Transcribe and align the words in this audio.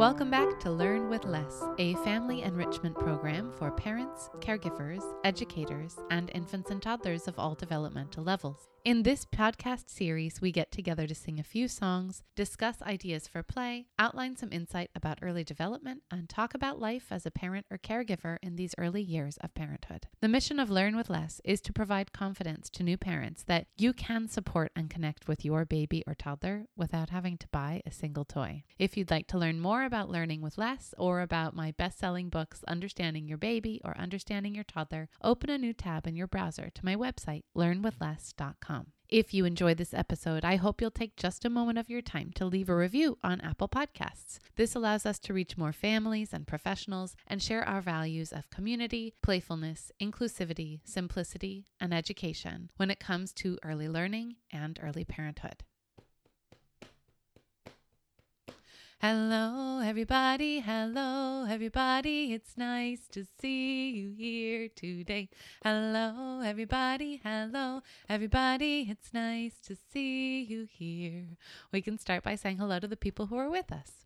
Welcome 0.00 0.30
back 0.30 0.58
to 0.60 0.70
Learn 0.70 1.10
with 1.10 1.26
Less, 1.26 1.62
a 1.76 1.92
family 1.96 2.40
enrichment 2.40 2.98
program 2.98 3.52
for 3.58 3.70
parents, 3.70 4.30
caregivers, 4.38 5.02
educators, 5.24 5.98
and 6.08 6.30
infants 6.34 6.70
and 6.70 6.80
toddlers 6.80 7.28
of 7.28 7.38
all 7.38 7.54
developmental 7.54 8.24
levels. 8.24 8.70
In 8.82 9.02
this 9.02 9.26
podcast 9.26 9.90
series, 9.90 10.40
we 10.40 10.52
get 10.52 10.72
together 10.72 11.06
to 11.06 11.14
sing 11.14 11.38
a 11.38 11.44
few 11.44 11.68
songs, 11.68 12.22
discuss 12.34 12.80
ideas 12.80 13.28
for 13.28 13.42
play, 13.42 13.88
outline 13.98 14.36
some 14.38 14.50
insight 14.50 14.88
about 14.94 15.18
early 15.20 15.44
development, 15.44 16.02
and 16.10 16.30
talk 16.30 16.54
about 16.54 16.80
life 16.80 17.08
as 17.10 17.26
a 17.26 17.30
parent 17.30 17.66
or 17.70 17.76
caregiver 17.76 18.38
in 18.42 18.56
these 18.56 18.74
early 18.78 19.02
years 19.02 19.36
of 19.42 19.52
parenthood. 19.52 20.06
The 20.22 20.28
mission 20.28 20.58
of 20.58 20.70
Learn 20.70 20.96
with 20.96 21.10
Less 21.10 21.42
is 21.44 21.60
to 21.60 21.74
provide 21.74 22.14
confidence 22.14 22.70
to 22.70 22.82
new 22.82 22.96
parents 22.96 23.42
that 23.42 23.66
you 23.76 23.92
can 23.92 24.28
support 24.28 24.72
and 24.74 24.88
connect 24.88 25.28
with 25.28 25.44
your 25.44 25.66
baby 25.66 26.02
or 26.06 26.14
toddler 26.14 26.64
without 26.74 27.10
having 27.10 27.36
to 27.36 27.48
buy 27.48 27.82
a 27.84 27.90
single 27.90 28.24
toy. 28.24 28.62
If 28.78 28.96
you'd 28.96 29.10
like 29.10 29.26
to 29.26 29.38
learn 29.38 29.60
more 29.60 29.84
about 29.84 30.08
learning 30.08 30.40
with 30.40 30.56
less 30.56 30.94
or 30.96 31.20
about 31.20 31.54
my 31.54 31.72
best 31.72 31.98
selling 31.98 32.30
books, 32.30 32.64
Understanding 32.66 33.28
Your 33.28 33.36
Baby 33.36 33.82
or 33.84 33.94
Understanding 33.98 34.54
Your 34.54 34.64
Toddler, 34.64 35.10
open 35.22 35.50
a 35.50 35.58
new 35.58 35.74
tab 35.74 36.06
in 36.06 36.16
your 36.16 36.26
browser 36.26 36.70
to 36.74 36.84
my 36.84 36.96
website, 36.96 37.42
learnwithless.com. 37.54 38.79
If 39.10 39.34
you 39.34 39.44
enjoy 39.44 39.74
this 39.74 39.92
episode, 39.92 40.44
I 40.44 40.54
hope 40.54 40.80
you'll 40.80 40.92
take 40.92 41.16
just 41.16 41.44
a 41.44 41.50
moment 41.50 41.78
of 41.78 41.90
your 41.90 42.00
time 42.00 42.30
to 42.36 42.44
leave 42.44 42.68
a 42.68 42.76
review 42.76 43.18
on 43.24 43.40
Apple 43.40 43.68
Podcasts. 43.68 44.38
This 44.54 44.76
allows 44.76 45.04
us 45.04 45.18
to 45.20 45.34
reach 45.34 45.58
more 45.58 45.72
families 45.72 46.32
and 46.32 46.46
professionals 46.46 47.16
and 47.26 47.42
share 47.42 47.68
our 47.68 47.80
values 47.80 48.32
of 48.32 48.48
community, 48.50 49.14
playfulness, 49.20 49.90
inclusivity, 50.00 50.78
simplicity, 50.84 51.66
and 51.80 51.92
education 51.92 52.70
when 52.76 52.88
it 52.88 53.00
comes 53.00 53.32
to 53.32 53.58
early 53.64 53.88
learning 53.88 54.36
and 54.52 54.78
early 54.80 55.04
parenthood. 55.04 55.64
Hello, 59.02 59.80
everybody. 59.82 60.60
Hello, 60.60 61.46
everybody. 61.48 62.34
It's 62.34 62.58
nice 62.58 63.08
to 63.12 63.24
see 63.24 63.92
you 63.92 64.12
here 64.12 64.68
today. 64.68 65.30
Hello, 65.64 66.42
everybody. 66.44 67.18
Hello, 67.24 67.80
everybody. 68.10 68.88
It's 68.90 69.14
nice 69.14 69.54
to 69.60 69.74
see 69.74 70.42
you 70.42 70.68
here. 70.70 71.38
We 71.72 71.80
can 71.80 71.96
start 71.96 72.22
by 72.22 72.34
saying 72.34 72.58
hello 72.58 72.78
to 72.78 72.86
the 72.86 72.94
people 72.94 73.28
who 73.28 73.38
are 73.38 73.48
with 73.48 73.72
us. 73.72 74.04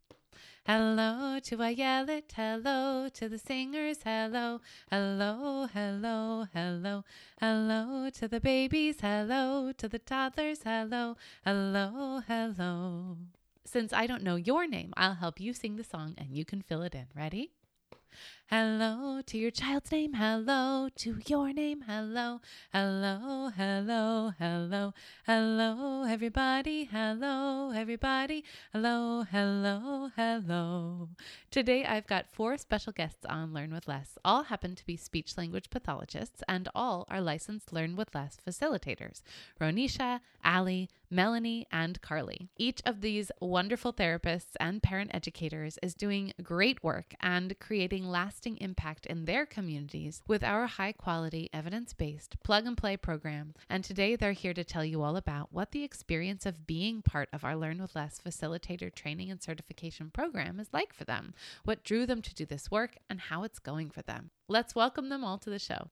Hello 0.64 1.40
to 1.40 1.56
Ayelet, 1.56 2.30
hello 2.32 3.08
to 3.14 3.28
the 3.28 3.38
singers, 3.38 3.98
hello, 4.04 4.60
hello, 4.92 5.66
hello, 5.74 6.46
hello, 6.54 7.04
hello 7.40 8.10
to 8.10 8.28
the 8.28 8.40
babies, 8.40 9.00
hello 9.00 9.72
to 9.76 9.88
the 9.88 9.98
toddlers, 9.98 10.62
hello, 10.62 11.16
hello, 11.44 12.22
hello. 12.28 13.16
Since 13.66 13.92
I 13.92 14.06
don't 14.06 14.22
know 14.22 14.36
your 14.36 14.66
name, 14.66 14.92
I'll 14.96 15.14
help 15.14 15.40
you 15.40 15.52
sing 15.52 15.76
the 15.76 15.84
song 15.84 16.14
and 16.18 16.30
you 16.30 16.44
can 16.44 16.62
fill 16.62 16.82
it 16.82 16.94
in. 16.94 17.06
Ready? 17.16 17.52
Hello 18.48 19.22
to 19.26 19.38
your 19.38 19.50
child's 19.50 19.90
name. 19.90 20.12
Hello 20.12 20.88
to 20.96 21.18
your 21.26 21.52
name. 21.52 21.82
Hello, 21.86 22.40
hello, 22.72 23.50
hello, 23.56 24.32
hello, 24.38 24.92
hello, 25.26 26.04
everybody. 26.04 26.84
Hello, 26.84 27.70
everybody. 27.70 28.44
Hello, 28.72 29.22
hello, 29.22 30.10
hello. 30.14 31.08
Today 31.50 31.84
I've 31.84 32.06
got 32.06 32.30
four 32.30 32.58
special 32.58 32.92
guests 32.92 33.24
on 33.26 33.54
Learn 33.54 33.72
with 33.72 33.88
Less. 33.88 34.18
All 34.24 34.44
happen 34.44 34.76
to 34.76 34.86
be 34.86 34.96
speech 34.96 35.36
language 35.38 35.70
pathologists 35.70 36.42
and 36.46 36.68
all 36.74 37.06
are 37.08 37.22
licensed 37.22 37.72
Learn 37.72 37.96
with 37.96 38.14
Less 38.14 38.36
facilitators 38.46 39.22
Ronisha, 39.58 40.20
Allie, 40.44 40.90
Melanie, 41.10 41.66
and 41.70 42.00
Carly. 42.00 42.48
Each 42.56 42.80
of 42.84 43.00
these 43.00 43.30
wonderful 43.40 43.92
therapists 43.92 44.56
and 44.58 44.82
parent 44.82 45.10
educators 45.14 45.78
is 45.82 45.94
doing 45.94 46.32
great 46.42 46.82
work 46.82 47.14
and 47.20 47.58
creating 47.60 48.06
lasting 48.06 48.56
impact 48.58 49.06
in 49.06 49.24
their 49.24 49.46
communities 49.46 50.22
with 50.26 50.42
our 50.42 50.66
high 50.66 50.92
quality, 50.92 51.50
evidence 51.52 51.92
based 51.92 52.36
plug 52.42 52.66
and 52.66 52.76
play 52.76 52.96
program. 52.96 53.54
And 53.68 53.84
today 53.84 54.16
they're 54.16 54.32
here 54.32 54.54
to 54.54 54.64
tell 54.64 54.84
you 54.84 55.02
all 55.02 55.16
about 55.16 55.52
what 55.52 55.72
the 55.72 55.84
experience 55.84 56.46
of 56.46 56.66
being 56.66 57.02
part 57.02 57.28
of 57.32 57.44
our 57.44 57.56
Learn 57.56 57.80
with 57.80 57.94
Less 57.94 58.20
facilitator 58.24 58.94
training 58.94 59.30
and 59.30 59.42
certification 59.42 60.10
program 60.10 60.60
is 60.60 60.68
like 60.72 60.92
for 60.92 61.04
them, 61.04 61.34
what 61.64 61.84
drew 61.84 62.06
them 62.06 62.22
to 62.22 62.34
do 62.34 62.46
this 62.46 62.70
work, 62.70 62.96
and 63.08 63.20
how 63.20 63.42
it's 63.42 63.58
going 63.58 63.90
for 63.90 64.02
them. 64.02 64.30
Let's 64.48 64.74
welcome 64.74 65.08
them 65.08 65.24
all 65.24 65.38
to 65.38 65.50
the 65.50 65.58
show. 65.58 65.90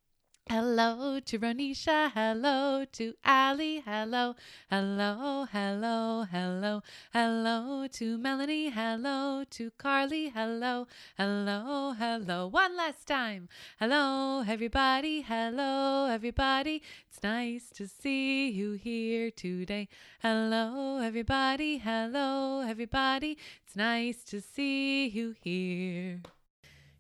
Hello 0.50 1.18
to 1.20 1.38
Ronisha, 1.38 2.10
hello 2.12 2.84
to 2.92 3.14
Allie, 3.24 3.80
hello, 3.86 4.34
hello, 4.68 5.46
hello, 5.50 6.26
hello, 6.30 6.82
hello 7.12 7.86
to 7.86 8.18
Melanie, 8.18 8.68
hello 8.68 9.44
to 9.48 9.70
Carly, 9.78 10.28
hello, 10.30 10.88
hello, 11.16 11.94
hello, 11.96 12.48
one 12.48 12.76
last 12.76 13.06
time. 13.06 13.48
Hello, 13.78 14.44
everybody, 14.46 15.22
hello, 15.22 16.08
everybody. 16.10 16.82
It's 17.08 17.22
nice 17.22 17.70
to 17.74 17.86
see 17.86 18.50
you 18.50 18.72
here 18.72 19.30
today. 19.30 19.88
Hello, 20.20 20.98
everybody, 20.98 21.78
hello, 21.78 22.60
everybody. 22.60 23.38
It's 23.64 23.76
nice 23.76 24.22
to 24.24 24.40
see 24.40 25.06
you 25.06 25.34
here. 25.40 26.20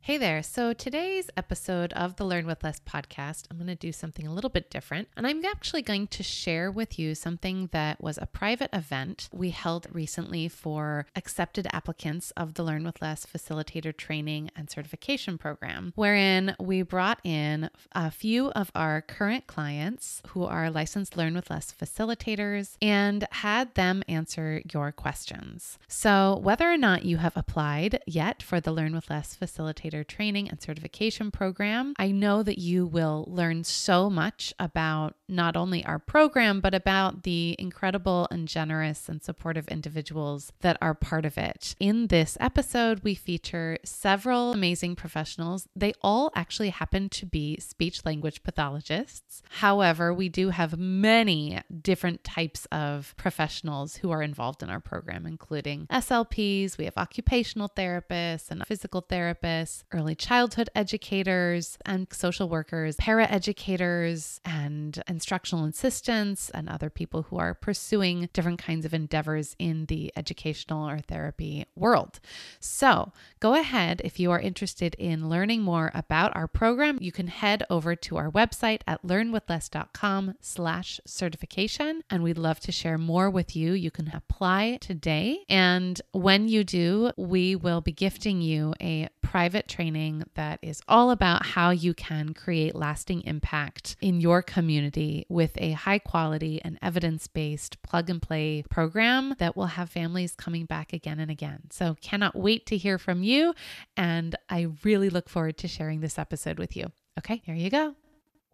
Hey 0.04 0.18
there. 0.18 0.42
So, 0.42 0.72
today's 0.72 1.30
episode 1.36 1.92
of 1.92 2.16
the 2.16 2.24
Learn 2.24 2.44
with 2.44 2.64
Less 2.64 2.80
podcast, 2.80 3.44
I'm 3.48 3.56
going 3.56 3.68
to 3.68 3.76
do 3.76 3.92
something 3.92 4.26
a 4.26 4.34
little 4.34 4.50
bit 4.50 4.68
different. 4.68 5.06
And 5.16 5.28
I'm 5.28 5.44
actually 5.44 5.82
going 5.82 6.08
to 6.08 6.24
share 6.24 6.72
with 6.72 6.98
you 6.98 7.14
something 7.14 7.68
that 7.70 8.02
was 8.02 8.18
a 8.18 8.26
private 8.26 8.70
event 8.72 9.28
we 9.32 9.50
held 9.50 9.86
recently 9.92 10.48
for 10.48 11.06
accepted 11.14 11.68
applicants 11.72 12.32
of 12.32 12.54
the 12.54 12.64
Learn 12.64 12.82
with 12.82 13.00
Less 13.00 13.24
facilitator 13.24 13.96
training 13.96 14.50
and 14.56 14.68
certification 14.68 15.38
program, 15.38 15.92
wherein 15.94 16.56
we 16.58 16.82
brought 16.82 17.20
in 17.22 17.70
a 17.92 18.10
few 18.10 18.50
of 18.50 18.72
our 18.74 19.02
current 19.02 19.46
clients 19.46 20.20
who 20.30 20.42
are 20.42 20.68
licensed 20.68 21.16
Learn 21.16 21.34
with 21.34 21.48
Less 21.48 21.72
facilitators 21.72 22.76
and 22.82 23.28
had 23.30 23.72
them 23.76 24.02
answer 24.08 24.62
your 24.74 24.90
questions. 24.90 25.78
So, 25.86 26.40
whether 26.42 26.68
or 26.68 26.76
not 26.76 27.04
you 27.04 27.18
have 27.18 27.36
applied 27.36 28.00
yet 28.04 28.42
for 28.42 28.60
the 28.60 28.72
Learn 28.72 28.96
with 28.96 29.08
Less 29.08 29.36
facilitator, 29.40 29.91
training 30.02 30.48
and 30.48 30.60
certification 30.60 31.30
program. 31.30 31.94
I 31.98 32.10
know 32.10 32.42
that 32.42 32.58
you 32.58 32.86
will 32.86 33.26
learn 33.28 33.64
so 33.64 34.08
much 34.08 34.54
about 34.58 35.14
not 35.28 35.56
only 35.56 35.84
our 35.84 35.98
program, 35.98 36.60
but 36.60 36.74
about 36.74 37.22
the 37.24 37.56
incredible 37.58 38.28
and 38.30 38.48
generous 38.48 39.08
and 39.08 39.22
supportive 39.22 39.68
individuals 39.68 40.52
that 40.60 40.76
are 40.80 40.94
part 40.94 41.24
of 41.24 41.36
it. 41.36 41.74
In 41.78 42.06
this 42.06 42.36
episode, 42.40 43.00
we 43.04 43.14
feature 43.14 43.78
several 43.84 44.52
amazing 44.52 44.96
professionals. 44.96 45.68
They 45.76 45.92
all 46.02 46.32
actually 46.34 46.70
happen 46.70 47.08
to 47.10 47.26
be 47.26 47.58
speech 47.60 48.04
language 48.04 48.42
pathologists. 48.42 49.42
However, 49.50 50.12
we 50.12 50.28
do 50.28 50.50
have 50.50 50.78
many 50.78 51.60
different 51.80 52.24
types 52.24 52.66
of 52.72 53.14
professionals 53.16 53.96
who 53.96 54.10
are 54.10 54.22
involved 54.22 54.62
in 54.62 54.70
our 54.70 54.80
program, 54.80 55.26
including 55.26 55.86
SLPs, 55.90 56.78
we 56.78 56.84
have 56.84 56.96
occupational 56.96 57.68
therapists 57.68 58.50
and 58.50 58.66
physical 58.66 59.02
therapists, 59.02 59.81
early 59.92 60.14
childhood 60.14 60.70
educators 60.74 61.78
and 61.84 62.06
social 62.12 62.48
workers, 62.48 62.96
paraeducators 62.96 64.40
and 64.44 65.02
instructional 65.08 65.64
assistants 65.64 66.50
and 66.50 66.68
other 66.68 66.90
people 66.90 67.22
who 67.22 67.38
are 67.38 67.54
pursuing 67.54 68.28
different 68.32 68.58
kinds 68.58 68.84
of 68.84 68.94
endeavors 68.94 69.56
in 69.58 69.86
the 69.86 70.12
educational 70.16 70.88
or 70.88 70.98
therapy 70.98 71.66
world. 71.74 72.20
So 72.60 73.12
go 73.40 73.54
ahead 73.54 74.00
if 74.04 74.18
you 74.18 74.30
are 74.30 74.40
interested 74.40 74.94
in 74.98 75.28
learning 75.28 75.62
more 75.62 75.90
about 75.94 76.34
our 76.36 76.48
program, 76.48 76.98
you 77.00 77.12
can 77.12 77.26
head 77.26 77.64
over 77.68 77.94
to 77.96 78.16
our 78.16 78.30
website 78.30 78.80
at 78.86 79.02
learnwithless.com 79.02 80.36
slash 80.40 81.00
certification 81.06 82.02
and 82.10 82.22
we'd 82.22 82.38
love 82.38 82.60
to 82.60 82.72
share 82.72 82.98
more 82.98 83.30
with 83.30 83.54
you. 83.56 83.72
You 83.72 83.90
can 83.90 84.10
apply 84.14 84.78
today 84.80 85.44
and 85.48 86.00
when 86.12 86.48
you 86.48 86.64
do, 86.64 87.12
we 87.16 87.56
will 87.56 87.80
be 87.80 87.92
gifting 87.92 88.40
you 88.40 88.74
a 88.80 89.08
private 89.22 89.68
training 89.72 90.22
that 90.34 90.58
is 90.60 90.82
all 90.86 91.10
about 91.10 91.46
how 91.46 91.70
you 91.70 91.94
can 91.94 92.34
create 92.34 92.74
lasting 92.74 93.22
impact 93.22 93.96
in 94.02 94.20
your 94.20 94.42
community 94.42 95.24
with 95.30 95.52
a 95.56 95.72
high 95.72 95.98
quality 95.98 96.60
and 96.62 96.78
evidence 96.82 97.26
based 97.26 97.82
plug 97.82 98.10
and 98.10 98.20
play 98.20 98.62
program 98.68 99.34
that 99.38 99.56
will 99.56 99.66
have 99.66 99.88
families 99.88 100.34
coming 100.36 100.66
back 100.66 100.92
again 100.92 101.18
and 101.18 101.30
again. 101.30 101.60
So, 101.70 101.96
cannot 102.02 102.36
wait 102.36 102.66
to 102.66 102.76
hear 102.76 102.98
from 102.98 103.22
you. 103.22 103.54
And 103.96 104.36
I 104.50 104.68
really 104.84 105.08
look 105.08 105.30
forward 105.30 105.56
to 105.58 105.68
sharing 105.68 106.00
this 106.00 106.18
episode 106.18 106.58
with 106.58 106.76
you. 106.76 106.86
Okay, 107.18 107.40
here 107.44 107.54
you 107.54 107.70
go. 107.70 107.94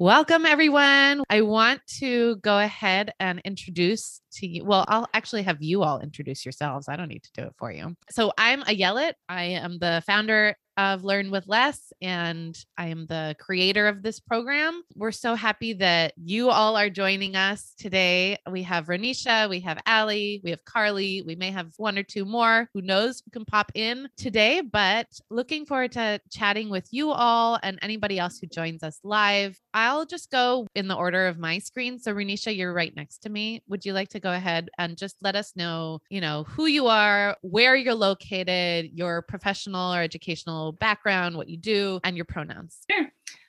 Welcome, 0.00 0.46
everyone. 0.46 1.24
I 1.28 1.40
want 1.40 1.80
to 1.98 2.36
go 2.36 2.56
ahead 2.56 3.12
and 3.18 3.40
introduce 3.44 4.20
to 4.34 4.46
you. 4.46 4.64
Well, 4.64 4.84
I'll 4.86 5.08
actually 5.12 5.42
have 5.42 5.60
you 5.60 5.82
all 5.82 5.98
introduce 5.98 6.46
yourselves. 6.46 6.88
I 6.88 6.94
don't 6.94 7.08
need 7.08 7.24
to 7.24 7.32
do 7.34 7.42
it 7.48 7.54
for 7.58 7.72
you. 7.72 7.96
So, 8.08 8.32
I'm 8.38 8.62
Ayelet. 8.62 9.14
I 9.28 9.42
am 9.44 9.80
the 9.80 10.04
founder 10.06 10.54
of 10.78 11.02
Learn 11.02 11.30
with 11.32 11.48
Less, 11.48 11.92
and 12.00 12.56
I 12.78 12.86
am 12.86 13.06
the 13.06 13.34
creator 13.40 13.88
of 13.88 14.02
this 14.02 14.20
program. 14.20 14.82
We're 14.94 15.10
so 15.10 15.34
happy 15.34 15.72
that 15.74 16.14
you 16.16 16.50
all 16.50 16.76
are 16.76 16.88
joining 16.88 17.34
us 17.34 17.74
today. 17.76 18.38
We 18.48 18.62
have 18.62 18.86
Ronisha, 18.86 19.50
we 19.50 19.58
have 19.60 19.80
Allie, 19.86 20.40
we 20.44 20.50
have 20.50 20.64
Carly, 20.64 21.22
we 21.26 21.34
may 21.34 21.50
have 21.50 21.72
one 21.78 21.98
or 21.98 22.04
two 22.04 22.24
more. 22.24 22.70
Who 22.74 22.80
knows 22.80 23.20
who 23.24 23.32
can 23.32 23.44
pop 23.44 23.72
in 23.74 24.08
today, 24.16 24.60
but 24.60 25.08
looking 25.30 25.66
forward 25.66 25.92
to 25.92 26.20
chatting 26.30 26.70
with 26.70 26.86
you 26.92 27.10
all 27.10 27.58
and 27.62 27.80
anybody 27.82 28.20
else 28.20 28.38
who 28.38 28.46
joins 28.46 28.84
us 28.84 29.00
live. 29.02 29.58
I'll 29.78 30.04
just 30.04 30.32
go 30.32 30.66
in 30.74 30.88
the 30.88 30.96
order 30.96 31.28
of 31.28 31.38
my 31.38 31.60
screen. 31.60 32.00
So, 32.00 32.12
Ronisha, 32.12 32.54
you're 32.54 32.72
right 32.72 32.94
next 32.96 33.18
to 33.18 33.28
me. 33.28 33.62
Would 33.68 33.86
you 33.86 33.92
like 33.92 34.08
to 34.08 34.18
go 34.18 34.32
ahead 34.32 34.70
and 34.76 34.96
just 34.96 35.14
let 35.22 35.36
us 35.36 35.52
know, 35.54 36.00
you 36.10 36.20
know, 36.20 36.42
who 36.48 36.66
you 36.66 36.88
are, 36.88 37.36
where 37.42 37.76
you're 37.76 37.94
located, 37.94 38.90
your 38.92 39.22
professional 39.22 39.94
or 39.94 40.02
educational 40.02 40.72
background, 40.72 41.36
what 41.36 41.48
you 41.48 41.56
do, 41.56 42.00
and 42.02 42.16
your 42.16 42.24
pronouns? 42.24 42.78
Sure. 42.90 43.06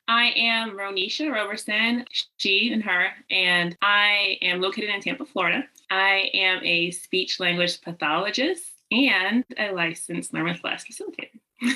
I 0.08 0.26
am 0.36 0.78
Ronisha 0.78 1.34
Roberson, 1.34 2.06
she 2.38 2.72
and 2.74 2.84
her, 2.84 3.08
and 3.32 3.76
I 3.82 4.38
am 4.44 4.62
located 4.62 4.92
in 4.92 5.02
Tampa, 5.02 5.26
Florida. 5.26 5.64
I 5.90 6.30
am 6.36 6.64
a 6.64 6.92
speech 6.92 7.40
language 7.40 7.82
pathologist 7.82 8.70
and 8.92 9.44
a 9.58 9.72
licensed 9.72 10.32
learn 10.32 10.46
with 10.46 10.64
less 10.64 10.86
facilitator. 10.86 11.40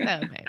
amazing. 0.00 0.46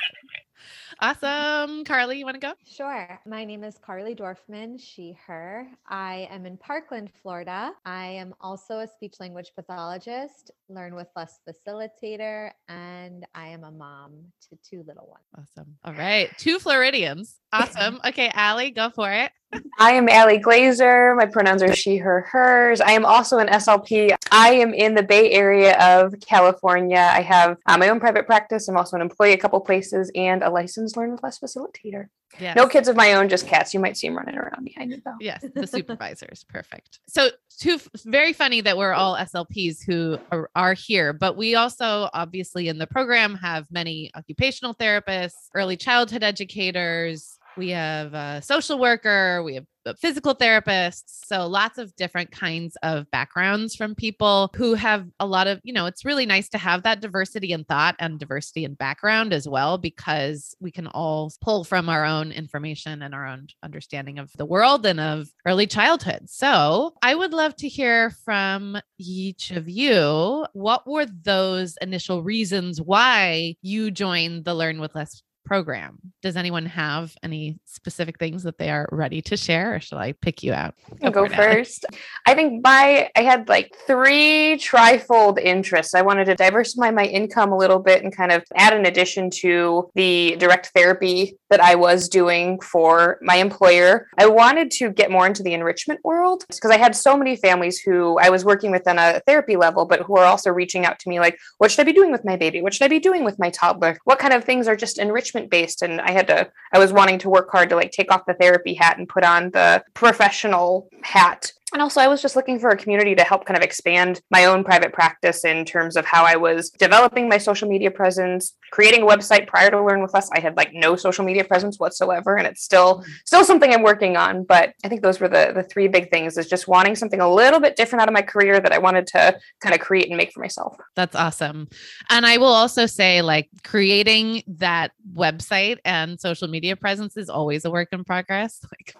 Awesome. 1.03 1.83
Carly, 1.83 2.17
you 2.17 2.23
want 2.23 2.35
to 2.35 2.39
go? 2.39 2.53
Sure. 2.65 3.19
My 3.25 3.43
name 3.43 3.61
is 3.65 3.77
Carly 3.77 4.15
Dorfman, 4.15 4.79
she, 4.79 5.17
her. 5.27 5.67
I 5.85 6.29
am 6.31 6.45
in 6.45 6.55
Parkland, 6.55 7.09
Florida. 7.21 7.73
I 7.83 8.05
am 8.05 8.33
also 8.39 8.79
a 8.79 8.87
speech 8.87 9.15
language 9.19 9.51
pathologist, 9.53 10.51
Learn 10.69 10.95
with 10.95 11.09
Less 11.13 11.41
facilitator, 11.45 12.51
and 12.69 13.25
I 13.35 13.49
am 13.49 13.65
a 13.65 13.71
mom 13.71 14.13
to 14.49 14.57
two 14.63 14.85
little 14.87 15.09
ones. 15.09 15.25
Awesome. 15.57 15.75
All 15.83 15.93
right. 15.93 16.29
Two 16.37 16.57
Floridians. 16.57 17.35
Awesome. 17.51 17.99
Okay, 18.13 18.31
Allie, 18.33 18.71
go 18.71 18.89
for 18.89 19.11
it. 19.11 19.31
I 19.79 19.91
am 19.91 20.07
Allie 20.07 20.39
Glazer. 20.39 21.15
My 21.17 21.25
pronouns 21.25 21.63
are 21.63 21.75
she, 21.75 21.97
her, 21.97 22.21
hers. 22.31 22.79
I 22.79 22.91
am 22.91 23.05
also 23.05 23.39
an 23.39 23.47
SLP. 23.47 24.15
I 24.33 24.53
am 24.53 24.73
in 24.73 24.95
the 24.95 25.03
Bay 25.03 25.29
Area 25.31 25.77
of 25.79 26.15
California. 26.19 26.97
I 26.97 27.21
have 27.21 27.57
uh, 27.67 27.77
my 27.77 27.89
own 27.89 27.99
private 27.99 28.25
practice. 28.25 28.67
I'm 28.67 28.75
also 28.75 28.95
an 28.95 29.03
employee 29.03 29.33
a 29.33 29.37
couple 29.37 29.61
places 29.61 30.11
and 30.15 30.41
a 30.41 30.49
licensed 30.49 30.97
Learn 30.97 31.11
with 31.11 31.21
Less 31.21 31.39
facilitator. 31.39 32.07
Yes. 32.39 32.55
No 32.55 32.67
kids 32.67 32.87
of 32.87 32.95
my 32.95 33.13
own, 33.13 33.29
just 33.29 33.45
cats. 33.45 33.75
You 33.75 33.79
might 33.79 33.95
see 33.95 34.07
them 34.07 34.17
running 34.17 34.35
around 34.35 34.63
behind 34.63 34.89
me 34.89 35.01
though. 35.05 35.13
Yes, 35.19 35.45
the 35.53 35.67
supervisors. 35.77 36.43
Perfect. 36.49 36.99
So, 37.07 37.29
two 37.59 37.79
very 38.05 38.33
funny 38.33 38.61
that 38.61 38.75
we're 38.75 38.93
all 38.93 39.15
SLPs 39.15 39.85
who 39.85 40.17
are, 40.31 40.49
are 40.55 40.73
here, 40.73 41.13
but 41.13 41.37
we 41.37 41.53
also 41.53 42.09
obviously 42.11 42.69
in 42.69 42.79
the 42.79 42.87
program 42.87 43.35
have 43.35 43.67
many 43.69 44.09
occupational 44.15 44.73
therapists, 44.73 45.49
early 45.53 45.77
childhood 45.77 46.23
educators, 46.23 47.37
we 47.55 47.69
have 47.69 48.15
a 48.15 48.41
social 48.41 48.79
worker, 48.79 49.43
we 49.43 49.53
have 49.53 49.65
Uh, 49.85 49.93
physical 49.99 50.33
therapists. 50.33 51.25
So 51.25 51.45
lots 51.45 51.77
of 51.77 51.93
different 51.95 52.31
kinds 52.31 52.77
of 52.83 53.09
backgrounds 53.11 53.75
from 53.75 53.95
people 53.95 54.49
who 54.55 54.75
have 54.75 55.07
a 55.19 55.25
lot 55.25 55.47
of, 55.47 55.59
you 55.63 55.73
know, 55.73 55.87
it's 55.87 56.05
really 56.05 56.25
nice 56.25 56.47
to 56.49 56.57
have 56.57 56.83
that 56.83 57.01
diversity 57.01 57.51
in 57.51 57.65
thought 57.65 57.95
and 57.99 58.17
diversity 58.17 58.63
in 58.63 58.75
background 58.75 59.33
as 59.33 59.47
well, 59.47 59.77
because 59.77 60.55
we 60.61 60.71
can 60.71 60.87
all 60.87 61.33
pull 61.41 61.65
from 61.65 61.89
our 61.89 62.05
own 62.05 62.31
information 62.31 63.01
and 63.01 63.13
our 63.13 63.27
own 63.27 63.47
understanding 63.61 64.19
of 64.19 64.31
the 64.37 64.45
world 64.45 64.85
and 64.85 65.01
of 65.01 65.27
early 65.45 65.67
childhood. 65.67 66.29
So 66.29 66.93
I 67.01 67.13
would 67.13 67.33
love 67.33 67.55
to 67.57 67.67
hear 67.67 68.11
from 68.23 68.77
each 68.97 69.51
of 69.51 69.67
you. 69.67 70.45
What 70.53 70.87
were 70.87 71.05
those 71.05 71.75
initial 71.81 72.23
reasons 72.23 72.79
why 72.79 73.57
you 73.61 73.91
joined 73.91 74.45
the 74.45 74.53
Learn 74.53 74.79
with 74.79 74.95
Less 74.95 75.23
program. 75.45 75.99
Does 76.21 76.35
anyone 76.35 76.65
have 76.65 77.15
any 77.23 77.59
specific 77.65 78.19
things 78.19 78.43
that 78.43 78.57
they 78.57 78.69
are 78.69 78.87
ready 78.91 79.21
to 79.23 79.37
share, 79.37 79.75
or 79.75 79.79
shall 79.79 79.99
I 79.99 80.13
pick 80.13 80.43
you 80.43 80.53
out? 80.53 80.75
Go, 81.01 81.11
go 81.11 81.29
first. 81.29 81.85
I 82.25 82.33
think 82.33 82.63
my 82.63 83.09
I 83.15 83.21
had 83.21 83.49
like 83.49 83.75
three 83.87 84.57
trifold 84.57 85.39
interests. 85.39 85.93
I 85.93 86.01
wanted 86.01 86.25
to 86.25 86.35
diversify 86.35 86.91
my 86.91 87.05
income 87.05 87.51
a 87.51 87.57
little 87.57 87.79
bit 87.79 88.03
and 88.03 88.15
kind 88.15 88.31
of 88.31 88.43
add 88.55 88.73
an 88.73 88.85
addition 88.85 89.29
to 89.41 89.89
the 89.95 90.35
direct 90.39 90.71
therapy 90.75 91.37
that 91.49 91.61
I 91.61 91.75
was 91.75 92.09
doing 92.09 92.59
for 92.61 93.19
my 93.21 93.35
employer. 93.35 94.07
I 94.17 94.25
wanted 94.25 94.71
to 94.71 94.89
get 94.89 95.11
more 95.11 95.27
into 95.27 95.43
the 95.43 95.53
enrichment 95.53 95.99
world 96.03 96.45
because 96.49 96.71
I 96.71 96.77
had 96.77 96.95
so 96.95 97.15
many 97.15 97.35
families 97.35 97.79
who 97.79 98.17
I 98.17 98.29
was 98.29 98.43
working 98.43 98.71
with 98.71 98.87
on 98.87 98.97
a 98.97 99.21
therapy 99.27 99.55
level, 99.55 99.85
but 99.85 100.01
who 100.01 100.17
are 100.17 100.25
also 100.25 100.49
reaching 100.49 100.85
out 100.85 100.97
to 100.99 101.09
me 101.09 101.19
like, 101.19 101.37
what 101.59 101.69
should 101.69 101.81
I 101.81 101.83
be 101.83 101.93
doing 101.93 102.11
with 102.11 102.25
my 102.25 102.37
baby? 102.37 102.61
What 102.61 102.73
should 102.73 102.85
I 102.85 102.87
be 102.87 102.99
doing 102.99 103.23
with 103.23 103.37
my 103.37 103.51
toddler? 103.51 103.99
What 104.05 104.17
kind 104.17 104.33
of 104.33 104.43
things 104.43 104.67
are 104.67 104.75
just 104.75 104.97
enrichment 104.97 105.42
based? 105.49 105.81
And 105.81 106.01
I 106.01 106.11
had 106.11 106.27
to, 106.27 106.49
I 106.73 106.79
was 106.79 106.93
wanting 106.93 107.19
to 107.19 107.29
work 107.29 107.49
hard 107.51 107.69
to 107.69 107.75
like 107.75 107.91
take 107.91 108.11
off 108.11 108.25
the 108.25 108.33
therapy 108.33 108.73
hat 108.73 108.97
and 108.97 109.07
put 109.07 109.23
on 109.23 109.51
the 109.51 109.83
professional 109.93 110.89
hat 111.01 111.51
and 111.73 111.81
also, 111.81 111.99
I 111.99 112.07
was 112.07 112.21
just 112.21 112.35
looking 112.35 112.59
for 112.59 112.69
a 112.69 112.77
community 112.77 113.15
to 113.15 113.23
help 113.23 113.45
kind 113.45 113.57
of 113.57 113.63
expand 113.63 114.21
my 114.29 114.45
own 114.45 114.63
private 114.63 114.93
practice 114.93 115.43
in 115.43 115.65
terms 115.65 115.95
of 115.95 116.05
how 116.05 116.23
I 116.23 116.35
was 116.35 116.69
developing 116.69 117.27
my 117.27 117.39
social 117.39 117.67
media 117.67 117.89
presence, 117.89 118.53
creating 118.71 119.01
a 119.01 119.05
website 119.05 119.47
prior 119.47 119.71
to 119.71 119.83
Learn 119.83 120.01
with 120.01 120.13
Less. 120.13 120.29
I 120.31 120.39
had 120.39 120.55
like 120.55 120.71
no 120.73 120.95
social 120.95 121.25
media 121.25 121.43
presence 121.43 121.79
whatsoever, 121.79 122.37
and 122.37 122.45
it's 122.45 122.63
still 122.63 122.99
mm-hmm. 122.99 123.11
still 123.25 123.43
something 123.43 123.73
I'm 123.73 123.81
working 123.81 124.15
on. 124.15 124.43
But 124.43 124.73
I 124.83 124.87
think 124.87 125.01
those 125.01 125.19
were 125.19 125.27
the 125.27 125.51
the 125.53 125.63
three 125.63 125.87
big 125.87 126.11
things: 126.11 126.37
is 126.37 126.47
just 126.47 126.67
wanting 126.67 126.95
something 126.95 127.19
a 127.19 127.33
little 127.33 127.59
bit 127.59 127.75
different 127.75 128.01
out 128.01 128.07
of 128.07 128.13
my 128.13 128.21
career 128.21 128.59
that 128.59 128.71
I 128.71 128.77
wanted 128.77 129.07
to 129.07 129.37
kind 129.59 129.73
of 129.73 129.81
create 129.81 130.07
and 130.09 130.17
make 130.17 130.31
for 130.31 130.41
myself. 130.41 130.77
That's 130.95 131.15
awesome. 131.15 131.67
And 132.09 132.25
I 132.25 132.37
will 132.37 132.53
also 132.53 132.85
say, 132.85 133.23
like 133.23 133.49
creating 133.63 134.43
that 134.47 134.91
website 135.15 135.77
and 135.85 136.19
social 136.19 136.47
media 136.47 136.75
presence 136.75 137.17
is 137.17 137.29
always 137.29 137.65
a 137.65 137.71
work 137.71 137.89
in 137.91 138.03
progress. 138.03 138.59
Like 138.73 138.95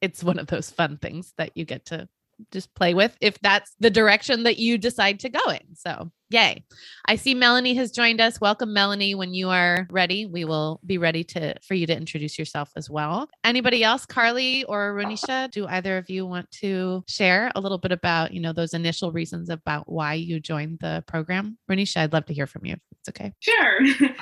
it's 0.00 0.24
one 0.24 0.38
of 0.38 0.46
those 0.46 0.70
fun 0.70 0.98
things 0.98 1.32
that 1.36 1.56
you 1.56 1.64
get 1.64 1.86
to 1.86 2.08
just 2.50 2.74
play 2.74 2.94
with 2.94 3.16
if 3.20 3.38
that's 3.40 3.74
the 3.80 3.90
direction 3.90 4.44
that 4.44 4.58
you 4.58 4.78
decide 4.78 5.20
to 5.20 5.28
go 5.28 5.50
in. 5.50 5.76
So 5.76 6.10
Yay. 6.30 6.64
I 7.06 7.16
see 7.16 7.34
Melanie 7.34 7.74
has 7.74 7.90
joined 7.90 8.20
us. 8.20 8.40
Welcome, 8.40 8.72
Melanie. 8.72 9.16
When 9.16 9.34
you 9.34 9.50
are 9.50 9.88
ready, 9.90 10.26
we 10.26 10.44
will 10.44 10.80
be 10.86 10.96
ready 10.96 11.24
to 11.24 11.58
for 11.60 11.74
you 11.74 11.88
to 11.88 11.96
introduce 11.96 12.38
yourself 12.38 12.70
as 12.76 12.88
well. 12.88 13.28
Anybody 13.42 13.82
else, 13.82 14.06
Carly 14.06 14.62
or 14.64 14.94
Ronisha, 14.94 15.50
do 15.50 15.66
either 15.66 15.98
of 15.98 16.08
you 16.08 16.24
want 16.24 16.48
to 16.52 17.02
share 17.08 17.50
a 17.56 17.60
little 17.60 17.78
bit 17.78 17.90
about, 17.90 18.32
you 18.32 18.40
know, 18.40 18.52
those 18.52 18.74
initial 18.74 19.10
reasons 19.10 19.50
about 19.50 19.90
why 19.90 20.14
you 20.14 20.38
joined 20.38 20.78
the 20.78 21.02
program? 21.08 21.58
Ronisha, 21.68 21.96
I'd 21.96 22.12
love 22.12 22.26
to 22.26 22.34
hear 22.34 22.46
from 22.46 22.64
you. 22.64 22.76
It's 23.00 23.08
okay. 23.08 23.32
Sure. 23.40 23.80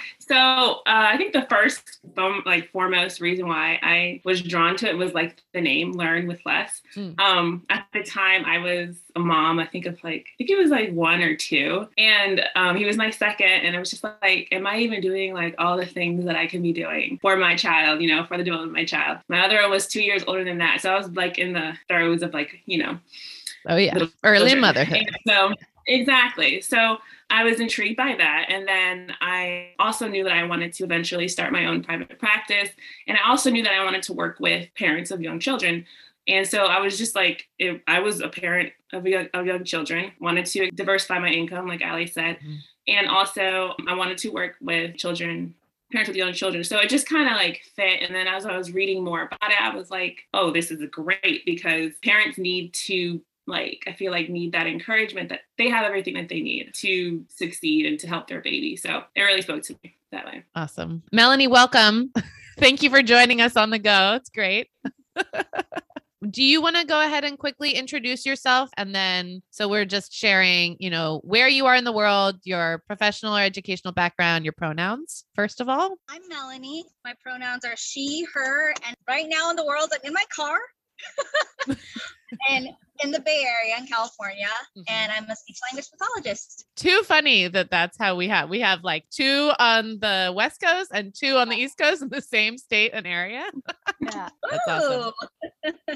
so 0.20 0.36
uh, 0.36 0.76
I 0.86 1.16
think 1.16 1.32
the 1.32 1.46
first, 1.50 1.98
like 2.46 2.70
foremost 2.70 3.20
reason 3.20 3.48
why 3.48 3.78
I 3.82 4.20
was 4.24 4.40
drawn 4.40 4.76
to 4.76 4.88
it 4.88 4.96
was 4.96 5.14
like 5.14 5.42
the 5.52 5.60
name 5.60 5.92
Learn 5.92 6.28
with 6.28 6.40
Less. 6.46 6.80
Hmm. 6.94 7.12
Um, 7.18 7.66
at 7.70 7.86
the 7.92 8.04
time, 8.04 8.44
I 8.44 8.58
was 8.58 8.96
a 9.16 9.18
mom. 9.18 9.58
I 9.58 9.66
think 9.66 9.86
of 9.86 10.02
like 10.04 10.26
I 10.28 10.34
think 10.38 10.50
it 10.50 10.58
was 10.58 10.70
like 10.70 10.92
one 10.92 11.22
or 11.22 11.34
two, 11.34 11.88
and 11.98 12.42
um, 12.54 12.76
he 12.76 12.84
was 12.84 12.96
my 12.96 13.10
second. 13.10 13.48
And 13.48 13.74
I 13.74 13.80
was 13.80 13.90
just 13.90 14.04
like, 14.04 14.48
am 14.52 14.66
I 14.66 14.78
even 14.78 15.00
doing 15.00 15.34
like 15.34 15.56
all 15.58 15.76
the 15.76 15.86
things 15.86 16.24
that 16.24 16.36
I 16.36 16.46
can 16.46 16.62
be 16.62 16.72
doing 16.72 17.18
for 17.20 17.36
my 17.36 17.56
child? 17.56 18.00
You 18.00 18.14
know, 18.14 18.24
for 18.26 18.38
the 18.38 18.44
development 18.44 18.70
of 18.70 18.76
my 18.76 18.84
child. 18.84 19.18
My 19.28 19.44
other 19.44 19.60
one 19.60 19.70
was 19.70 19.88
two 19.88 20.02
years 20.02 20.22
older 20.28 20.44
than 20.44 20.58
that, 20.58 20.80
so 20.80 20.92
I 20.92 20.96
was 20.96 21.10
like 21.10 21.38
in 21.38 21.52
the 21.52 21.74
throes 21.88 22.22
of 22.22 22.32
like 22.32 22.60
you 22.66 22.78
know. 22.78 22.98
Oh 23.68 23.76
yeah, 23.76 23.98
early 24.22 24.54
motherhood. 24.54 24.98
And 24.98 25.18
so 25.26 25.52
exactly. 25.88 26.60
So 26.60 26.98
I 27.30 27.44
was 27.44 27.60
intrigued 27.60 27.96
by 27.96 28.14
that. 28.16 28.46
And 28.48 28.66
then 28.66 29.14
I 29.20 29.72
also 29.78 30.08
knew 30.08 30.24
that 30.24 30.32
I 30.32 30.44
wanted 30.44 30.72
to 30.74 30.84
eventually 30.84 31.28
start 31.28 31.52
my 31.52 31.66
own 31.66 31.82
private 31.82 32.18
practice. 32.18 32.70
And 33.06 33.18
I 33.18 33.28
also 33.28 33.50
knew 33.50 33.62
that 33.64 33.72
I 33.72 33.84
wanted 33.84 34.02
to 34.04 34.12
work 34.12 34.38
with 34.40 34.68
parents 34.74 35.10
of 35.10 35.20
young 35.20 35.40
children. 35.40 35.84
And 36.26 36.46
so 36.46 36.64
I 36.66 36.80
was 36.80 36.96
just 36.98 37.14
like, 37.14 37.48
it, 37.58 37.82
I 37.86 38.00
was 38.00 38.20
a 38.20 38.28
parent 38.28 38.72
of 38.92 39.06
young, 39.06 39.28
of 39.34 39.46
young 39.46 39.64
children, 39.64 40.12
wanted 40.20 40.46
to 40.46 40.70
diversify 40.70 41.18
my 41.18 41.30
income, 41.30 41.66
like 41.66 41.82
Allie 41.82 42.06
said. 42.06 42.36
Mm-hmm. 42.36 42.54
And 42.88 43.08
also, 43.08 43.74
I 43.86 43.94
wanted 43.94 44.18
to 44.18 44.30
work 44.30 44.54
with 44.60 44.96
children, 44.96 45.54
parents 45.92 46.08
with 46.08 46.16
young 46.16 46.32
children. 46.32 46.64
So 46.64 46.78
it 46.78 46.88
just 46.88 47.08
kind 47.08 47.28
of 47.28 47.34
like 47.34 47.62
fit. 47.76 48.02
And 48.02 48.14
then 48.14 48.26
as 48.26 48.46
I 48.46 48.56
was 48.56 48.72
reading 48.72 49.04
more 49.04 49.22
about 49.22 49.50
it, 49.50 49.60
I 49.60 49.74
was 49.74 49.90
like, 49.90 50.20
oh, 50.32 50.50
this 50.50 50.70
is 50.70 50.82
great 50.90 51.44
because 51.44 51.92
parents 52.02 52.38
need 52.38 52.72
to 52.74 53.20
like 53.48 53.84
i 53.86 53.92
feel 53.92 54.12
like 54.12 54.28
need 54.28 54.52
that 54.52 54.66
encouragement 54.66 55.28
that 55.28 55.40
they 55.58 55.68
have 55.68 55.84
everything 55.84 56.14
that 56.14 56.28
they 56.28 56.40
need 56.40 56.72
to 56.72 57.24
succeed 57.28 57.86
and 57.86 57.98
to 58.00 58.06
help 58.06 58.28
their 58.28 58.40
baby. 58.40 58.76
So 58.76 59.02
it 59.14 59.22
really 59.22 59.42
spoke 59.42 59.62
to 59.64 59.76
me 59.82 59.96
that 60.12 60.24
way. 60.24 60.44
Awesome. 60.54 61.02
Melanie 61.12 61.48
welcome. 61.48 62.12
Thank 62.58 62.82
you 62.82 62.90
for 62.90 63.02
joining 63.02 63.40
us 63.40 63.56
on 63.56 63.70
the 63.70 63.78
go. 63.78 64.14
It's 64.14 64.30
great. 64.30 64.70
Do 66.30 66.42
you 66.42 66.60
want 66.60 66.74
to 66.74 66.84
go 66.84 67.00
ahead 67.00 67.24
and 67.24 67.38
quickly 67.38 67.70
introduce 67.70 68.26
yourself? 68.26 68.70
And 68.76 68.92
then 68.92 69.40
so 69.50 69.68
we're 69.68 69.84
just 69.84 70.12
sharing 70.12 70.76
you 70.80 70.90
know 70.90 71.20
where 71.24 71.48
you 71.48 71.66
are 71.66 71.76
in 71.76 71.84
the 71.84 71.92
world 71.92 72.36
your 72.44 72.82
professional 72.86 73.36
or 73.36 73.40
educational 73.40 73.92
background 73.92 74.44
your 74.44 74.52
pronouns 74.52 75.24
first 75.34 75.60
of 75.60 75.68
all. 75.68 75.96
I'm 76.08 76.22
melanie. 76.28 76.84
My 77.04 77.14
pronouns 77.22 77.64
are 77.64 77.76
she 77.76 78.26
her 78.34 78.74
and 78.84 78.96
right 79.08 79.26
now 79.28 79.50
in 79.50 79.56
the 79.56 79.64
world 79.64 79.90
i'm 79.92 80.00
in 80.04 80.12
my 80.12 80.24
car 80.34 80.58
and 82.50 82.68
in 83.04 83.10
the 83.12 83.20
Bay 83.20 83.44
Area 83.46 83.76
in 83.78 83.86
California, 83.86 84.48
Mhm. 84.76 84.84
and 84.88 85.12
I'm 85.12 85.24
a 85.30 85.36
speech 85.36 85.58
language 85.70 85.86
pathologist. 85.90 86.66
Too 86.76 87.02
funny 87.04 87.46
that 87.48 87.70
that's 87.70 87.96
how 87.96 88.16
we 88.16 88.26
have 88.28 88.48
we 88.50 88.60
have 88.60 88.82
like 88.82 89.04
two 89.10 89.52
on 89.58 89.98
the 90.00 90.32
west 90.34 90.60
coast 90.60 90.90
and 90.92 91.14
two 91.14 91.36
on 91.36 91.48
the 91.48 91.56
east 91.56 91.78
coast 91.78 92.02
in 92.02 92.08
the 92.08 92.20
same 92.20 92.58
state 92.58 92.90
and 92.94 93.06
area 93.06 93.48
Yeah. 94.00 94.28
That's 94.50 94.68
awesome. 94.68 95.12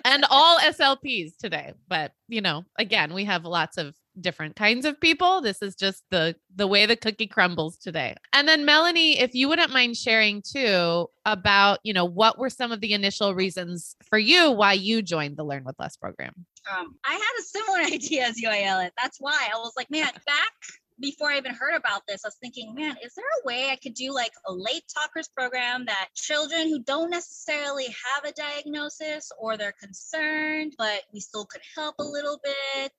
And 0.04 0.24
all 0.30 0.58
slps 0.60 1.36
today 1.38 1.72
but 1.88 2.12
you 2.28 2.40
know 2.40 2.64
again 2.78 3.14
we 3.14 3.24
have 3.24 3.44
lots 3.44 3.78
of 3.78 3.94
different 4.20 4.56
kinds 4.56 4.84
of 4.84 5.00
people. 5.00 5.40
This 5.40 5.62
is 5.62 5.74
just 5.74 6.04
the 6.10 6.36
the 6.54 6.66
way 6.66 6.86
the 6.86 6.96
cookie 6.96 7.26
crumbles 7.26 7.78
today. 7.78 8.14
And 8.32 8.48
then 8.48 8.64
melanie 8.64 9.18
if 9.18 9.34
you 9.34 9.48
wouldn't 9.48 9.72
mind 9.72 9.96
sharing 9.96 10.42
too 10.42 11.08
about 11.24 11.78
you 11.82 11.92
know 11.92 12.04
what 12.04 12.38
were 12.38 12.50
some 12.50 12.72
of 12.72 12.80
the 12.80 12.92
initial 12.92 13.34
reasons 13.34 13.96
for 14.08 14.18
you 14.18 14.50
why 14.50 14.74
you 14.74 15.02
joined 15.02 15.36
the 15.36 15.44
learn 15.44 15.64
with 15.64 15.76
less 15.78 15.96
program? 15.96 16.34
Um, 16.70 16.96
I 17.04 17.12
had 17.12 17.40
a 17.40 17.42
similar 17.42 17.78
idea 17.94 18.26
as 18.26 18.40
you, 18.40 18.48
Ayala. 18.48 18.90
That's 19.00 19.18
why. 19.20 19.48
I 19.52 19.56
was 19.58 19.72
like, 19.76 19.90
man, 19.90 20.10
back 20.26 20.52
before 21.00 21.30
I 21.30 21.38
even 21.38 21.54
heard 21.54 21.74
about 21.74 22.02
this, 22.06 22.24
I 22.24 22.28
was 22.28 22.36
thinking, 22.40 22.74
man, 22.74 22.96
is 23.02 23.14
there 23.14 23.24
a 23.42 23.46
way 23.46 23.70
I 23.70 23.76
could 23.76 23.94
do 23.94 24.12
like 24.12 24.32
a 24.46 24.52
late 24.52 24.84
talkers 24.94 25.28
program 25.28 25.84
that 25.86 26.08
children 26.14 26.68
who 26.68 26.80
don't 26.80 27.10
necessarily 27.10 27.86
have 27.86 28.24
a 28.24 28.32
diagnosis 28.32 29.30
or 29.38 29.56
they're 29.56 29.74
concerned, 29.80 30.74
but 30.78 31.02
we 31.12 31.20
still 31.20 31.44
could 31.46 31.62
help 31.74 31.96
a 31.98 32.04
little 32.04 32.38
bit 32.42 32.92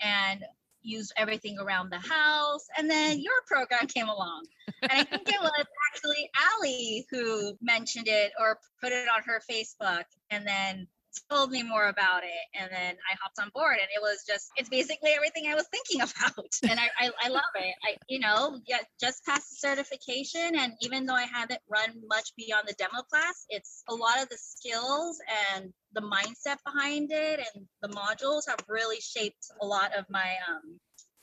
and 0.00 0.44
use 0.82 1.12
everything 1.16 1.58
around 1.58 1.90
the 1.90 1.98
house. 1.98 2.66
And 2.76 2.90
then 2.90 3.20
your 3.20 3.34
program 3.46 3.86
came 3.86 4.08
along. 4.08 4.46
And 4.82 4.92
I 4.92 5.04
think 5.04 5.28
it 5.28 5.40
was 5.40 5.66
actually 5.92 6.30
Allie 6.56 7.06
who 7.10 7.56
mentioned 7.60 8.08
it 8.08 8.32
or 8.38 8.58
put 8.80 8.92
it 8.92 9.08
on 9.08 9.22
her 9.26 9.42
Facebook. 9.50 10.04
And 10.30 10.46
then 10.46 10.86
told 11.30 11.50
me 11.50 11.62
more 11.62 11.88
about 11.88 12.22
it 12.22 12.60
and 12.60 12.70
then 12.70 12.94
i 13.10 13.16
hopped 13.20 13.38
on 13.40 13.50
board 13.54 13.76
and 13.80 13.88
it 13.94 14.00
was 14.00 14.24
just 14.26 14.50
it's 14.56 14.68
basically 14.68 15.10
everything 15.10 15.46
i 15.48 15.54
was 15.54 15.66
thinking 15.70 16.00
about 16.08 16.46
and 16.68 16.78
i 16.78 16.88
i, 16.98 17.10
I 17.24 17.28
love 17.28 17.42
it. 17.56 17.74
I 17.84 17.96
you 18.08 18.20
know 18.20 18.60
yeah 18.66 18.78
just 19.00 19.24
passed 19.24 19.50
the 19.50 19.68
certification 19.68 20.56
and 20.56 20.72
even 20.82 21.06
though 21.06 21.14
i 21.14 21.24
haven't 21.24 21.60
run 21.68 21.90
much 22.08 22.32
beyond 22.36 22.68
the 22.68 22.74
demo 22.74 23.02
class 23.10 23.46
it's 23.48 23.82
a 23.88 23.94
lot 23.94 24.22
of 24.22 24.28
the 24.28 24.38
skills 24.38 25.18
and 25.54 25.72
the 25.92 26.02
mindset 26.02 26.58
behind 26.64 27.10
it 27.12 27.40
and 27.54 27.66
the 27.82 27.88
modules 27.88 28.42
have 28.48 28.60
really 28.68 29.00
shaped 29.00 29.46
a 29.62 29.66
lot 29.66 29.96
of 29.96 30.04
my 30.08 30.34
um 30.48 30.78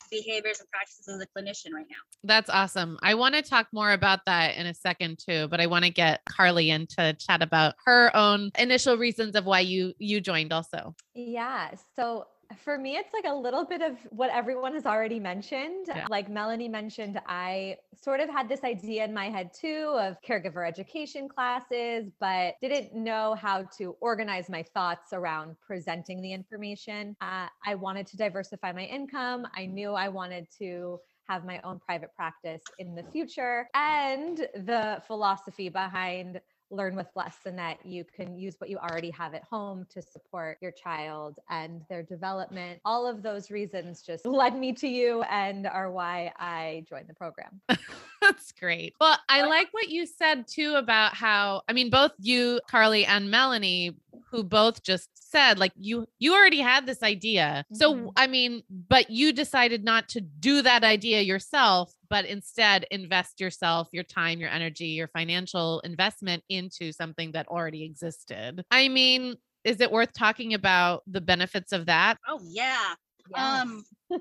behaviors 0.10 0.60
and 0.60 0.70
practices 0.70 1.08
as 1.08 1.22
a 1.22 1.28
clinician 1.28 1.74
right 1.74 1.86
now 1.90 1.98
That's 2.24 2.50
awesome. 2.50 2.98
I 3.02 3.16
want 3.16 3.36
to 3.36 3.42
talk 3.42 3.68
more 3.72 3.92
about 3.92 4.20
that 4.26 4.56
in 4.56 4.66
a 4.66 4.74
second 4.74 5.20
too, 5.20 5.48
but 5.50 5.60
I 5.60 5.68
want 5.68 5.86
to 5.86 5.92
get 5.92 6.22
Carly 6.30 6.70
in 6.70 6.88
to 6.98 7.14
chat 7.14 7.42
about 7.42 7.76
her 7.86 8.16
own 8.16 8.52
initial 8.58 8.98
reasons 8.98 9.36
of 9.36 9.46
why 9.46 9.62
you 9.62 9.94
you 10.00 10.22
joined 10.22 10.54
also. 10.54 10.96
Yeah. 11.14 11.72
So 11.96 12.26
for 12.64 12.78
me, 12.78 12.96
it's 12.96 13.14
like 13.14 13.26
a 13.26 13.36
little 13.36 13.66
bit 13.66 13.82
of 13.82 13.98
what 14.10 14.30
everyone 14.30 14.74
has 14.74 14.86
already 14.86 15.20
mentioned. 15.20 15.88
Yeah. 15.88 16.06
Like 16.10 16.30
Melanie 16.30 16.70
mentioned, 16.70 17.20
I 17.28 17.78
sort 17.96 18.20
of 18.20 18.30
had 18.30 18.50
this 18.50 18.64
idea 18.64 19.04
in 19.06 19.14
my 19.14 19.30
head 19.30 19.52
too 19.54 19.96
of 20.00 20.18
caregiver 20.28 20.68
education 20.68 21.28
classes, 21.28 22.12
but 22.20 22.56
didn't 22.62 22.94
know 22.94 23.36
how 23.36 23.64
to 23.78 23.96
organize 24.02 24.50
my 24.50 24.64
thoughts 24.64 25.14
around 25.14 25.56
presenting 25.66 26.22
the 26.22 26.34
information. 26.34 27.16
Uh, 27.22 27.48
I 27.66 27.76
wanted 27.76 28.08
to 28.08 28.18
diversify 28.18 28.72
my 28.72 28.84
income. 28.84 29.48
I 29.56 29.66
knew 29.66 29.94
I 29.94 30.10
wanted 30.10 30.48
to 30.60 31.00
have 31.28 31.46
my 31.46 31.60
own 31.64 31.80
private 31.80 32.14
practice 32.16 32.62
in 32.80 32.96
the 32.96 33.04
future. 33.12 33.68
And 33.74 34.38
the 34.56 35.02
philosophy 35.08 35.70
behind 35.70 36.40
learn 36.70 36.96
with 36.96 37.08
less 37.16 37.38
and 37.46 37.58
that 37.58 37.86
you 37.86 38.04
can 38.04 38.38
use 38.38 38.56
what 38.60 38.70
you 38.70 38.78
already 38.78 39.10
have 39.12 39.34
at 39.34 39.44
home 39.44 39.86
to 39.94 40.02
support 40.02 40.58
your 40.62 40.72
child 40.72 41.40
and 41.50 41.82
their 41.90 42.04
development. 42.04 42.80
All 42.84 43.08
of 43.08 43.24
those 43.24 43.50
reasons 43.50 44.02
just 44.02 44.26
led 44.26 44.56
me 44.56 44.74
to 44.74 44.88
you 44.88 45.22
and 45.24 45.68
are 45.68 45.92
why 45.92 46.32
I 46.38 46.86
joined 46.90 47.08
the 47.08 47.14
program. 47.14 47.62
That's 48.22 48.52
great. 48.52 48.94
Well, 49.00 49.18
I 49.30 49.44
like 49.44 49.70
what 49.72 49.90
you 49.90 50.06
said 50.06 50.48
too 50.48 50.76
about 50.76 51.14
how 51.14 51.62
I 51.70 51.74
mean 51.74 51.90
both 51.90 52.12
you 52.20 52.60
Carly 52.70 53.06
and 53.06 53.32
Melanie 53.32 53.96
who 54.30 54.44
both 54.44 54.84
just 54.84 55.10
said 55.14 55.60
like 55.60 55.72
you 55.78 56.06
you 56.20 56.34
already 56.34 56.60
had 56.60 56.86
this 56.86 57.04
idea. 57.04 57.64
So 57.74 57.94
Mhm. 57.94 58.12
I 58.18 58.28
mean, 58.28 58.64
but 58.70 59.10
you 59.10 59.32
decided 59.32 59.84
not 59.84 60.10
to 60.10 60.22
do 60.22 60.62
that 60.64 60.84
idea 60.84 61.22
yourself, 61.22 61.94
but 62.10 62.26
instead 62.26 62.86
invest 62.92 63.40
yourself, 63.40 63.88
your 63.92 64.04
time, 64.04 64.40
your 64.40 64.50
energy, 64.50 64.88
your 64.88 65.08
financial 65.08 65.80
investment 65.82 66.44
into 66.50 66.92
something 66.92 67.32
that 67.34 67.48
already 67.48 67.84
existed. 67.84 68.64
I 68.72 68.88
mean, 68.88 69.36
is 69.64 69.82
it 69.82 69.92
worth 69.92 70.14
talking 70.14 70.54
about 70.54 71.04
the 71.08 71.22
benefits 71.22 71.72
of 71.72 71.88
that? 71.88 72.18
oh 72.28 72.40
yeah 72.44 72.94
um 73.36 73.84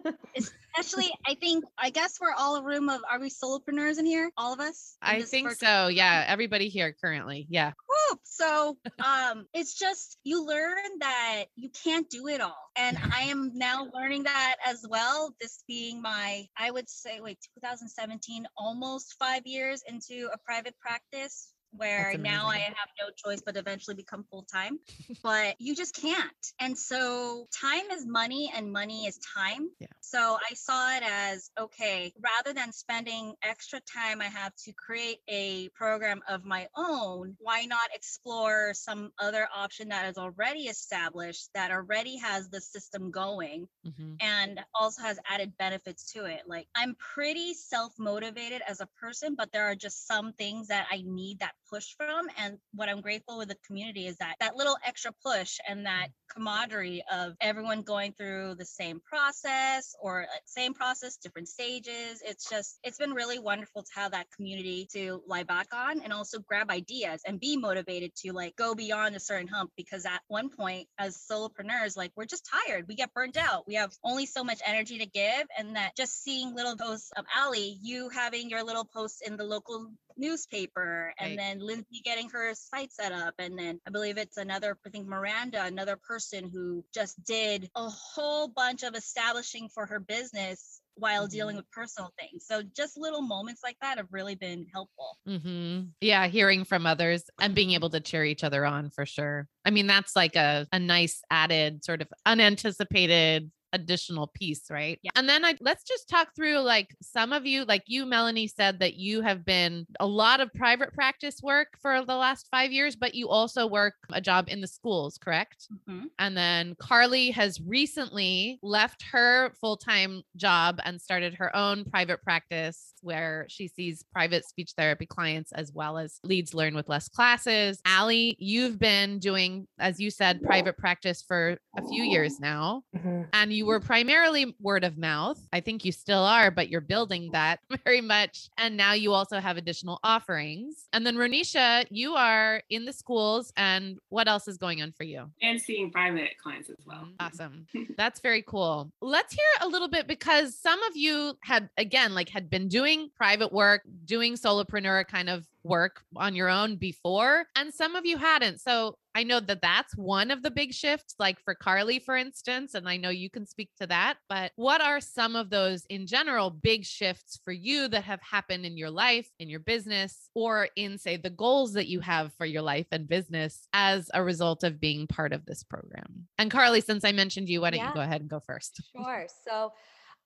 especially 0.79 1.11
i 1.27 1.35
think 1.35 1.65
i 1.79 1.91
guess 1.91 2.19
we're 2.21 2.33
all 2.33 2.57
a 2.57 2.63
room 2.63 2.89
of 2.89 3.01
are 3.11 3.19
we 3.21 3.31
solopreneurs 3.31 3.99
in 3.99 4.07
here 4.07 4.31
all 4.37 4.53
of 4.53 4.61
us 4.61 4.97
I 5.03 5.23
think 5.23 5.49
virtual- 5.49 5.69
so. 5.69 5.89
Yeah, 5.89 6.25
everybody 6.27 6.69
here 6.69 6.95
currently. 7.01 7.47
Yeah. 7.49 7.73
Whoop. 8.11 8.21
so 8.25 8.77
um 9.05 9.47
it's 9.55 9.75
just 9.75 10.19
you 10.25 10.47
learn 10.47 10.99
that 11.01 11.45
you 11.55 11.71
can't 11.71 12.09
do 12.11 12.29
it 12.29 12.41
all 12.41 12.71
and 12.77 12.99
i 13.15 13.23
am 13.23 13.53
now 13.55 13.89
learning 13.95 14.25
that 14.25 14.57
as 14.67 14.85
well 14.89 15.35
this 15.41 15.63
being 15.67 16.03
my 16.03 16.47
i 16.57 16.71
would 16.71 16.89
say 16.89 17.21
wait 17.21 17.39
2017 17.55 18.47
almost 18.57 19.15
five 19.19 19.43
years 19.47 19.83
into 19.87 20.29
a 20.33 20.39
private 20.39 20.75
practice 20.79 21.53
where 21.73 22.17
now 22.19 22.47
i 22.47 22.59
have 22.59 22.89
no 23.01 23.09
choice 23.17 23.43
but 23.45 23.57
eventually 23.57 23.95
become 23.95 24.25
full-time 24.31 24.79
but 25.23 25.55
you 25.61 25.75
just 25.75 25.95
can't 25.95 26.53
and 26.61 26.77
so 26.79 27.47
time 27.61 27.91
is 27.93 28.07
money 28.07 28.53
and 28.55 28.73
money 28.73 29.07
is 29.07 29.19
time 29.37 29.69
Yeah. 29.79 29.89
so 30.01 30.39
i 30.51 30.55
saw 30.55 30.97
it 30.97 31.03
as 31.05 31.51
okay 31.59 32.13
rather 32.21 32.53
than 32.55 32.73
spending 32.73 33.35
extra 33.43 33.81
time 33.81 34.21
i 34.21 34.27
have 34.27 34.55
to 34.65 34.73
create 34.73 35.19
a 35.29 35.69
program 35.71 36.21
of 36.29 36.45
my 36.45 36.69
own 36.77 37.37
why 37.41 37.65
not 37.67 37.89
explore 37.95 38.73
some 38.75 39.13
other 39.19 39.49
option 39.55 39.89
that 39.89 40.09
is 40.09 40.17
already 40.19 40.63
established 40.69 41.51
that 41.55 41.71
already 41.71 42.17
has 42.19 42.49
the 42.49 42.61
system 42.61 43.11
going 43.11 43.69
Mhm. 43.87 44.17
and 44.21 44.61
also 44.75 45.03
has 45.03 45.19
added 45.29 45.57
benefits 45.59 46.13
to 46.13 46.25
it. 46.25 46.43
Like 46.47 46.67
I'm 46.75 46.95
pretty 46.97 47.55
self-motivated 47.55 48.63
as 48.67 48.81
a 48.81 48.87
person, 49.01 49.35
but 49.37 49.53
there 49.53 49.67
are 49.67 49.75
just 49.75 50.07
some 50.07 50.33
things 50.33 50.69
that 50.69 50.87
I 50.91 51.03
need 51.05 51.39
that 51.41 51.55
push 51.71 51.95
from. 51.97 52.27
And 52.39 52.59
what 52.75 52.89
I'm 52.89 53.01
grateful 53.01 53.39
with 53.39 53.49
the 53.49 53.57
community 53.67 54.07
is 54.07 54.17
that 54.19 54.37
that 54.41 54.57
little 54.57 54.77
extra 54.85 55.13
push 55.25 55.59
and 55.69 55.87
that 55.87 56.09
mm-hmm. 56.09 56.41
camaraderie 56.41 57.03
of 57.13 57.35
everyone 57.41 57.83
going 57.83 58.13
through 58.13 58.55
the 58.59 58.65
same 58.65 59.01
process 59.01 59.95
or 60.01 60.27
same 60.45 60.75
process, 60.75 61.17
different 61.17 61.49
stages. 61.49 62.23
It's 62.25 62.49
just 62.49 62.79
it's 62.83 62.99
been 62.99 63.13
really 63.13 63.39
wonderful 63.39 63.83
to 63.83 63.91
have 63.95 64.13
that 64.13 64.27
community 64.35 64.89
to 64.93 65.23
lie 65.27 65.45
back 65.45 65.69
on 65.73 66.01
and 66.01 66.13
also 66.13 66.39
grab 66.39 66.71
ideas 66.71 67.23
and 67.27 67.41
be 67.41 67.57
motivated 67.57 68.15
to 68.17 68.33
like 68.33 68.57
go 68.57 68.75
beyond 68.75 69.17
a 69.17 69.21
certain 69.21 69.49
hump 69.49 69.71
because 69.77 70.05
at 70.07 70.21
one 70.29 70.51
point 70.51 70.89
as 70.99 71.17
solopreneurs 71.31 71.97
like 71.97 72.13
we're 72.17 72.25
just 72.25 72.49
tired 72.67 72.87
we 72.89 72.95
get 72.95 73.13
burned 73.15 73.37
out 73.37 73.67
we 73.67 73.75
have 73.75 73.93
only 74.05 74.27
so 74.27 74.45
much 74.45 74.61
energy 74.67 74.99
to 74.99 75.07
give 75.07 75.47
and 75.59 75.77
that 75.77 75.97
just 75.97 76.23
seeing 76.23 76.55
little 76.55 76.77
posts 76.77 77.11
of 77.17 77.25
Allie 77.35 77.79
you 77.83 78.09
having 78.09 78.51
your 78.51 78.65
little 78.65 78.85
posts 78.85 79.21
in 79.21 79.37
the 79.37 79.45
local 79.45 79.91
newspaper 80.17 81.13
and 81.19 81.31
Right. 81.31 81.39
then 81.39 81.59
Lindsay 81.59 82.01
getting 82.05 82.29
her 82.31 82.55
site 82.55 82.93
set 82.93 83.13
up 83.13 83.35
and 83.39 83.59
then 83.59 83.81
I 83.87 83.91
believe 83.91 84.19
it's 84.19 84.37
another 84.37 84.79
I 84.87 84.91
think 84.91 85.07
Miranda 85.07 85.65
another 85.65 85.97
person 85.97 86.51
who 86.51 86.85
just 86.95 87.23
did 87.25 87.71
a 87.75 87.89
whole 87.89 88.49
bunch 88.49 88.83
of 88.83 88.95
establishing 88.95 89.69
for 89.69 89.87
her 89.87 90.01
business 90.01 90.81
while 90.95 91.27
dealing 91.27 91.57
with 91.57 91.71
personal 91.71 92.13
things 92.19 92.47
so 92.47 92.63
just 92.75 92.97
little 92.97 93.21
moments 93.21 93.61
like 93.63 93.77
that 93.83 93.99
have 93.99 94.07
really 94.11 94.35
been 94.35 94.67
helpful 94.73 95.19
hmm 95.27 95.81
Yeah, 96.01 96.27
hearing 96.29 96.65
from 96.65 96.87
others 96.87 97.25
and 97.41 97.55
being 97.55 97.73
able 97.73 97.91
to 97.91 98.01
cheer 98.01 98.25
each 98.25 98.45
other 98.45 98.65
on 98.65 98.91
for 98.91 99.05
sure. 99.05 99.49
I 99.65 99.71
mean, 99.71 99.87
that's 99.87 100.15
like 100.15 100.37
a, 100.37 100.67
a 100.73 100.79
nice 100.79 101.21
added 101.31 101.85
sort 101.85 102.01
of 102.01 102.09
unanticipated 102.25 103.51
additional 103.77 104.27
piece, 104.35 104.71
right? 104.71 104.99
Yeah. 105.03 105.11
And 105.15 105.29
then 105.29 105.45
I 105.45 105.55
let's 105.61 105.85
just 105.85 106.09
talk 106.09 106.35
through 106.35 106.59
like 106.61 106.97
some 107.01 107.33
of 107.33 107.47
you, 107.47 107.65
like 107.65 107.85
you, 107.87 108.05
Melanie, 108.07 108.49
said 108.49 108.81
that 108.81 108.95
you 108.97 109.21
have 109.23 109.45
been 109.45 109.87
a 110.01 110.07
lot 110.07 110.41
of 110.41 110.53
private 110.55 110.93
practice 110.93 111.41
work 111.43 111.69
for 111.81 112.05
the 112.05 112.17
last 112.17 112.49
five 112.51 112.73
years, 112.73 112.97
but 112.97 113.15
you 113.15 113.29
also 113.29 113.67
work 113.67 113.95
a 114.13 114.21
job 114.21 114.47
in 114.49 114.61
the 114.61 114.67
schools, 114.67 115.19
correct? 115.19 115.69
Mhm. 115.89 116.07
And 116.19 116.37
then 116.37 116.75
Carly 116.81 117.31
has 117.31 117.61
recently 117.61 118.59
left 118.63 119.03
her 119.13 119.53
full 119.61 119.77
time 119.77 120.23
job 120.37 120.81
and 120.85 121.01
started 121.01 121.35
her 121.35 121.55
own 121.55 121.85
private 121.85 122.23
practice 122.23 122.95
where 123.07 123.47
she 123.49 123.69
sees 123.69 124.05
private 124.13 124.45
speech 124.47 124.73
therapy 124.77 125.07
clients 125.07 125.53
as 125.53 125.73
well 125.73 125.99
as 125.99 126.19
leads 126.25 126.55
learn 126.55 126.75
with 126.75 126.89
less 126.89 127.09
classes. 127.09 127.81
Allie, 127.85 128.37
you've 128.39 128.79
been 128.79 129.19
doing, 129.19 129.67
as 129.79 130.01
you 130.01 130.11
said, 130.11 130.43
private 130.43 130.77
practice 130.79 131.23
for 131.27 131.59
a 131.79 131.89
few 131.89 132.03
years 132.03 132.41
now. 132.41 132.83
Mhm. 132.97 133.29
And 133.33 133.53
you 133.53 133.67
you 133.67 133.73
were 133.73 133.81
primarily 133.81 134.55
word 134.61 134.85
of 134.85 134.97
mouth. 134.97 135.41
I 135.53 135.59
think 135.59 135.85
you 135.85 135.91
still 135.91 136.23
are, 136.23 136.53
but 136.53 136.69
you're 136.69 136.81
building 136.81 137.31
that 137.33 137.59
very 137.85 138.01
much. 138.01 138.49
And 138.59 138.77
now 138.77 138.93
you 138.93 139.13
also 139.13 139.41
have 139.41 139.57
additional 139.57 139.99
offerings. 140.05 140.87
And 140.93 141.05
then 141.05 141.17
Ronisha, 141.17 141.85
you 141.91 142.15
are 142.15 142.63
in 142.71 142.85
the 142.85 142.93
schools. 142.93 143.53
And 143.57 143.99
what 144.09 144.29
else 144.29 144.47
is 144.47 144.57
going 144.57 144.83
on 144.83 144.93
for 144.93 145.03
you? 145.03 145.29
And 145.43 145.61
seeing 145.61 145.91
private 145.91 146.39
clients 146.41 146.71
as 146.71 146.77
well. 146.87 147.09
Awesome. 147.19 147.67
That's 147.97 148.21
very 148.21 148.43
cool. 148.43 148.93
Let's 149.01 149.35
hear 149.35 149.45
a 149.63 149.69
little 149.69 149.89
bit 149.89 150.07
because 150.07 150.57
some 150.57 150.81
of 150.85 150.97
you 150.97 151.37
had, 151.43 151.69
again, 151.77 152.15
like 152.15 152.29
had 152.29 152.49
been 152.49 152.69
doing 152.69 152.96
private 153.17 153.53
work, 153.53 153.83
doing 154.05 154.35
solopreneur 154.35 155.07
kind 155.07 155.29
of 155.29 155.47
work 155.63 156.03
on 156.15 156.35
your 156.35 156.49
own 156.49 156.77
before, 156.77 157.47
and 157.57 157.75
some 157.75 157.97
of 157.97 158.07
you 158.07 158.17
hadn't. 158.17 158.61
So 158.61 158.97
I 159.17 159.25
know 159.25 159.41
that 159.41 159.63
that's 159.63 159.97
one 159.97 160.31
of 160.31 160.43
the 160.43 160.51
big 160.51 160.73
shifts, 160.73 161.15
like 161.19 161.41
for 161.41 161.55
Carly, 161.55 161.99
for 161.99 162.17
instance, 162.17 162.75
and 162.75 162.89
I 162.89 162.99
know 162.99 163.09
you 163.09 163.31
can 163.31 163.47
speak 163.47 163.71
to 163.81 163.87
that. 163.89 164.19
But 164.29 164.53
what 164.57 164.81
are 164.81 165.01
some 165.01 165.35
of 165.35 165.51
those 165.51 165.85
in 165.89 166.07
general 166.07 166.51
big 166.51 166.85
shifts 166.85 167.41
for 167.45 167.51
you 167.51 167.89
that 167.89 168.05
have 168.05 168.21
happened 168.23 168.65
in 168.67 168.77
your 168.77 168.91
life, 168.91 169.29
in 169.41 169.49
your 169.49 169.61
business, 169.61 170.29
or 170.35 170.69
in, 170.77 170.99
say, 170.99 171.17
the 171.17 171.31
goals 171.31 171.73
that 171.73 171.89
you 171.89 172.01
have 172.01 172.33
for 172.35 172.47
your 172.47 172.63
life 172.63 172.87
and 172.93 173.09
business 173.09 173.67
as 173.73 174.11
a 174.15 174.23
result 174.23 174.63
of 174.63 174.81
being 174.81 175.07
part 175.07 175.33
of 175.33 175.47
this 175.47 175.63
program? 175.65 176.29
And 176.39 176.51
Carly, 176.51 176.81
since 176.83 177.05
I 177.05 177.13
mentioned 177.13 177.49
you, 177.49 177.63
why 177.63 177.71
don't 177.71 177.81
Yeah. 177.81 177.89
you 177.89 177.95
go 177.95 178.01
ahead 178.01 178.21
and 178.21 178.31
go 178.31 178.41
first? 178.41 178.83
Sure. 178.95 179.27
So 179.49 179.73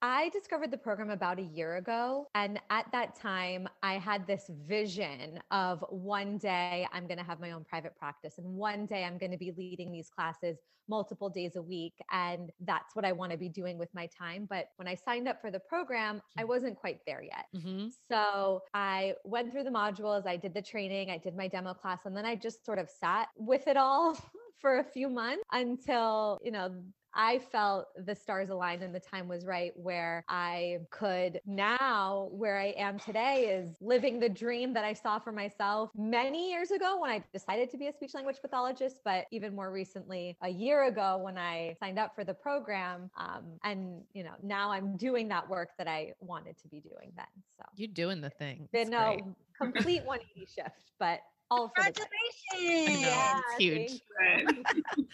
I 0.01 0.29
discovered 0.29 0.71
the 0.71 0.77
program 0.77 1.11
about 1.11 1.37
a 1.37 1.43
year 1.43 1.75
ago. 1.75 2.27
And 2.33 2.59
at 2.69 2.85
that 2.91 3.15
time, 3.15 3.67
I 3.83 3.93
had 3.99 4.25
this 4.25 4.49
vision 4.67 5.39
of 5.51 5.85
one 5.89 6.37
day 6.39 6.87
I'm 6.91 7.05
going 7.05 7.19
to 7.19 7.23
have 7.23 7.39
my 7.39 7.51
own 7.51 7.63
private 7.63 7.95
practice, 7.95 8.37
and 8.37 8.47
one 8.55 8.85
day 8.87 9.03
I'm 9.03 9.17
going 9.17 9.31
to 9.31 9.37
be 9.37 9.51
leading 9.55 9.91
these 9.91 10.09
classes 10.09 10.57
multiple 10.89 11.29
days 11.29 11.55
a 11.55 11.61
week. 11.61 11.93
And 12.11 12.51
that's 12.61 12.95
what 12.95 13.05
I 13.05 13.11
want 13.11 13.31
to 13.31 13.37
be 13.37 13.47
doing 13.47 13.77
with 13.77 13.89
my 13.93 14.07
time. 14.07 14.47
But 14.49 14.69
when 14.77 14.87
I 14.87 14.95
signed 14.95 15.27
up 15.27 15.39
for 15.39 15.51
the 15.51 15.59
program, 15.59 16.21
I 16.37 16.43
wasn't 16.43 16.75
quite 16.75 16.99
there 17.05 17.21
yet. 17.21 17.45
hmm 17.61 17.87
So 18.09 18.61
I 18.73 19.13
went 19.23 19.51
through 19.51 19.63
the 19.63 19.69
modules, 19.69 20.25
I 20.25 20.35
did 20.35 20.53
the 20.53 20.61
training, 20.61 21.11
I 21.11 21.17
did 21.17 21.35
my 21.35 21.47
demo 21.47 21.73
class, 21.73 22.05
and 22.05 22.17
then 22.17 22.25
I 22.25 22.35
just 22.35 22.65
sort 22.65 22.79
of 22.79 22.89
sat 22.89 23.27
with 23.37 23.67
it 23.67 23.77
all 23.77 24.17
for 24.59 24.79
a 24.79 24.83
few 24.83 25.09
months 25.09 25.43
until, 25.51 26.39
you 26.43 26.51
know, 26.51 26.71
I 27.13 27.39
felt 27.39 27.87
the 28.05 28.15
stars 28.15 28.49
aligned 28.49 28.83
and 28.83 28.93
the 28.93 28.99
time 28.99 29.27
was 29.27 29.45
right 29.45 29.71
where 29.75 30.23
I 30.27 30.79
could 30.89 31.41
now, 31.45 32.29
where 32.31 32.57
I 32.57 32.67
am 32.77 32.99
today, 32.99 33.45
is 33.49 33.75
living 33.81 34.19
the 34.19 34.29
dream 34.29 34.73
that 34.73 34.85
I 34.85 34.93
saw 34.93 35.19
for 35.19 35.31
myself 35.31 35.91
many 35.95 36.49
years 36.51 36.71
ago 36.71 36.99
when 36.99 37.09
I 37.09 37.23
decided 37.33 37.69
to 37.71 37.77
be 37.77 37.87
a 37.87 37.93
speech 37.93 38.13
language 38.13 38.37
pathologist, 38.41 38.97
but 39.03 39.25
even 39.31 39.55
more 39.55 39.71
recently, 39.71 40.37
a 40.41 40.49
year 40.49 40.85
ago 40.85 41.17
when 41.17 41.37
I 41.37 41.75
signed 41.79 41.99
up 41.99 42.15
for 42.15 42.23
the 42.23 42.33
program. 42.33 43.09
Um, 43.17 43.57
and, 43.63 44.03
you 44.13 44.23
know, 44.23 44.33
now 44.41 44.71
I'm 44.71 44.97
doing 44.97 45.27
that 45.29 45.47
work 45.49 45.69
that 45.77 45.87
I 45.87 46.13
wanted 46.19 46.57
to 46.59 46.67
be 46.67 46.79
doing 46.79 47.11
then. 47.15 47.25
So 47.57 47.65
You're 47.75 47.87
doing 47.89 48.21
the 48.21 48.29
thing. 48.29 48.69
been 48.71 48.87
It's 48.87 48.91
a 48.91 49.17
great. 49.17 49.23
complete 49.57 50.05
180 50.05 50.47
shift, 50.51 50.91
but 50.99 51.19
all 51.51 51.71
for 51.75 51.83
the. 51.83 52.05
Congratulations. 52.53 53.01
Yeah. 53.01 53.39
it's 53.59 53.63
huge. 53.63 54.01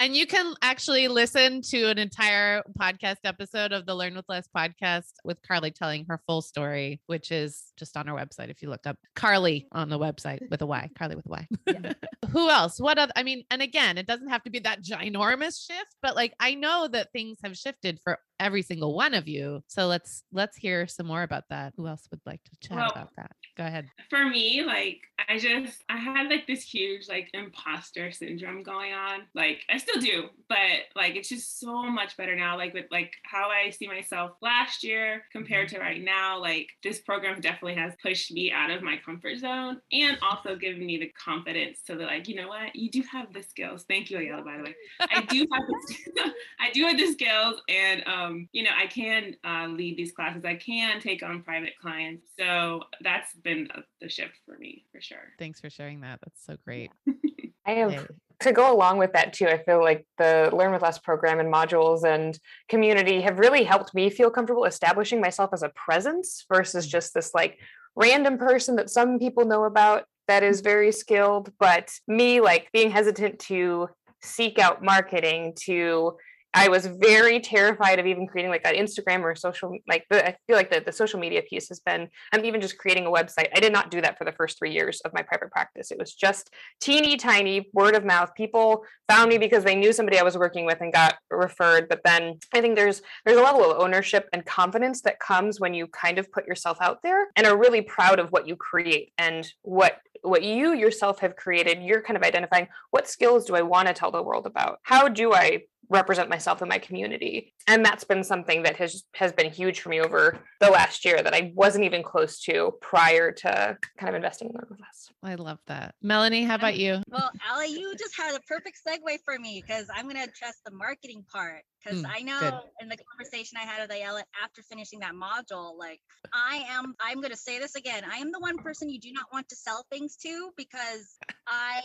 And 0.00 0.16
you 0.16 0.26
can 0.26 0.54
actually 0.62 1.06
listen 1.06 1.62
to 1.70 1.84
an 1.84 1.96
entire 1.96 2.64
podcast 2.76 3.18
episode 3.22 3.70
of 3.70 3.86
the 3.86 3.94
Learn 3.94 4.16
with 4.16 4.24
Less 4.28 4.48
podcast 4.56 5.12
with 5.22 5.40
Carly 5.46 5.70
telling 5.70 6.04
her 6.06 6.20
full 6.26 6.42
story, 6.42 7.00
which 7.06 7.30
is 7.30 7.66
just 7.76 7.96
on 7.96 8.08
our 8.08 8.18
website. 8.18 8.50
If 8.50 8.62
you 8.62 8.68
look 8.68 8.84
up 8.84 8.96
Carly 9.14 9.68
on 9.70 9.90
the 9.90 9.98
website 10.00 10.40
with 10.50 10.60
a 10.60 10.66
Y, 10.66 10.90
Carly 10.98 11.14
with 11.14 11.26
a 11.26 11.28
Y. 11.28 11.48
Yeah. 11.68 11.92
Who 12.30 12.50
else? 12.50 12.80
What 12.80 12.98
other? 12.98 13.12
I 13.14 13.22
mean, 13.22 13.44
and 13.52 13.62
again, 13.62 13.96
it 13.96 14.08
doesn't 14.08 14.26
have 14.28 14.42
to 14.42 14.50
be 14.50 14.58
that 14.60 14.82
ginormous 14.82 15.64
shift, 15.64 15.94
but 16.02 16.16
like 16.16 16.34
I 16.40 16.54
know 16.56 16.88
that 16.90 17.12
things 17.12 17.38
have 17.44 17.56
shifted 17.56 18.00
for 18.02 18.18
every 18.40 18.62
single 18.62 18.96
one 18.96 19.14
of 19.14 19.28
you. 19.28 19.62
So 19.68 19.86
let's 19.86 20.24
let's 20.32 20.56
hear 20.56 20.88
some 20.88 21.06
more 21.06 21.22
about 21.22 21.44
that. 21.50 21.74
Who 21.76 21.86
else 21.86 22.08
would 22.10 22.22
like 22.26 22.40
to 22.42 22.68
chat 22.68 22.76
Well, 22.78 22.90
about 22.90 23.10
that? 23.18 23.30
Go 23.56 23.64
ahead. 23.64 23.86
for 24.10 24.26
me, 24.26 24.64
like 24.64 24.98
I 25.28 25.38
just 25.38 25.71
I 25.88 25.96
had 25.96 26.28
like 26.28 26.46
this 26.46 26.62
huge 26.62 27.08
like 27.08 27.30
imposter 27.34 28.12
syndrome 28.12 28.62
going 28.62 28.92
on. 28.92 29.22
Like 29.34 29.60
I 29.70 29.76
still 29.78 30.00
do, 30.00 30.24
but 30.48 30.58
like 30.94 31.16
it's 31.16 31.28
just 31.28 31.60
so 31.60 31.84
much 31.84 32.16
better 32.16 32.36
now. 32.36 32.56
Like 32.56 32.74
with 32.74 32.86
like 32.90 33.12
how 33.24 33.50
I 33.50 33.70
see 33.70 33.86
myself 33.86 34.32
last 34.40 34.84
year 34.84 35.22
compared 35.32 35.68
to 35.70 35.78
right 35.78 36.02
now. 36.02 36.40
Like 36.40 36.68
this 36.82 37.00
program 37.00 37.40
definitely 37.40 37.74
has 37.74 37.94
pushed 38.02 38.32
me 38.32 38.52
out 38.52 38.70
of 38.70 38.82
my 38.82 38.96
comfort 39.04 39.38
zone 39.38 39.80
and 39.92 40.18
also 40.22 40.56
given 40.56 40.84
me 40.84 40.98
the 40.98 41.12
confidence 41.22 41.80
to 41.86 41.96
be 41.96 42.04
like, 42.04 42.28
you 42.28 42.36
know 42.36 42.48
what, 42.48 42.74
you 42.74 42.90
do 42.90 43.02
have 43.10 43.32
the 43.32 43.42
skills. 43.42 43.84
Thank 43.88 44.10
you, 44.10 44.18
Ayala, 44.18 44.42
by 44.42 44.56
the 44.56 44.62
way. 44.64 44.74
I 45.00 45.22
do 45.22 45.46
have 45.52 45.62
the, 45.66 46.32
I 46.60 46.70
do 46.72 46.84
have 46.84 46.98
the 46.98 47.12
skills 47.12 47.60
and 47.68 48.06
um, 48.06 48.48
you 48.52 48.62
know, 48.62 48.70
I 48.76 48.86
can 48.86 49.36
uh, 49.44 49.66
lead 49.68 49.96
these 49.96 50.12
classes. 50.12 50.44
I 50.44 50.56
can 50.56 51.00
take 51.00 51.22
on 51.22 51.42
private 51.42 51.72
clients. 51.80 52.26
So 52.38 52.82
that's 53.00 53.34
been 53.36 53.68
the 54.00 54.08
shift 54.08 54.38
for 54.46 54.56
me 54.58 54.84
for 54.92 55.00
sure. 55.00 55.32
Thanks 55.38 55.60
for 55.62 55.70
sharing 55.70 56.02
that. 56.02 56.18
That's 56.22 56.44
so 56.44 56.56
great. 56.64 56.90
I 57.66 57.72
have 57.72 57.92
Yay. 57.92 58.06
to 58.40 58.52
go 58.52 58.74
along 58.74 58.98
with 58.98 59.12
that 59.14 59.32
too. 59.32 59.46
I 59.46 59.62
feel 59.62 59.80
like 59.80 60.04
the 60.18 60.50
Learn 60.52 60.72
with 60.72 60.82
Less 60.82 60.98
program 60.98 61.40
and 61.40 61.52
modules 61.52 62.04
and 62.04 62.38
community 62.68 63.22
have 63.22 63.38
really 63.38 63.64
helped 63.64 63.94
me 63.94 64.10
feel 64.10 64.30
comfortable 64.30 64.64
establishing 64.64 65.20
myself 65.20 65.50
as 65.52 65.62
a 65.62 65.70
presence 65.70 66.44
versus 66.52 66.84
mm-hmm. 66.84 66.90
just 66.90 67.14
this 67.14 67.32
like 67.32 67.58
random 67.94 68.36
person 68.36 68.76
that 68.76 68.90
some 68.90 69.18
people 69.18 69.46
know 69.46 69.64
about 69.64 70.04
that 70.28 70.42
is 70.42 70.58
mm-hmm. 70.58 70.68
very 70.68 70.92
skilled, 70.92 71.52
but 71.58 71.90
me 72.08 72.40
like 72.40 72.68
being 72.72 72.90
hesitant 72.90 73.38
to 73.38 73.88
seek 74.22 74.58
out 74.58 74.82
marketing 74.82 75.52
to 75.56 76.16
I 76.54 76.68
was 76.68 76.86
very 76.86 77.40
terrified 77.40 77.98
of 77.98 78.06
even 78.06 78.26
creating 78.26 78.50
like 78.50 78.66
an 78.66 78.74
Instagram 78.74 79.22
or 79.22 79.34
social 79.34 79.76
like 79.88 80.04
the, 80.10 80.26
I 80.26 80.36
feel 80.46 80.56
like 80.56 80.70
the, 80.70 80.80
the 80.80 80.92
social 80.92 81.18
media 81.18 81.42
piece 81.42 81.68
has 81.68 81.80
been 81.80 82.08
I'm 82.32 82.44
even 82.44 82.60
just 82.60 82.78
creating 82.78 83.06
a 83.06 83.10
website. 83.10 83.48
I 83.54 83.60
did 83.60 83.72
not 83.72 83.90
do 83.90 84.00
that 84.02 84.18
for 84.18 84.24
the 84.24 84.32
first 84.32 84.58
three 84.58 84.72
years 84.72 85.00
of 85.04 85.12
my 85.14 85.22
private 85.22 85.50
practice. 85.50 85.90
It 85.90 85.98
was 85.98 86.14
just 86.14 86.50
teeny 86.80 87.16
tiny 87.16 87.70
word 87.72 87.94
of 87.94 88.04
mouth. 88.04 88.34
People 88.36 88.84
found 89.08 89.30
me 89.30 89.38
because 89.38 89.64
they 89.64 89.74
knew 89.74 89.92
somebody 89.92 90.18
I 90.18 90.22
was 90.22 90.36
working 90.36 90.66
with 90.66 90.80
and 90.80 90.92
got 90.92 91.16
referred. 91.30 91.88
But 91.88 92.00
then 92.04 92.38
I 92.54 92.60
think 92.60 92.76
there's 92.76 93.02
there's 93.24 93.38
a 93.38 93.42
level 93.42 93.70
of 93.70 93.80
ownership 93.80 94.28
and 94.32 94.44
confidence 94.44 95.02
that 95.02 95.20
comes 95.20 95.58
when 95.58 95.74
you 95.74 95.86
kind 95.88 96.18
of 96.18 96.30
put 96.32 96.46
yourself 96.46 96.78
out 96.80 96.98
there 97.02 97.28
and 97.36 97.46
are 97.46 97.56
really 97.56 97.82
proud 97.82 98.18
of 98.18 98.28
what 98.30 98.46
you 98.46 98.56
create 98.56 99.12
and 99.16 99.50
what 99.62 99.98
what 100.22 100.42
you 100.42 100.72
yourself 100.72 101.20
have 101.20 101.36
created. 101.36 101.82
You're 101.82 102.02
kind 102.02 102.16
of 102.16 102.22
identifying 102.22 102.68
what 102.90 103.08
skills 103.08 103.44
do 103.44 103.54
I 103.54 103.62
want 103.62 103.88
to 103.88 103.94
tell 103.94 104.10
the 104.10 104.22
world 104.22 104.46
about? 104.46 104.78
How 104.82 105.08
do 105.08 105.32
I 105.32 105.62
represent 105.90 106.30
myself 106.30 106.62
in 106.62 106.68
my 106.68 106.78
community 106.78 107.52
and 107.66 107.84
that's 107.84 108.04
been 108.04 108.24
something 108.24 108.62
that 108.62 108.76
has 108.76 109.04
has 109.14 109.30
been 109.30 109.50
huge 109.50 109.80
for 109.80 109.90
me 109.90 110.00
over 110.00 110.38
the 110.60 110.70
last 110.70 111.04
year 111.04 111.22
that 111.22 111.34
i 111.34 111.52
wasn't 111.54 111.84
even 111.84 112.02
close 112.02 112.40
to 112.40 112.72
prior 112.80 113.30
to 113.30 113.76
kind 113.98 114.08
of 114.08 114.14
investing 114.14 114.48
in 114.48 114.54
learn 114.54 114.66
with 114.70 114.80
less 114.80 115.12
I 115.24 115.36
love 115.36 115.58
that. 115.66 115.94
Melanie, 116.02 116.42
how 116.44 116.56
about 116.56 116.76
you? 116.76 117.00
Well, 117.08 117.30
Allie, 117.48 117.68
you 117.68 117.94
just 117.96 118.16
had 118.16 118.34
a 118.34 118.40
perfect 118.40 118.80
segue 118.86 119.18
for 119.24 119.38
me 119.38 119.62
because 119.64 119.86
I'm 119.94 120.04
going 120.04 120.16
to 120.16 120.22
address 120.22 120.60
the 120.64 120.72
marketing 120.72 121.24
part. 121.32 121.62
Because 121.84 122.02
Mm, 122.02 122.10
I 122.14 122.22
know 122.22 122.38
good. 122.38 122.54
in 122.80 122.88
the 122.88 122.96
conversation 122.96 123.58
I 123.58 123.62
had 123.64 123.82
with 123.82 123.96
Ayala 123.96 124.24
after 124.42 124.62
finishing 124.62 125.00
that 125.00 125.14
module, 125.14 125.76
like 125.78 126.00
I 126.32 126.64
am, 126.68 126.94
I'm 127.00 127.20
going 127.20 127.32
to 127.32 127.36
say 127.36 127.58
this 127.58 127.74
again. 127.74 128.04
I 128.10 128.18
am 128.18 128.32
the 128.32 128.40
one 128.40 128.58
person 128.58 128.88
you 128.90 129.00
do 129.00 129.12
not 129.12 129.26
want 129.32 129.48
to 129.50 129.56
sell 129.56 129.84
things 129.90 130.16
to 130.18 130.50
because 130.56 131.18
I 131.46 131.82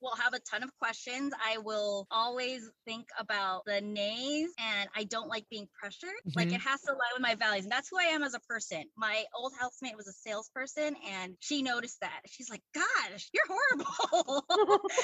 will 0.00 0.16
have 0.16 0.34
a 0.34 0.40
ton 0.40 0.62
of 0.62 0.70
questions. 0.78 1.32
I 1.44 1.58
will 1.58 2.06
always 2.10 2.68
think 2.86 3.08
about 3.18 3.62
the 3.66 3.80
nays 3.80 4.50
and 4.58 4.88
I 4.96 5.04
don't 5.04 5.28
like 5.28 5.44
being 5.50 5.68
pressured. 5.78 6.10
Like 6.34 6.48
mm-hmm. 6.48 6.56
it 6.56 6.60
has 6.60 6.80
to 6.82 6.92
align 6.92 7.10
with 7.14 7.22
my 7.22 7.34
values. 7.34 7.64
And 7.64 7.72
that's 7.72 7.88
who 7.88 7.98
I 7.98 8.04
am 8.04 8.22
as 8.22 8.34
a 8.34 8.40
person. 8.40 8.84
My 8.96 9.24
old 9.36 9.52
housemate 9.58 9.96
was 9.96 10.08
a 10.08 10.12
salesperson 10.12 10.96
and 11.08 11.34
she 11.40 11.62
noticed 11.62 12.00
that. 12.00 12.20
She's 12.26 12.50
like, 12.50 12.62
Gosh, 12.74 13.30
you're 13.32 13.46
horrible. 13.48 14.44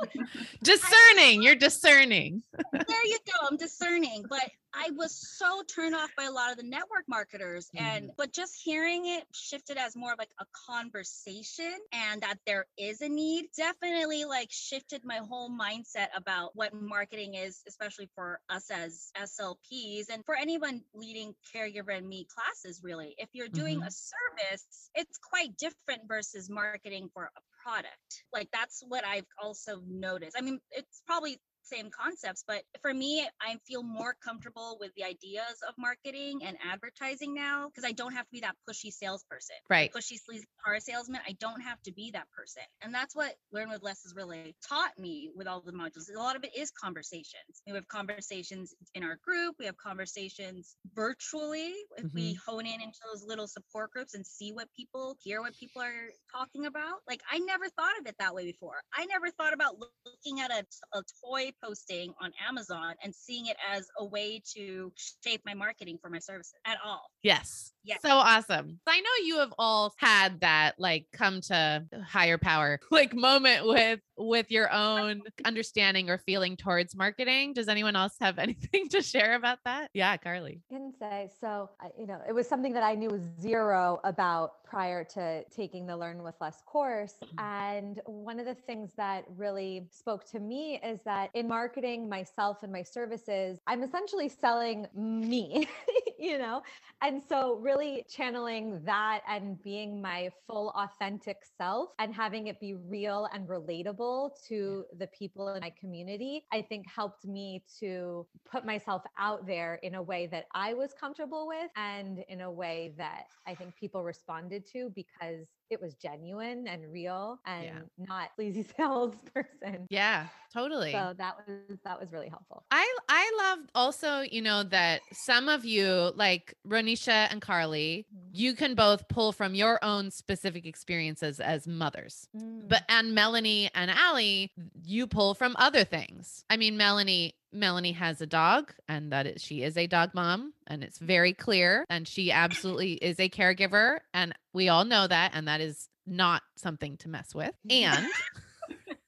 Like, 0.00 0.26
Discerning. 0.62 1.42
You're 1.42 1.54
discerning. 1.54 2.42
there 2.72 3.04
you 3.06 3.18
go. 3.26 3.46
I'm 3.50 3.56
discerning. 3.56 4.24
But 4.28 4.50
I 4.74 4.90
was 4.96 5.12
so 5.38 5.62
turned 5.74 5.94
off 5.94 6.10
by 6.16 6.24
a 6.24 6.30
lot 6.30 6.50
of 6.50 6.58
the 6.58 6.62
network 6.62 7.04
marketers. 7.08 7.68
And 7.74 8.04
mm-hmm. 8.04 8.12
but 8.16 8.32
just 8.32 8.54
hearing 8.62 9.06
it 9.06 9.24
shifted 9.32 9.78
as 9.78 9.96
more 9.96 10.12
of 10.12 10.18
like 10.18 10.30
a 10.40 10.44
conversation 10.70 11.74
and 11.92 12.20
that 12.22 12.38
there 12.46 12.66
is 12.76 13.00
a 13.00 13.08
need 13.08 13.46
definitely 13.56 14.24
like 14.28 14.48
shifted 14.50 15.02
my 15.04 15.16
whole 15.16 15.50
mindset 15.50 16.08
about 16.16 16.50
what 16.54 16.74
marketing 16.74 17.34
is, 17.34 17.62
especially 17.66 18.08
for 18.14 18.40
us 18.48 18.70
as 18.70 19.10
SLPs 19.16 20.06
and 20.12 20.24
for 20.24 20.36
anyone 20.36 20.82
leading 20.94 21.34
caregiver 21.54 21.96
and 21.96 22.08
me 22.08 22.26
classes, 22.34 22.80
really. 22.82 23.14
If 23.18 23.28
you're 23.32 23.48
doing 23.48 23.78
mm-hmm. 23.78 23.88
a 23.88 23.90
service, 23.90 24.90
it's 24.94 25.18
quite 25.18 25.56
different 25.56 26.02
versus 26.06 26.48
marketing 26.50 27.08
for 27.12 27.24
a 27.24 27.40
product. 27.62 28.24
Like 28.32 28.48
that's 28.52 28.82
what 28.86 29.04
I've 29.04 29.26
also 29.42 29.80
noticed. 29.88 30.36
I 30.38 30.42
mean, 30.42 30.60
it's 30.70 31.02
probably 31.06 31.40
same 31.68 31.90
concepts. 31.90 32.44
But 32.46 32.62
for 32.82 32.92
me, 32.92 33.26
I 33.40 33.56
feel 33.66 33.82
more 33.82 34.14
comfortable 34.24 34.78
with 34.80 34.92
the 34.96 35.04
ideas 35.04 35.62
of 35.66 35.74
marketing 35.78 36.40
and 36.44 36.56
advertising 36.64 37.34
now 37.34 37.68
because 37.68 37.88
I 37.88 37.92
don't 37.92 38.12
have 38.12 38.24
to 38.24 38.32
be 38.32 38.40
that 38.40 38.56
pushy 38.68 38.92
salesperson. 38.92 39.56
Right. 39.68 39.92
Pushy 39.92 40.18
car 40.64 40.80
salesman. 40.80 41.20
I 41.26 41.32
don't 41.40 41.60
have 41.60 41.80
to 41.82 41.92
be 41.92 42.10
that 42.12 42.30
person. 42.30 42.62
And 42.82 42.94
that's 42.94 43.14
what 43.14 43.34
Learn 43.52 43.70
with 43.70 43.82
Less 43.82 44.02
has 44.02 44.14
really 44.14 44.54
taught 44.68 44.98
me 44.98 45.30
with 45.34 45.46
all 45.46 45.60
the 45.60 45.72
modules. 45.72 46.14
A 46.14 46.18
lot 46.18 46.36
of 46.36 46.44
it 46.44 46.50
is 46.56 46.70
conversations. 46.70 47.62
We 47.66 47.74
have 47.74 47.88
conversations 47.88 48.74
in 48.94 49.02
our 49.02 49.18
group, 49.24 49.56
we 49.58 49.66
have 49.66 49.76
conversations 49.76 50.76
virtually. 50.94 51.74
If 51.96 52.12
we 52.14 52.34
mm-hmm. 52.34 52.50
hone 52.50 52.66
in 52.66 52.80
into 52.80 52.98
those 53.10 53.24
little 53.24 53.46
support 53.46 53.90
groups 53.90 54.14
and 54.14 54.26
see 54.26 54.52
what 54.52 54.68
people 54.76 55.16
hear 55.22 55.40
what 55.40 55.54
people 55.58 55.82
are 55.82 56.10
talking 56.32 56.66
about. 56.66 56.98
Like 57.08 57.20
I 57.30 57.38
never 57.38 57.68
thought 57.68 57.98
of 58.00 58.06
it 58.06 58.16
that 58.18 58.34
way 58.34 58.44
before. 58.44 58.80
I 58.94 59.06
never 59.06 59.30
thought 59.30 59.52
about 59.52 59.76
looking 59.78 60.40
at 60.40 60.50
a, 60.50 60.64
a 60.98 61.02
toy 61.24 61.50
posting 61.62 62.12
on 62.20 62.32
Amazon 62.46 62.94
and 63.02 63.14
seeing 63.14 63.46
it 63.46 63.56
as 63.72 63.88
a 63.98 64.04
way 64.04 64.42
to 64.54 64.92
shape 65.24 65.42
my 65.44 65.54
marketing 65.54 65.98
for 66.00 66.10
my 66.10 66.18
services 66.18 66.54
at 66.64 66.78
all. 66.84 67.10
Yes. 67.22 67.72
Yes. 67.88 68.00
So 68.02 68.10
awesome. 68.10 68.78
I 68.86 69.00
know 69.00 69.10
you 69.24 69.38
have 69.38 69.54
all 69.58 69.94
had 69.96 70.40
that 70.40 70.74
like 70.78 71.06
come 71.12 71.40
to 71.42 71.84
higher 72.06 72.36
power 72.36 72.78
like 72.90 73.14
moment 73.14 73.66
with 73.66 74.00
with 74.16 74.50
your 74.50 74.68
oh 74.70 74.98
own 74.98 75.22
understanding 75.44 76.10
or 76.10 76.18
feeling 76.18 76.56
towards 76.56 76.94
marketing. 76.94 77.54
Does 77.54 77.68
anyone 77.68 77.96
else 77.96 78.14
have 78.20 78.38
anything 78.38 78.88
to 78.90 79.02
share 79.02 79.34
about 79.34 79.58
that? 79.64 79.90
Yeah, 79.94 80.16
Carly. 80.18 80.60
I 80.70 80.74
can 80.74 80.92
say 80.98 81.30
so. 81.40 81.70
You 81.98 82.06
know, 82.06 82.20
it 82.28 82.34
was 82.34 82.48
something 82.48 82.72
that 82.74 82.82
I 82.82 82.94
knew 82.94 83.20
zero 83.40 84.00
about 84.04 84.64
prior 84.64 85.02
to 85.02 85.42
taking 85.44 85.86
the 85.86 85.96
Learn 85.96 86.22
with 86.22 86.34
Less 86.40 86.62
course. 86.66 87.14
Mm-hmm. 87.24 87.44
And 87.44 88.00
one 88.04 88.38
of 88.38 88.46
the 88.46 88.54
things 88.54 88.92
that 88.96 89.24
really 89.36 89.86
spoke 89.90 90.28
to 90.32 90.40
me 90.40 90.80
is 90.84 91.00
that 91.04 91.30
in 91.34 91.48
marketing 91.48 92.08
myself 92.08 92.62
and 92.62 92.72
my 92.72 92.82
services, 92.82 93.58
I'm 93.66 93.82
essentially 93.82 94.28
selling 94.28 94.86
me, 94.94 95.68
you 96.18 96.38
know? 96.38 96.62
And 97.00 97.22
so, 97.22 97.54
really 97.56 98.04
channeling 98.08 98.82
that 98.84 99.22
and 99.28 99.62
being 99.62 100.02
my 100.02 100.30
full 100.46 100.70
authentic 100.70 101.38
self 101.44 101.90
and 101.98 102.14
having 102.14 102.48
it 102.48 102.60
be 102.60 102.74
real 102.74 103.28
and 103.32 103.48
relatable 103.48 104.30
to 104.48 104.84
the 104.98 105.06
people 105.08 105.48
in 105.50 105.60
my 105.60 105.70
community, 105.78 106.44
I 106.52 106.62
think 106.62 106.86
helped 106.88 107.24
me 107.24 107.64
to 107.80 108.26
put 108.50 108.64
myself 108.66 109.02
out 109.18 109.46
there 109.46 109.76
in 109.76 109.94
a 109.94 110.02
way 110.02 110.26
that 110.28 110.46
I 110.54 110.74
was 110.74 110.92
comfortable 110.92 111.46
with 111.46 111.70
and 111.76 112.20
in 112.28 112.40
a 112.40 112.50
way 112.50 112.94
that 112.98 113.26
I 113.46 113.54
think 113.54 113.76
people 113.76 114.02
responded 114.04 114.66
to 114.72 114.90
because 114.94 115.46
it 115.70 115.80
was 115.80 115.94
genuine 115.94 116.66
and 116.66 116.90
real 116.92 117.38
and 117.46 117.64
Yeah. 117.64 117.78
not 117.98 118.30
sleazy 118.36 118.62
salesperson. 118.76 119.86
Yeah, 119.90 120.26
totally. 120.52 120.92
So 120.92 121.14
that 121.18 121.36
was 121.46 121.78
that 121.84 122.00
was 122.00 122.12
really 122.12 122.28
helpful. 122.28 122.64
I 122.70 122.96
I 123.08 123.30
loved 123.38 123.70
also, 123.74 124.20
you 124.20 124.42
know, 124.42 124.62
that 124.64 125.00
some 125.12 125.48
of 125.48 125.64
you, 125.64 126.12
like 126.14 126.54
Ronisha 126.66 127.28
and 127.30 127.40
Carly, 127.40 128.06
Mhm. 128.14 128.28
you 128.32 128.54
can 128.54 128.74
both 128.74 129.08
pull 129.08 129.32
from 129.32 129.54
your 129.54 129.78
own 129.84 130.10
specific 130.10 130.66
experiences 130.66 131.40
as 131.40 131.66
mothers. 131.66 132.28
Mm. 132.36 132.68
But 132.68 132.84
and 132.88 133.14
Melanie 133.14 133.70
and 133.74 133.90
Allie, 133.90 134.52
you 134.84 135.06
pull 135.06 135.34
from 135.34 135.54
other 135.58 135.84
things. 135.84 136.44
I 136.50 136.56
mean, 136.56 136.76
Melanie 136.76 137.34
Melanie 137.58 137.92
has 137.92 138.20
a 138.20 138.26
dog 138.26 138.72
and 138.88 139.12
that 139.12 139.26
is, 139.26 139.42
she 139.42 139.62
is 139.62 139.76
a 139.76 139.86
dog 139.86 140.10
mom 140.14 140.52
and 140.66 140.82
it's 140.82 140.98
very 140.98 141.32
clear 141.32 141.84
and 141.90 142.06
she 142.06 142.30
absolutely 142.32 142.92
is 142.94 143.18
a 143.20 143.28
caregiver 143.28 143.98
and 144.14 144.34
we 144.52 144.68
all 144.68 144.84
know 144.84 145.06
that 145.06 145.32
and 145.34 145.48
that 145.48 145.60
is 145.60 145.88
not 146.06 146.42
something 146.56 146.96
to 146.98 147.08
mess 147.08 147.34
with. 147.34 147.52
And 147.70 148.06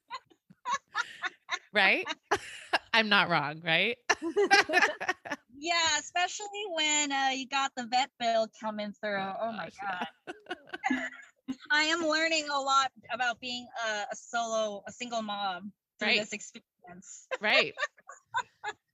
right? 1.73 2.07
I'm 2.93 3.09
not 3.09 3.29
wrong, 3.29 3.61
right? 3.65 3.97
Yeah, 5.63 5.99
especially 5.99 6.47
when 6.75 7.13
uh, 7.13 7.31
you 7.35 7.47
got 7.47 7.73
the 7.77 7.85
vet 7.85 8.09
bill 8.19 8.49
coming 8.63 8.95
through. 8.99 9.19
Oh, 9.21 9.35
Oh, 9.43 9.53
my 9.53 9.65
gosh, 9.67 9.75
god. 10.91 10.99
I 11.71 11.83
am 11.83 12.01
learning 12.07 12.47
a 12.51 12.59
lot 12.59 12.91
about 13.13 13.41
being 13.41 13.67
a, 13.87 13.91
a 14.11 14.17
solo, 14.17 14.83
a 14.89 14.93
single 14.93 15.21
mom 15.21 15.73
through 15.99 16.09
Right. 16.09 16.21
this 16.21 16.33
experience. 16.33 16.65
Right. 17.41 17.75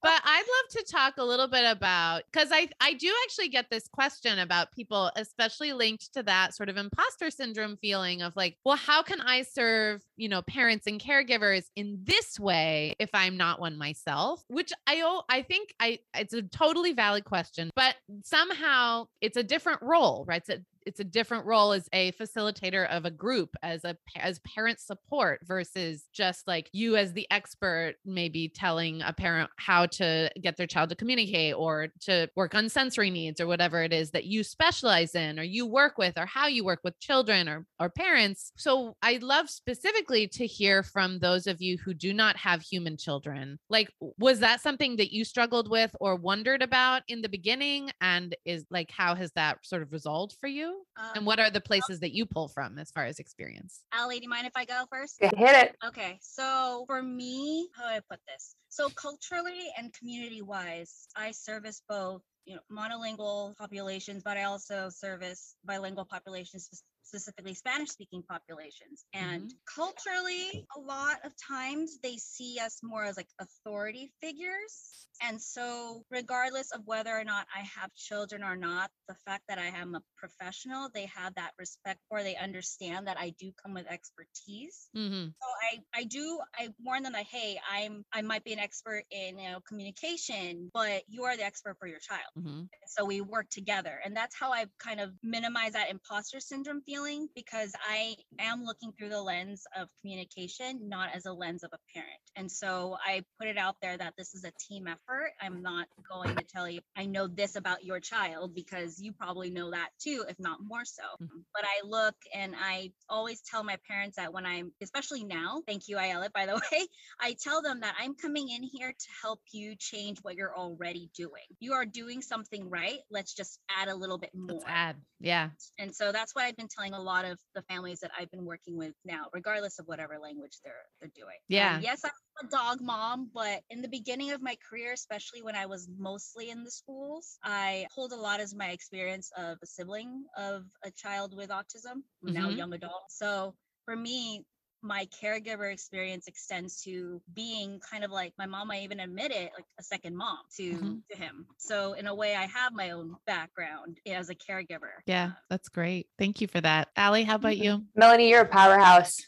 But 0.02 0.20
i'd 0.24 0.38
love 0.38 0.84
to 0.84 0.92
talk 0.92 1.14
a 1.18 1.24
little 1.24 1.48
bit 1.48 1.64
about 1.64 2.22
because 2.30 2.50
i 2.52 2.68
i 2.80 2.92
do 2.92 3.12
actually 3.24 3.48
get 3.48 3.70
this 3.70 3.88
question 3.88 4.38
about 4.38 4.70
people 4.70 5.10
especially 5.16 5.72
linked 5.72 6.12
to 6.14 6.22
that 6.22 6.54
sort 6.54 6.68
of 6.68 6.76
imposter 6.76 7.28
syndrome 7.28 7.76
feeling 7.78 8.22
of 8.22 8.32
like 8.36 8.56
well 8.64 8.76
how 8.76 9.02
can 9.02 9.20
i 9.20 9.42
serve 9.42 10.02
you 10.16 10.28
know 10.28 10.42
parents 10.42 10.86
and 10.86 11.00
caregivers 11.00 11.64
in 11.74 11.98
this 12.04 12.38
way 12.38 12.94
if 13.00 13.10
i'm 13.14 13.36
not 13.36 13.58
one 13.58 13.76
myself? 13.76 14.44
Which 14.46 14.72
I 14.86 15.02
I 15.28 15.42
think 15.42 15.74
i 15.80 15.98
it's 16.14 16.34
a 16.34 16.42
totally 16.42 16.92
valid 16.92 17.24
question 17.24 17.70
but 17.74 17.96
somehow 18.22 19.08
it's 19.20 19.36
a 19.36 19.42
different 19.42 19.82
role 19.82 20.24
right? 20.28 20.42
It's 20.46 20.50
a 20.50 20.75
it's 20.86 21.00
a 21.00 21.04
different 21.04 21.44
role 21.44 21.72
as 21.72 21.88
a 21.92 22.12
facilitator 22.12 22.88
of 22.88 23.04
a 23.04 23.10
group 23.10 23.50
as 23.62 23.84
a 23.84 23.96
as 24.16 24.38
parent 24.40 24.80
support 24.80 25.40
versus 25.44 26.08
just 26.12 26.46
like 26.46 26.70
you 26.72 26.96
as 26.96 27.12
the 27.12 27.26
expert 27.30 27.96
maybe 28.04 28.48
telling 28.48 29.02
a 29.02 29.12
parent 29.12 29.50
how 29.56 29.84
to 29.84 30.30
get 30.40 30.56
their 30.56 30.66
child 30.66 30.88
to 30.88 30.94
communicate 30.94 31.54
or 31.54 31.88
to 32.00 32.28
work 32.36 32.54
on 32.54 32.68
sensory 32.68 33.10
needs 33.10 33.40
or 33.40 33.46
whatever 33.46 33.82
it 33.82 33.92
is 33.92 34.12
that 34.12 34.24
you 34.24 34.44
specialize 34.44 35.14
in 35.14 35.38
or 35.38 35.42
you 35.42 35.66
work 35.66 35.98
with 35.98 36.16
or 36.16 36.24
how 36.24 36.46
you 36.46 36.64
work 36.64 36.80
with 36.84 36.98
children 37.00 37.48
or 37.48 37.66
or 37.80 37.90
parents. 37.90 38.52
So 38.56 38.96
i 39.02 39.18
love 39.20 39.50
specifically 39.50 40.28
to 40.28 40.46
hear 40.46 40.82
from 40.82 41.18
those 41.18 41.46
of 41.46 41.60
you 41.60 41.76
who 41.84 41.92
do 41.92 42.14
not 42.14 42.36
have 42.36 42.62
human 42.62 42.96
children. 42.96 43.58
Like 43.68 43.90
was 44.18 44.40
that 44.40 44.60
something 44.60 44.96
that 44.96 45.12
you 45.12 45.24
struggled 45.24 45.68
with 45.68 45.94
or 46.00 46.14
wondered 46.14 46.62
about 46.62 47.02
in 47.08 47.22
the 47.22 47.28
beginning? 47.28 47.90
And 48.00 48.36
is 48.44 48.64
like 48.70 48.90
how 48.90 49.16
has 49.16 49.32
that 49.32 49.58
sort 49.66 49.82
of 49.82 49.92
resolved 49.92 50.36
for 50.40 50.46
you 50.46 50.75
and 50.96 51.18
Um, 51.18 51.24
what 51.24 51.38
are 51.38 51.50
the 51.50 51.60
places 51.60 52.00
that 52.00 52.12
you 52.14 52.26
pull 52.26 52.48
from 52.48 52.78
as 52.78 52.90
far 52.90 53.04
as 53.04 53.18
experience? 53.18 53.82
Allie, 53.92 54.18
do 54.18 54.24
you 54.24 54.28
mind 54.30 54.46
if 54.46 54.52
I 54.56 54.64
go 54.64 54.84
first? 54.90 55.16
Yeah, 55.20 55.30
Hit 55.36 55.64
it. 55.64 55.76
Okay, 55.86 56.18
so 56.20 56.84
for 56.86 57.02
me, 57.02 57.68
how 57.76 57.84
do 57.84 57.94
I 57.94 58.00
put 58.10 58.20
this? 58.26 58.54
So 58.68 58.88
culturally 58.90 59.68
and 59.78 59.92
community 59.92 60.42
wise, 60.42 61.08
I 61.16 61.30
service 61.30 61.82
both, 61.88 62.22
you 62.44 62.56
know, 62.56 62.60
monolingual 62.70 63.56
populations, 63.56 64.22
but 64.22 64.36
I 64.36 64.44
also 64.44 64.88
service 64.90 65.54
bilingual 65.64 66.04
populations, 66.04 66.68
spe- 66.72 66.84
specifically 67.16 67.54
Spanish 67.54 67.90
speaking 67.90 68.22
populations. 68.28 69.06
And 69.14 69.52
culturally, 69.74 70.66
a 70.76 70.80
lot 70.80 71.16
of 71.24 71.32
times 71.36 71.98
they 72.02 72.16
see 72.16 72.58
us 72.62 72.80
more 72.82 73.04
as 73.04 73.16
like 73.16 73.28
authority 73.40 74.12
figures. 74.20 75.08
And 75.22 75.40
so, 75.40 76.02
regardless 76.10 76.72
of 76.72 76.82
whether 76.86 77.10
or 77.16 77.24
not 77.24 77.46
I 77.54 77.60
have 77.80 77.94
children 77.94 78.44
or 78.44 78.56
not, 78.56 78.90
the 79.08 79.14
fact 79.26 79.44
that 79.48 79.58
I 79.58 79.66
am 79.68 79.94
a 79.94 80.02
professional, 80.16 80.90
they 80.94 81.06
have 81.06 81.34
that 81.36 81.52
respect 81.58 82.00
or 82.10 82.22
they 82.22 82.36
understand 82.36 83.06
that 83.08 83.18
I 83.18 83.30
do 83.38 83.52
come 83.64 83.74
with 83.74 83.86
expertise 83.90 84.90
Mm-hmm. 84.96 85.28
so 85.40 85.48
I 85.72 86.00
I 86.00 86.04
do 86.04 86.40
I 86.54 86.68
warn 86.84 87.02
them 87.02 87.12
that 87.12 87.26
hey 87.26 87.58
I'm 87.70 88.04
I 88.12 88.22
might 88.22 88.44
be 88.44 88.52
an 88.52 88.58
expert 88.58 89.04
in 89.10 89.38
you 89.38 89.50
know 89.50 89.60
communication 89.68 90.70
but 90.72 91.02
you 91.08 91.24
are 91.24 91.36
the 91.36 91.44
expert 91.44 91.76
for 91.78 91.86
your 91.86 91.98
child 91.98 92.20
Mm-hmm. 92.38 92.62
so 92.86 93.04
we 93.04 93.20
work 93.20 93.48
together 93.50 94.00
and 94.04 94.16
that's 94.16 94.36
how 94.38 94.52
I've 94.52 94.70
kind 94.78 95.00
of 95.00 95.12
minimized 95.22 95.74
that 95.74 95.90
imposter 95.90 96.40
syndrome 96.40 96.82
feeling 96.82 97.05
because 97.34 97.72
I 97.88 98.16
am 98.38 98.64
looking 98.64 98.92
through 98.92 99.10
the 99.10 99.22
lens 99.22 99.64
of 99.76 99.88
communication 100.00 100.88
not 100.88 101.10
as 101.14 101.26
a 101.26 101.32
lens 101.32 101.62
of 101.64 101.70
a 101.72 101.78
parent 101.94 102.20
and 102.36 102.50
so 102.50 102.96
I 103.04 103.22
put 103.38 103.48
it 103.48 103.58
out 103.58 103.76
there 103.82 103.96
that 103.96 104.14
this 104.16 104.34
is 104.34 104.44
a 104.44 104.52
team 104.68 104.86
effort 104.88 105.32
I'm 105.40 105.62
not 105.62 105.86
going 106.10 106.36
to 106.36 106.44
tell 106.44 106.68
you 106.68 106.80
I 106.96 107.06
know 107.06 107.26
this 107.26 107.56
about 107.56 107.84
your 107.84 108.00
child 108.00 108.54
because 108.54 109.00
you 109.00 109.12
probably 109.12 109.50
know 109.50 109.70
that 109.70 109.90
too 110.02 110.24
if 110.28 110.38
not 110.38 110.58
more 110.62 110.84
so 110.84 111.02
Mhm. 111.20 111.44
but 111.54 111.64
I 111.64 111.86
look 111.86 112.14
and 112.34 112.54
I 112.56 112.92
always 113.08 113.40
tell 113.42 113.62
my 113.64 113.76
parents 113.88 114.16
that 114.16 114.32
when 114.32 114.46
I'm, 114.46 114.72
especially 114.82 115.24
now, 115.24 115.62
thank 115.66 115.88
you, 115.88 115.98
Ayala, 115.98 116.30
by 116.34 116.46
the 116.46 116.54
way, 116.72 116.86
I 117.20 117.34
tell 117.40 117.62
them 117.62 117.80
that 117.80 117.94
I'm 117.98 118.14
coming 118.14 118.48
in 118.50 118.62
here 118.62 118.92
to 118.92 119.06
help 119.22 119.40
you 119.52 119.74
change 119.78 120.18
what 120.22 120.36
you're 120.36 120.56
already 120.56 121.10
doing. 121.16 121.44
You 121.60 121.74
are 121.74 121.84
doing 121.86 122.22
something 122.22 122.68
right. 122.68 122.98
Let's 123.10 123.34
just 123.34 123.58
add 123.70 123.88
a 123.88 123.94
little 123.94 124.18
bit 124.18 124.30
more. 124.34 124.58
Let's 124.58 124.64
add. 124.66 124.96
Yeah. 125.20 125.50
And 125.78 125.94
so 125.94 126.12
that's 126.12 126.34
what 126.34 126.44
I've 126.44 126.56
been 126.56 126.68
telling 126.68 126.85
a 126.94 127.00
lot 127.00 127.24
of 127.24 127.40
the 127.54 127.62
families 127.62 128.00
that 128.00 128.10
I've 128.18 128.30
been 128.30 128.44
working 128.44 128.76
with 128.76 128.94
now, 129.04 129.26
regardless 129.32 129.78
of 129.78 129.86
whatever 129.86 130.18
language 130.18 130.58
they're 130.64 130.84
they're 131.00 131.10
doing. 131.14 131.38
And 131.58 131.70
Yeah. 131.70 131.82
yes, 131.82 132.02
I'm 132.04 132.46
a 132.46 132.50
dog 132.50 132.80
mom, 132.80 133.30
but 133.32 133.62
in 133.70 133.82
the 133.82 133.88
beginning 133.88 134.30
of 134.32 134.42
my 134.42 134.56
career, 134.68 134.92
especially 134.92 135.42
when 135.42 135.56
I 135.56 135.66
was 135.66 135.88
mostly 135.88 136.50
in 136.50 136.64
the 136.64 136.70
schools, 136.70 137.38
I 137.42 137.86
pulled 137.94 138.12
a 138.12 138.16
lot 138.16 138.40
as 138.40 138.54
my 138.54 138.70
experience 138.70 139.30
of 139.36 139.58
a 139.62 139.66
sibling 139.66 140.26
of 140.36 140.66
a 140.84 140.90
child 140.90 141.34
with 141.34 141.50
autism, 141.50 142.02
now 142.22 142.48
Mhm. 142.48 142.50
young 142.50 142.72
adult. 142.74 143.04
So 143.10 143.54
for 143.84 143.96
me, 143.96 144.44
my 144.86 145.06
caregiver 145.22 145.72
experience 145.72 146.28
extends 146.28 146.82
to 146.82 147.20
being 147.34 147.80
kind 147.80 148.04
of 148.04 148.10
like 148.10 148.32
my 148.38 148.46
mom 148.46 148.70
I 148.70 148.80
even 148.80 149.00
admit 149.00 149.32
it 149.32 149.50
like 149.56 149.64
a 149.78 149.82
second 149.82 150.16
mom 150.16 150.38
to 150.56 150.62
Mhm. 150.74 151.00
to 151.10 151.16
him 151.16 151.46
so 151.58 151.92
in 151.94 152.06
a 152.06 152.14
way 152.14 152.34
i 152.36 152.46
have 152.46 152.72
my 152.72 152.90
own 152.90 153.16
background 153.26 153.98
as 154.06 154.30
a 154.30 154.34
caregiver 154.34 154.92
Yeah. 155.06 155.32
That's 155.50 155.68
great. 155.68 156.08
Thank 156.18 156.40
you 156.40 156.48
for 156.48 156.60
that. 156.60 156.88
Allie, 156.96 157.24
how 157.24 157.36
about 157.36 157.56
you? 157.56 157.84
Melanie, 157.94 158.28
you're 158.30 158.42
a 158.42 158.48
powerhouse. 158.48 159.20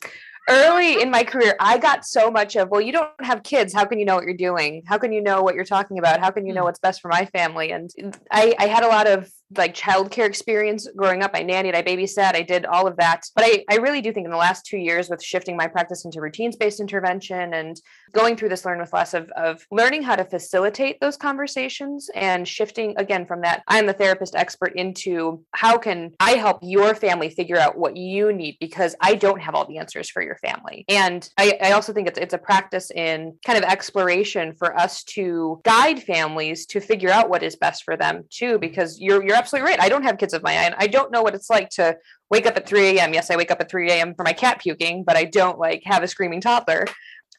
early 0.51 1.03
in 1.03 1.11
my 1.11 1.23
career, 1.25 1.55
I 1.61 1.77
got 1.77 2.07
so 2.07 2.31
much 2.31 2.57
of, 2.57 2.71
well, 2.71 2.81
you 2.81 2.91
don't 2.91 3.11
have 3.23 3.43
kids. 3.43 3.75
How 3.75 3.85
can 3.85 3.99
you 3.99 4.07
know 4.07 4.15
what 4.15 4.25
you're 4.25 4.33
doing? 4.33 4.83
How 4.87 4.97
can 4.97 5.13
you 5.13 5.21
know 5.23 5.43
what 5.43 5.55
you're 5.55 5.65
talking 5.65 5.99
about? 5.99 6.21
How 6.21 6.31
can 6.31 6.47
you 6.47 6.55
know 6.55 6.63
Mm. 6.63 6.65
what's 6.65 6.79
best 6.79 7.03
for 7.03 7.09
my 7.09 7.27
family? 7.27 7.71
And 7.71 7.91
I, 8.31 8.55
I 8.59 8.67
had 8.67 8.83
a 8.83 8.89
lot 8.89 9.07
of 9.07 9.31
like 9.57 9.75
childcare 9.75 10.27
experience 10.27 10.89
growing 10.95 11.23
up. 11.23 11.31
I 11.35 11.43
nannied, 11.43 11.75
I 11.75 11.83
babysat, 11.83 12.35
I 12.35 12.43
did 12.43 12.67
all 12.67 12.87
of 12.87 12.97
that. 12.97 13.23
But 13.35 13.45
I, 13.47 13.65
I 13.71 13.77
really 13.77 14.01
do 14.01 14.13
think 14.13 14.27
in 14.27 14.31
the 14.31 14.37
last 14.37 14.67
two 14.67 14.77
years 14.77 15.09
with 15.09 15.23
shifting 15.23 15.57
my 15.57 15.67
practice 15.67 16.05
into 16.05 16.21
routines 16.21 16.57
based 16.57 16.81
intervention 16.81 17.55
and 17.55 17.81
going 18.13 18.37
through 18.37 18.51
this 18.51 18.65
learn 18.65 18.79
with 18.79 18.93
less 18.93 19.15
of, 19.15 19.31
of 19.31 19.67
learning 19.71 20.03
how 20.03 20.17
to 20.17 20.25
facilitate 20.25 21.01
those 21.01 21.17
conversations 21.17 22.11
and 22.15 22.47
shifting 22.47 22.95
again 22.99 23.27
from 23.27 23.41
that 23.43 23.63
I'm 23.69 23.87
the 23.87 23.93
therapist 23.93 24.35
expert 24.35 24.75
into 24.77 25.45
how 25.55 25.79
can 25.79 26.13
I 26.21 26.33
help 26.33 26.59
your 26.63 26.95
family 26.95 27.31
figure 27.31 27.59
out 27.59 27.79
what 27.79 27.97
you 27.97 28.33
need 28.33 28.59
because 28.61 28.95
I 29.01 29.15
don't 29.15 29.41
have 29.41 29.55
all 29.55 29.67
the 29.67 29.79
answers 29.79 30.11
for 30.11 30.23
your 30.23 30.37
family. 30.37 30.85
And 30.89 31.29
I, 31.39 31.59
I 31.63 31.73
also 31.73 31.93
think 31.93 32.09
it's 32.09 32.19
it's 32.19 32.35
a 32.35 32.39
practice 32.39 32.91
in 32.91 33.37
kind 33.47 33.59
of 33.59 33.65
exploration 33.65 34.55
for 34.59 34.79
us 34.79 35.05
to 35.05 35.61
guide 35.65 36.03
families 36.03 36.67
to 36.67 36.81
figure 36.81 37.11
out 37.11 37.31
what 37.31 37.43
is 37.43 37.57
best 37.57 37.85
for 37.85 37.97
them 37.97 38.25
too, 38.31 38.59
because 38.59 39.01
you're 39.01 39.25
you're 39.25 39.38
absolutely 39.39 39.71
right. 39.71 39.81
I 39.81 39.89
don't 39.89 40.03
have 40.03 40.19
kids 40.19 40.35
of 40.35 40.43
my 40.43 40.67
own. 40.67 40.75
I 40.77 40.87
don't 40.87 41.13
know 41.13 41.23
what 41.23 41.35
it's 41.35 41.49
like 41.49 41.71
to 41.71 41.97
wake 42.31 42.47
up 42.47 42.57
at 42.57 42.69
3 42.69 42.99
a.m. 42.99 43.15
Yes, 43.15 43.31
I 43.31 43.37
wake 43.37 43.51
up 43.51 43.61
at 43.61 43.71
3 43.71 43.91
a.m. 43.91 44.15
for 44.15 44.25
my 44.25 44.33
cat 44.33 44.61
puking, 44.61 45.05
but 45.05 45.17
I 45.17 45.25
don't 45.25 45.59
like 45.59 45.83
have 45.85 46.03
a 46.03 46.09
screaming 46.09 46.41
toddler. 46.41 46.85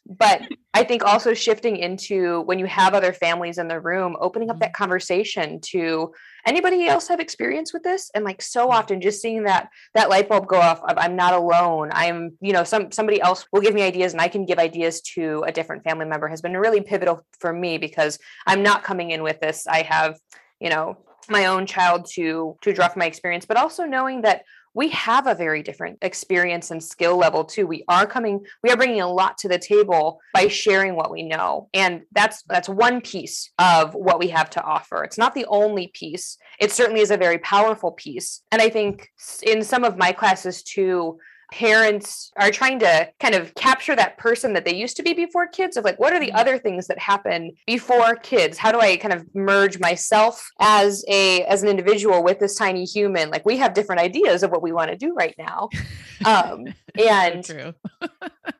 But 0.06 0.42
I 0.74 0.84
think 0.84 1.04
also 1.04 1.34
shifting 1.34 1.76
into 1.76 2.40
when 2.42 2.58
you 2.58 2.66
have 2.66 2.94
other 2.94 3.12
families 3.12 3.58
in 3.58 3.68
the 3.68 3.80
room, 3.80 4.16
opening 4.20 4.50
up 4.50 4.56
mm-hmm. 4.56 4.60
that 4.60 4.72
conversation 4.72 5.60
to 5.66 6.12
anybody 6.46 6.86
else 6.86 7.08
have 7.08 7.20
experience 7.20 7.72
with 7.72 7.82
this? 7.82 8.10
And 8.14 8.24
like 8.24 8.40
so 8.42 8.66
mm-hmm. 8.66 8.76
often 8.76 9.00
just 9.00 9.20
seeing 9.20 9.44
that 9.44 9.68
that 9.94 10.08
light 10.08 10.28
bulb 10.28 10.46
go 10.46 10.60
off 10.60 10.80
of 10.82 10.96
I'm 10.96 11.16
not 11.16 11.34
alone. 11.34 11.90
I'm, 11.92 12.36
you 12.40 12.52
know, 12.52 12.64
some 12.64 12.90
somebody 12.92 13.20
else 13.20 13.46
will 13.52 13.60
give 13.60 13.74
me 13.74 13.82
ideas 13.82 14.12
and 14.12 14.20
I 14.20 14.28
can 14.28 14.46
give 14.46 14.58
ideas 14.58 15.00
to 15.14 15.44
a 15.46 15.52
different 15.52 15.84
family 15.84 16.06
member 16.06 16.28
has 16.28 16.40
been 16.40 16.56
really 16.56 16.80
pivotal 16.80 17.24
for 17.38 17.52
me 17.52 17.78
because 17.78 18.18
I'm 18.46 18.62
not 18.62 18.84
coming 18.84 19.10
in 19.10 19.22
with 19.22 19.40
this. 19.40 19.66
I 19.66 19.82
have, 19.82 20.18
you 20.60 20.70
know, 20.70 20.98
my 21.30 21.46
own 21.46 21.66
child 21.66 22.06
to 22.14 22.56
to 22.62 22.72
draw 22.72 22.88
from 22.88 23.00
my 23.00 23.06
experience, 23.06 23.46
but 23.46 23.56
also 23.56 23.84
knowing 23.84 24.22
that 24.22 24.42
we 24.72 24.88
have 24.90 25.26
a 25.26 25.34
very 25.34 25.62
different 25.62 25.98
experience 26.02 26.70
and 26.70 26.82
skill 26.82 27.16
level 27.16 27.44
too. 27.44 27.66
We 27.66 27.84
are 27.88 28.06
coming 28.06 28.44
we 28.62 28.70
are 28.70 28.76
bringing 28.76 29.00
a 29.00 29.12
lot 29.12 29.38
to 29.38 29.48
the 29.48 29.58
table 29.58 30.20
by 30.32 30.48
sharing 30.48 30.94
what 30.94 31.10
we 31.10 31.22
know. 31.22 31.68
And 31.74 32.02
that's 32.12 32.42
that's 32.44 32.68
one 32.68 33.00
piece 33.00 33.50
of 33.58 33.94
what 33.94 34.18
we 34.18 34.28
have 34.28 34.50
to 34.50 34.62
offer. 34.62 35.02
It's 35.02 35.18
not 35.18 35.34
the 35.34 35.46
only 35.46 35.88
piece. 35.88 36.38
It 36.60 36.70
certainly 36.70 37.00
is 37.00 37.10
a 37.10 37.16
very 37.16 37.38
powerful 37.38 37.92
piece. 37.92 38.42
And 38.52 38.62
i 38.62 38.68
think 38.68 39.08
in 39.42 39.62
some 39.62 39.84
of 39.84 39.96
my 39.96 40.12
classes 40.12 40.62
too 40.62 41.18
parents 41.52 42.30
are 42.36 42.50
trying 42.50 42.78
to 42.78 43.08
kind 43.18 43.34
of 43.34 43.54
capture 43.54 43.96
that 43.96 44.16
person 44.18 44.52
that 44.52 44.64
they 44.64 44.74
used 44.74 44.96
to 44.96 45.02
be 45.02 45.12
before 45.12 45.46
kids 45.48 45.76
of 45.76 45.84
like 45.84 45.98
what 45.98 46.12
are 46.12 46.20
the 46.20 46.30
Mhm. 46.30 46.38
other 46.38 46.58
things 46.58 46.86
that 46.86 46.98
happen 46.98 47.50
before 47.66 48.14
kids 48.16 48.56
how 48.58 48.70
do 48.70 48.78
i 48.80 48.96
kind 48.96 49.12
of 49.12 49.24
merge 49.34 49.78
myself 49.80 50.48
as 50.60 51.04
a 51.08 51.42
as 51.44 51.62
an 51.62 51.68
individual 51.68 52.22
with 52.22 52.38
this 52.38 52.54
tiny 52.56 52.84
human 52.84 53.30
like 53.30 53.44
we 53.44 53.56
have 53.56 53.74
different 53.74 54.00
ideas 54.00 54.42
of 54.42 54.50
what 54.50 54.62
we 54.62 54.72
want 54.72 54.90
to 54.90 54.96
do 54.96 55.12
right 55.14 55.34
now 55.38 55.68
um 56.24 56.66
and 56.98 57.44
true. 57.44 57.74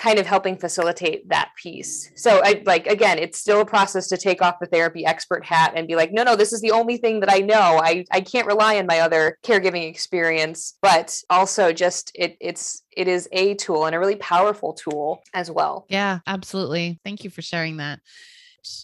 kind 0.00 0.18
of 0.18 0.26
helping 0.26 0.56
facilitate 0.56 1.28
that 1.28 1.50
piece. 1.62 2.10
So 2.16 2.40
I 2.42 2.62
like 2.64 2.86
again, 2.86 3.18
it's 3.18 3.38
still 3.38 3.60
a 3.60 3.66
process 3.66 4.08
to 4.08 4.16
take 4.16 4.40
off 4.40 4.58
the 4.58 4.66
therapy 4.66 5.04
expert 5.04 5.44
hat 5.44 5.74
and 5.76 5.86
be 5.86 5.94
like, 5.94 6.10
no, 6.10 6.22
no, 6.22 6.36
this 6.36 6.54
is 6.54 6.62
the 6.62 6.70
only 6.70 6.96
thing 6.96 7.20
that 7.20 7.30
I 7.30 7.40
know. 7.40 7.78
I 7.82 8.06
I 8.10 8.22
can't 8.22 8.46
rely 8.46 8.78
on 8.78 8.86
my 8.86 9.00
other 9.00 9.36
caregiving 9.44 9.88
experience, 9.88 10.78
but 10.80 11.20
also 11.28 11.72
just 11.72 12.12
it 12.14 12.38
it's 12.40 12.82
it 12.96 13.08
is 13.08 13.28
a 13.32 13.54
tool 13.54 13.84
and 13.84 13.94
a 13.94 13.98
really 13.98 14.16
powerful 14.16 14.72
tool 14.72 15.22
as 15.34 15.50
well. 15.50 15.84
Yeah, 15.90 16.20
absolutely. 16.26 16.98
Thank 17.04 17.22
you 17.22 17.28
for 17.28 17.42
sharing 17.42 17.76
that. 17.76 18.00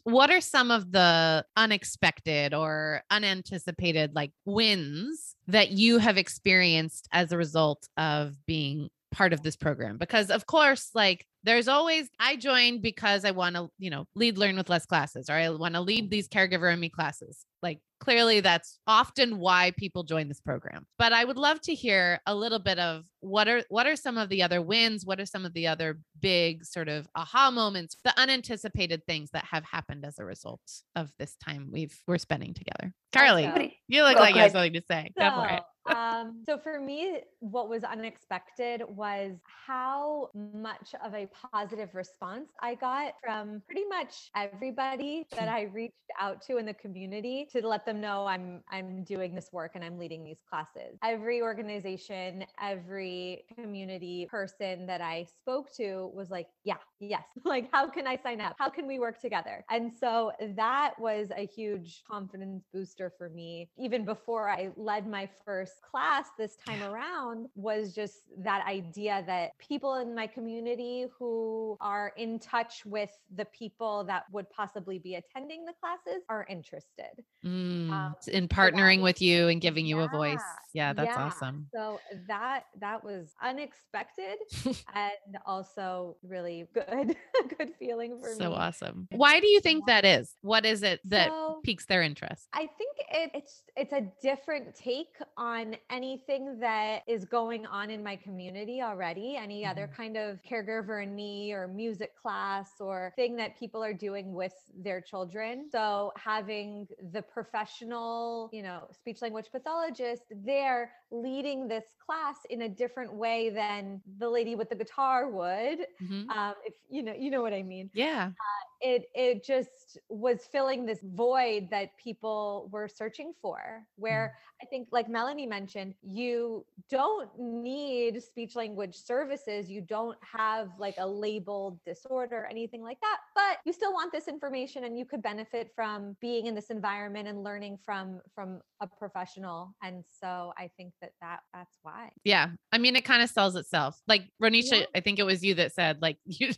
What 0.04 0.30
are 0.30 0.40
some 0.40 0.70
of 0.70 0.92
the 0.92 1.44
unexpected 1.56 2.54
or 2.54 3.02
unanticipated 3.10 4.14
like 4.14 4.32
wins 4.44 5.34
that 5.48 5.70
you 5.70 5.98
have 5.98 6.16
experienced 6.18 7.08
as 7.12 7.32
a 7.32 7.36
result 7.36 7.88
of 7.96 8.34
being 8.46 8.90
part 9.10 9.32
of 9.32 9.42
this 9.42 9.56
program? 9.56 9.98
Because 9.98 10.30
of 10.30 10.46
course, 10.46 10.90
like 10.94 11.26
there's 11.46 11.68
always 11.68 12.08
I 12.18 12.36
joined 12.36 12.82
because 12.82 13.24
I 13.24 13.30
want 13.30 13.54
to, 13.56 13.68
you 13.78 13.90
know, 13.90 14.06
lead 14.14 14.36
learn 14.36 14.56
with 14.56 14.68
less 14.68 14.84
classes 14.84 15.30
or 15.30 15.34
I 15.34 15.48
want 15.50 15.74
to 15.74 15.80
lead 15.80 16.10
these 16.10 16.28
caregiver 16.28 16.70
and 16.70 16.80
me 16.80 16.88
classes. 16.88 17.44
Like 17.62 17.78
clearly 18.00 18.40
that's 18.40 18.78
often 18.86 19.38
why 19.38 19.72
people 19.76 20.02
join 20.02 20.28
this 20.28 20.40
program. 20.40 20.86
But 20.98 21.12
I 21.12 21.24
would 21.24 21.36
love 21.36 21.60
to 21.62 21.74
hear 21.74 22.20
a 22.26 22.34
little 22.34 22.58
bit 22.58 22.78
of 22.78 23.04
what 23.20 23.48
are 23.48 23.62
what 23.68 23.86
are 23.86 23.96
some 23.96 24.18
of 24.18 24.28
the 24.28 24.42
other 24.42 24.60
wins? 24.60 25.06
What 25.06 25.20
are 25.20 25.26
some 25.26 25.44
of 25.44 25.52
the 25.54 25.68
other 25.68 25.98
big 26.20 26.64
sort 26.64 26.88
of 26.88 27.06
aha 27.14 27.50
moments, 27.50 27.96
the 28.04 28.18
unanticipated 28.18 29.02
things 29.06 29.30
that 29.32 29.44
have 29.44 29.64
happened 29.64 30.04
as 30.04 30.18
a 30.18 30.24
result 30.24 30.60
of 30.96 31.10
this 31.18 31.36
time 31.36 31.68
we've 31.70 31.96
we're 32.08 32.18
spending 32.18 32.54
together? 32.54 32.92
Carly, 33.12 33.78
you 33.88 34.02
look 34.02 34.14
Go 34.14 34.20
like 34.20 34.34
you 34.34 34.40
have 34.40 34.52
something 34.52 34.74
to 34.74 34.82
say. 34.82 35.12
Go 35.18 35.30
for 35.30 35.46
it. 35.48 35.62
So, 35.62 35.75
um, 35.94 36.42
so 36.44 36.58
for 36.58 36.80
me, 36.80 37.20
what 37.40 37.68
was 37.68 37.84
unexpected 37.84 38.82
was 38.88 39.32
how 39.66 40.30
much 40.34 40.94
of 41.04 41.14
a 41.14 41.28
positive 41.52 41.94
response 41.94 42.50
I 42.60 42.74
got 42.74 43.14
from 43.22 43.62
pretty 43.66 43.84
much 43.88 44.30
everybody 44.34 45.26
that 45.36 45.48
I 45.48 45.62
reached 45.62 45.94
out 46.20 46.42
to 46.42 46.56
in 46.56 46.66
the 46.66 46.74
community 46.74 47.48
to 47.52 47.66
let 47.66 47.84
them 47.84 48.00
know 48.00 48.26
I'm 48.26 48.62
I'm 48.70 49.04
doing 49.04 49.34
this 49.34 49.50
work 49.52 49.72
and 49.74 49.84
I'm 49.84 49.98
leading 49.98 50.24
these 50.24 50.42
classes. 50.48 50.98
Every 51.04 51.42
organization, 51.42 52.44
every 52.60 53.44
community 53.56 54.26
person 54.30 54.86
that 54.86 55.00
I 55.00 55.26
spoke 55.40 55.72
to 55.76 56.10
was 56.14 56.30
like, 56.30 56.48
yeah, 56.64 56.76
yes. 57.00 57.22
Like, 57.44 57.68
how 57.72 57.88
can 57.88 58.06
I 58.08 58.16
sign 58.16 58.40
up? 58.40 58.56
How 58.58 58.68
can 58.68 58.86
we 58.86 58.98
work 58.98 59.20
together? 59.20 59.64
And 59.70 59.92
so 59.92 60.32
that 60.56 60.94
was 60.98 61.28
a 61.36 61.46
huge 61.46 62.02
confidence 62.10 62.64
booster 62.72 63.12
for 63.16 63.28
me. 63.30 63.70
Even 63.78 64.04
before 64.04 64.48
I 64.48 64.70
led 64.76 65.06
my 65.08 65.28
first 65.44 65.75
class 65.82 66.26
this 66.38 66.56
time 66.66 66.82
around, 66.82 67.48
was 67.54 67.94
just 67.94 68.22
that 68.38 68.66
idea 68.66 69.22
that 69.26 69.56
people 69.58 69.96
in 69.96 70.14
my 70.14 70.26
community 70.26 71.06
who 71.18 71.76
are 71.80 72.12
in 72.16 72.38
touch 72.38 72.84
with 72.86 73.10
the 73.34 73.44
people 73.46 74.04
that 74.04 74.24
would 74.32 74.48
possibly 74.50 74.98
be 74.98 75.14
attending 75.16 75.64
the 75.64 75.72
classes 75.80 76.22
are 76.28 76.46
interested. 76.48 77.24
Mm, 77.44 77.90
um, 77.90 78.14
in 78.28 78.48
partnering 78.48 78.98
was- 78.98 79.10
with 79.14 79.22
you 79.22 79.48
and 79.48 79.60
giving 79.60 79.86
you 79.86 80.00
a 80.00 80.08
voice. 80.08 80.38
Yeah, 80.74 80.88
Yeah, 80.88 80.92
that's 80.92 81.16
yeah. 81.16 81.24
awesome. 81.24 81.66
So 81.74 82.00
that 82.28 82.64
that 82.80 83.02
was 83.04 83.34
unexpected 83.42 84.36
and 84.94 85.38
also 85.46 86.16
really 86.22 86.66
good, 86.74 87.16
good 87.58 87.72
feeling 87.78 88.18
for 88.20 88.28
me. 88.30 88.36
So 88.38 88.52
awesome. 88.52 89.08
Why 89.10 89.40
do 89.40 89.46
you 89.46 89.60
think 89.60 89.86
that 89.86 90.04
is? 90.04 90.34
What 90.42 90.66
is 90.66 90.82
it 90.82 91.00
that 91.06 91.28
So- 91.28 91.60
piques 91.64 91.86
their 91.86 92.02
interest? 92.02 92.48
I 92.52 92.66
think 92.78 92.96
it, 93.10 93.30
it's 93.34 93.62
it's 93.76 93.92
a 93.92 94.06
different 94.22 94.74
take 94.74 95.16
on 95.36 95.65
anything 95.90 96.58
that 96.60 97.02
is 97.06 97.24
going 97.24 97.66
on 97.66 97.90
in 97.90 98.02
my 98.02 98.16
community 98.16 98.80
already. 98.82 99.36
Any 99.36 99.64
other 99.64 99.88
kind 99.88 100.16
of 100.16 100.40
caregiver 100.42 101.02
in 101.02 101.14
me 101.14 101.52
or 101.52 101.66
music 101.66 102.16
class 102.16 102.80
or 102.80 103.12
thing 103.16 103.36
that 103.36 103.56
people 103.58 103.82
are 103.82 103.94
doing 103.94 104.32
with 104.32 104.54
their 104.74 105.00
children. 105.00 105.68
So 105.70 106.12
having 106.16 106.86
the 107.12 107.22
professional, 107.22 108.48
you 108.52 108.62
know, 108.62 108.88
speech 108.92 109.22
language 109.22 109.50
pathologist 109.50 110.24
there 110.30 110.92
leading 111.10 111.68
this 111.68 111.84
class 112.04 112.36
in 112.50 112.62
a 112.62 112.68
different 112.68 113.12
way 113.14 113.50
than 113.50 114.02
the 114.18 114.28
lady 114.28 114.54
with 114.54 114.68
the 114.68 114.76
guitar 114.76 115.28
would. 115.30 115.86
Mhm. 116.00 116.36
Um, 116.36 116.54
if 116.64 116.74
you 116.88 117.02
know, 117.02 117.14
you 117.14 117.30
know 117.30 117.42
what 117.42 117.52
I 117.54 117.62
mean 117.62 117.90
Yeah. 117.92 118.32
It 118.80 119.06
it 119.14 119.44
just 119.44 119.98
was 120.08 120.40
filling 120.50 120.84
this 120.84 121.00
void 121.14 121.68
that 121.70 121.96
people 121.96 122.68
were 122.72 122.88
searching 122.88 123.32
for 123.40 123.56
mm. 123.56 123.82
where 123.96 124.34
i 124.62 124.66
think 124.66 124.88
like 124.90 125.08
melanie 125.08 125.46
mentioned 125.46 125.94
you 126.02 126.64
don't 126.90 127.30
need 127.38 128.22
speech 128.22 128.56
language 128.56 128.94
services 128.94 129.70
you 129.70 129.80
don't 129.80 130.18
have 130.20 130.68
like 130.78 130.94
a 130.98 131.06
labeled 131.06 131.78
disorder 131.84 132.38
or 132.38 132.46
anything 132.46 132.82
like 132.82 133.00
that 133.00 133.18
but 133.34 133.58
you 133.64 133.72
still 133.72 133.92
want 133.92 134.12
this 134.12 134.28
information 134.28 134.84
and 134.84 134.98
you 134.98 135.04
could 135.04 135.22
benefit 135.22 135.70
from 135.74 136.16
being 136.20 136.46
in 136.46 136.54
this 136.54 136.70
environment 136.70 137.28
and 137.28 137.42
learning 137.42 137.78
from 137.84 138.20
from 138.34 138.60
a 138.80 138.86
professional 138.86 139.74
and 139.82 140.04
so 140.20 140.52
i 140.58 140.70
think 140.76 140.92
that 141.00 141.12
that 141.20 141.40
that's 141.52 141.78
why 141.82 142.10
Yeah. 142.24 142.50
I 142.72 142.78
mean, 142.78 142.96
it 142.96 143.04
kind 143.04 143.22
of 143.22 143.30
sells 143.30 143.56
itself. 143.56 144.00
Like 144.06 144.28
Ronisha, 144.42 144.80
Yeah. 144.80 144.86
I 144.94 145.00
think 145.00 145.18
it 145.18 145.24
was 145.24 145.42
you 145.42 145.54
that 145.54 145.72
said, 145.72 146.02
like, 146.02 146.18
you, 146.26 146.52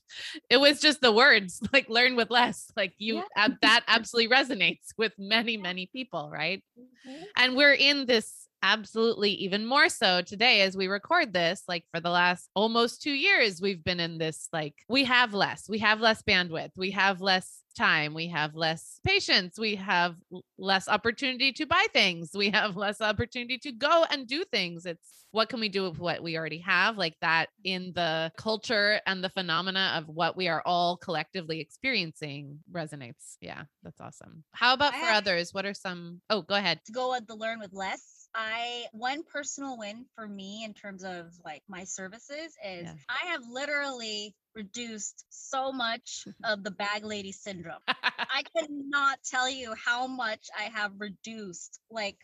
it 0.50 0.58
was 0.58 0.80
just 0.80 1.00
the 1.00 1.12
words, 1.12 1.60
like, 1.72 1.88
learn 1.88 2.07
with 2.16 2.30
less. 2.30 2.70
Like, 2.76 2.94
you, 2.98 3.16
Yeah. 3.36 3.48
that 3.62 3.82
absolutely 3.88 4.34
resonates 4.34 4.88
with 4.96 5.12
many, 5.18 5.56
many 5.56 5.86
people, 5.86 6.30
right? 6.32 6.62
Mhm. 6.78 7.24
And 7.36 7.56
we're 7.56 7.74
in 7.74 8.06
this 8.06 8.37
absolutely 8.62 9.30
even 9.32 9.64
more 9.64 9.88
so 9.88 10.22
today 10.22 10.62
as 10.62 10.76
we 10.76 10.86
record 10.86 11.32
this. 11.32 11.62
Like 11.68 11.84
for 11.92 12.00
the 12.00 12.10
last 12.10 12.48
almost 12.54 13.02
two 13.02 13.12
years, 13.12 13.60
we've 13.60 13.82
been 13.84 14.00
in 14.00 14.18
this 14.18 14.48
like 14.52 14.74
we 14.88 15.04
have 15.04 15.34
less, 15.34 15.68
we 15.68 15.78
have 15.78 16.00
less 16.00 16.22
bandwidth, 16.22 16.70
we 16.76 16.90
have 16.92 17.20
less 17.20 17.62
time, 17.76 18.14
we 18.14 18.28
have 18.28 18.54
less 18.54 19.00
patience, 19.04 19.58
we 19.58 19.76
have 19.76 20.16
less 20.58 20.88
opportunity 20.88 21.52
to 21.52 21.66
buy 21.66 21.86
things, 21.92 22.30
we 22.34 22.50
have 22.50 22.76
less 22.76 23.00
opportunity 23.00 23.58
to 23.58 23.72
go 23.72 24.04
and 24.10 24.26
do 24.26 24.44
things. 24.44 24.86
It's 24.86 25.18
what 25.30 25.48
can 25.48 25.60
we 25.60 25.68
do 25.68 25.88
with 25.88 25.98
what 25.98 26.22
we 26.22 26.36
already 26.38 26.58
have? 26.60 26.96
Like 26.96 27.14
that 27.20 27.48
in 27.62 27.92
the 27.94 28.32
culture 28.36 29.00
and 29.06 29.22
the 29.22 29.28
phenomena 29.28 29.94
of 29.96 30.08
what 30.08 30.36
we 30.36 30.48
are 30.48 30.62
all 30.64 30.96
collectively 30.96 31.60
experiencing 31.60 32.60
resonates. 32.72 33.36
Yeah, 33.40 33.64
that's 33.82 34.00
awesome. 34.00 34.44
How 34.52 34.72
about 34.72 34.94
I 34.94 35.00
for 35.00 35.12
others? 35.12 35.52
What 35.52 35.66
are 35.66 35.74
some? 35.74 36.20
Oh, 36.30 36.42
go 36.42 36.54
ahead. 36.54 36.80
to 36.86 36.92
go 36.92 37.10
with 37.10 37.26
the 37.26 37.36
learn 37.36 37.60
with 37.60 37.74
less. 37.74 38.17
I 38.38 38.86
one 38.92 39.24
personal 39.24 39.76
win 39.76 40.06
for 40.14 40.26
me 40.26 40.62
in 40.64 40.72
terms 40.72 41.02
of 41.02 41.26
like 41.44 41.62
my 41.68 41.82
services 41.82 42.56
is 42.64 42.84
Yeah. 42.84 42.94
I 43.08 43.32
have 43.32 43.42
literally 43.50 44.36
reduced 44.54 45.24
so 45.28 45.72
much 45.72 46.24
of 46.44 46.62
the 46.62 46.70
bag 46.70 47.04
lady 47.04 47.32
syndrome. 47.32 47.82
I 47.88 48.44
cannot 48.56 49.18
tell 49.28 49.50
you 49.50 49.74
how 49.74 50.06
much 50.06 50.46
I 50.56 50.70
have 50.72 50.92
reduced. 50.98 51.80
Like, 51.90 52.18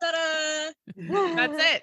ta-da! 0.00 0.72
That's 0.96 1.62
it. 1.74 1.82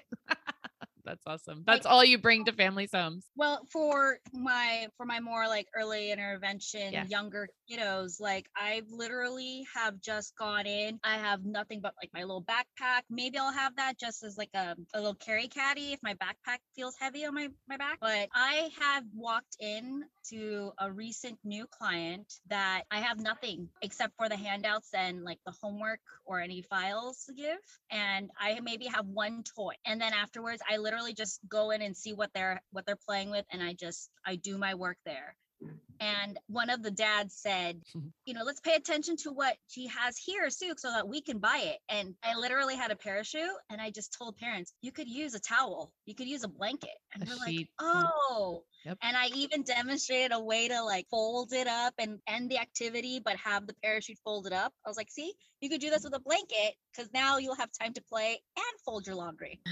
That's 1.04 1.22
awesome. 1.26 1.64
That's 1.66 1.86
all 1.86 2.04
you 2.04 2.18
bring 2.18 2.44
to 2.44 2.52
families' 2.52 2.90
homes. 2.94 3.26
Well, 3.36 3.66
for 3.72 4.18
my 4.32 4.88
for 4.96 5.04
my 5.04 5.20
more 5.20 5.48
like 5.48 5.66
early 5.76 6.12
intervention, 6.12 6.92
Yeah. 6.92 7.06
younger 7.06 7.48
kiddos, 7.70 8.20
like 8.20 8.48
I 8.56 8.82
literally 8.88 9.66
have 9.74 10.00
just 10.00 10.36
gone 10.36 10.66
in. 10.66 11.00
I 11.02 11.16
have 11.16 11.44
nothing 11.44 11.80
but 11.80 11.94
like 12.00 12.10
my 12.14 12.20
little 12.20 12.44
backpack. 12.44 13.02
Maybe 13.10 13.38
I'll 13.38 13.52
have 13.52 13.76
that 13.76 13.98
just 13.98 14.22
as 14.22 14.38
like 14.38 14.50
a, 14.54 14.76
a 14.94 14.98
little 15.00 15.14
carry 15.16 15.48
caddy 15.48 15.92
if 15.92 16.00
my 16.02 16.14
backpack 16.14 16.58
feels 16.76 16.94
heavy 16.98 17.24
on 17.26 17.34
my 17.34 17.48
my 17.68 17.76
back. 17.76 17.98
But 18.00 18.28
I 18.34 18.70
have 18.80 19.04
walked 19.14 19.56
in 19.60 20.04
to 20.30 20.72
a 20.78 20.90
recent 20.90 21.38
new 21.44 21.66
client 21.66 22.32
that 22.48 22.82
I 22.90 23.00
have 23.00 23.20
nothing 23.20 23.68
except 23.82 24.16
for 24.16 24.28
the 24.28 24.36
handouts 24.36 24.90
and 24.94 25.24
like 25.24 25.38
the 25.46 25.54
homework 25.62 26.00
or 26.24 26.40
any 26.40 26.62
files 26.62 27.24
to 27.26 27.34
give. 27.34 27.58
And 27.90 28.30
I 28.38 28.60
maybe 28.60 28.86
have 28.86 29.06
one 29.06 29.42
toy. 29.56 29.74
And 29.86 30.00
then 30.00 30.12
afterwards 30.12 30.62
I 30.68 30.78
literally 30.78 31.14
just 31.14 31.40
go 31.48 31.70
in 31.70 31.82
and 31.82 31.96
see 31.96 32.12
what 32.12 32.30
they're 32.34 32.60
what 32.70 32.86
they're 32.86 32.96
playing 32.96 33.30
with 33.30 33.46
and 33.50 33.62
I 33.62 33.74
just 33.74 34.10
I 34.26 34.36
do 34.36 34.58
my 34.58 34.74
work 34.74 34.98
there. 35.04 35.36
And 36.00 36.38
one 36.48 36.70
of 36.70 36.82
the 36.82 36.90
dads 36.90 37.34
said, 37.34 37.80
you 38.26 38.34
know, 38.34 38.42
let's 38.44 38.60
pay 38.60 38.74
attention 38.74 39.16
to 39.18 39.30
what 39.30 39.56
she 39.68 39.86
has 39.86 40.16
here, 40.18 40.50
Sue, 40.50 40.74
so 40.76 40.90
that 40.90 41.06
we 41.06 41.20
can 41.20 41.38
buy 41.38 41.62
it. 41.64 41.78
And 41.88 42.14
I 42.24 42.36
literally 42.36 42.76
had 42.76 42.90
a 42.90 42.96
parachute 42.96 43.42
and 43.70 43.80
I 43.80 43.90
just 43.90 44.16
told 44.18 44.36
parents, 44.36 44.72
you 44.82 44.92
could 44.92 45.08
use 45.08 45.34
a 45.34 45.40
towel, 45.40 45.92
you 46.06 46.14
could 46.14 46.26
use 46.26 46.44
a 46.44 46.48
blanket. 46.48 46.90
And 47.14 47.22
A 47.22 47.26
they're 47.26 47.36
like, 47.36 47.48
sheet, 47.48 47.68
yeah. 47.80 48.04
oh. 48.30 48.64
Yep. 48.84 48.98
And 49.02 49.16
I 49.16 49.26
even 49.34 49.62
demonstrated 49.62 50.32
a 50.32 50.40
way 50.40 50.68
to 50.68 50.82
like 50.82 51.06
fold 51.10 51.52
it 51.52 51.66
up 51.66 51.94
and 51.98 52.18
end 52.26 52.50
the 52.50 52.58
activity, 52.58 53.20
but 53.24 53.36
have 53.36 53.66
the 53.66 53.74
parachute 53.82 54.18
folded 54.24 54.52
up. 54.52 54.72
I 54.84 54.90
was 54.90 54.96
like, 54.96 55.10
see, 55.10 55.32
you 55.60 55.68
could 55.68 55.80
do 55.80 55.90
this 55.90 56.04
with 56.04 56.14
a 56.14 56.20
blanket 56.20 56.74
because 56.92 57.12
now 57.12 57.38
you'll 57.38 57.54
have 57.54 57.70
time 57.80 57.92
to 57.94 58.02
play 58.02 58.40
and 58.56 58.80
fold 58.84 59.06
your 59.06 59.14
laundry. 59.16 59.60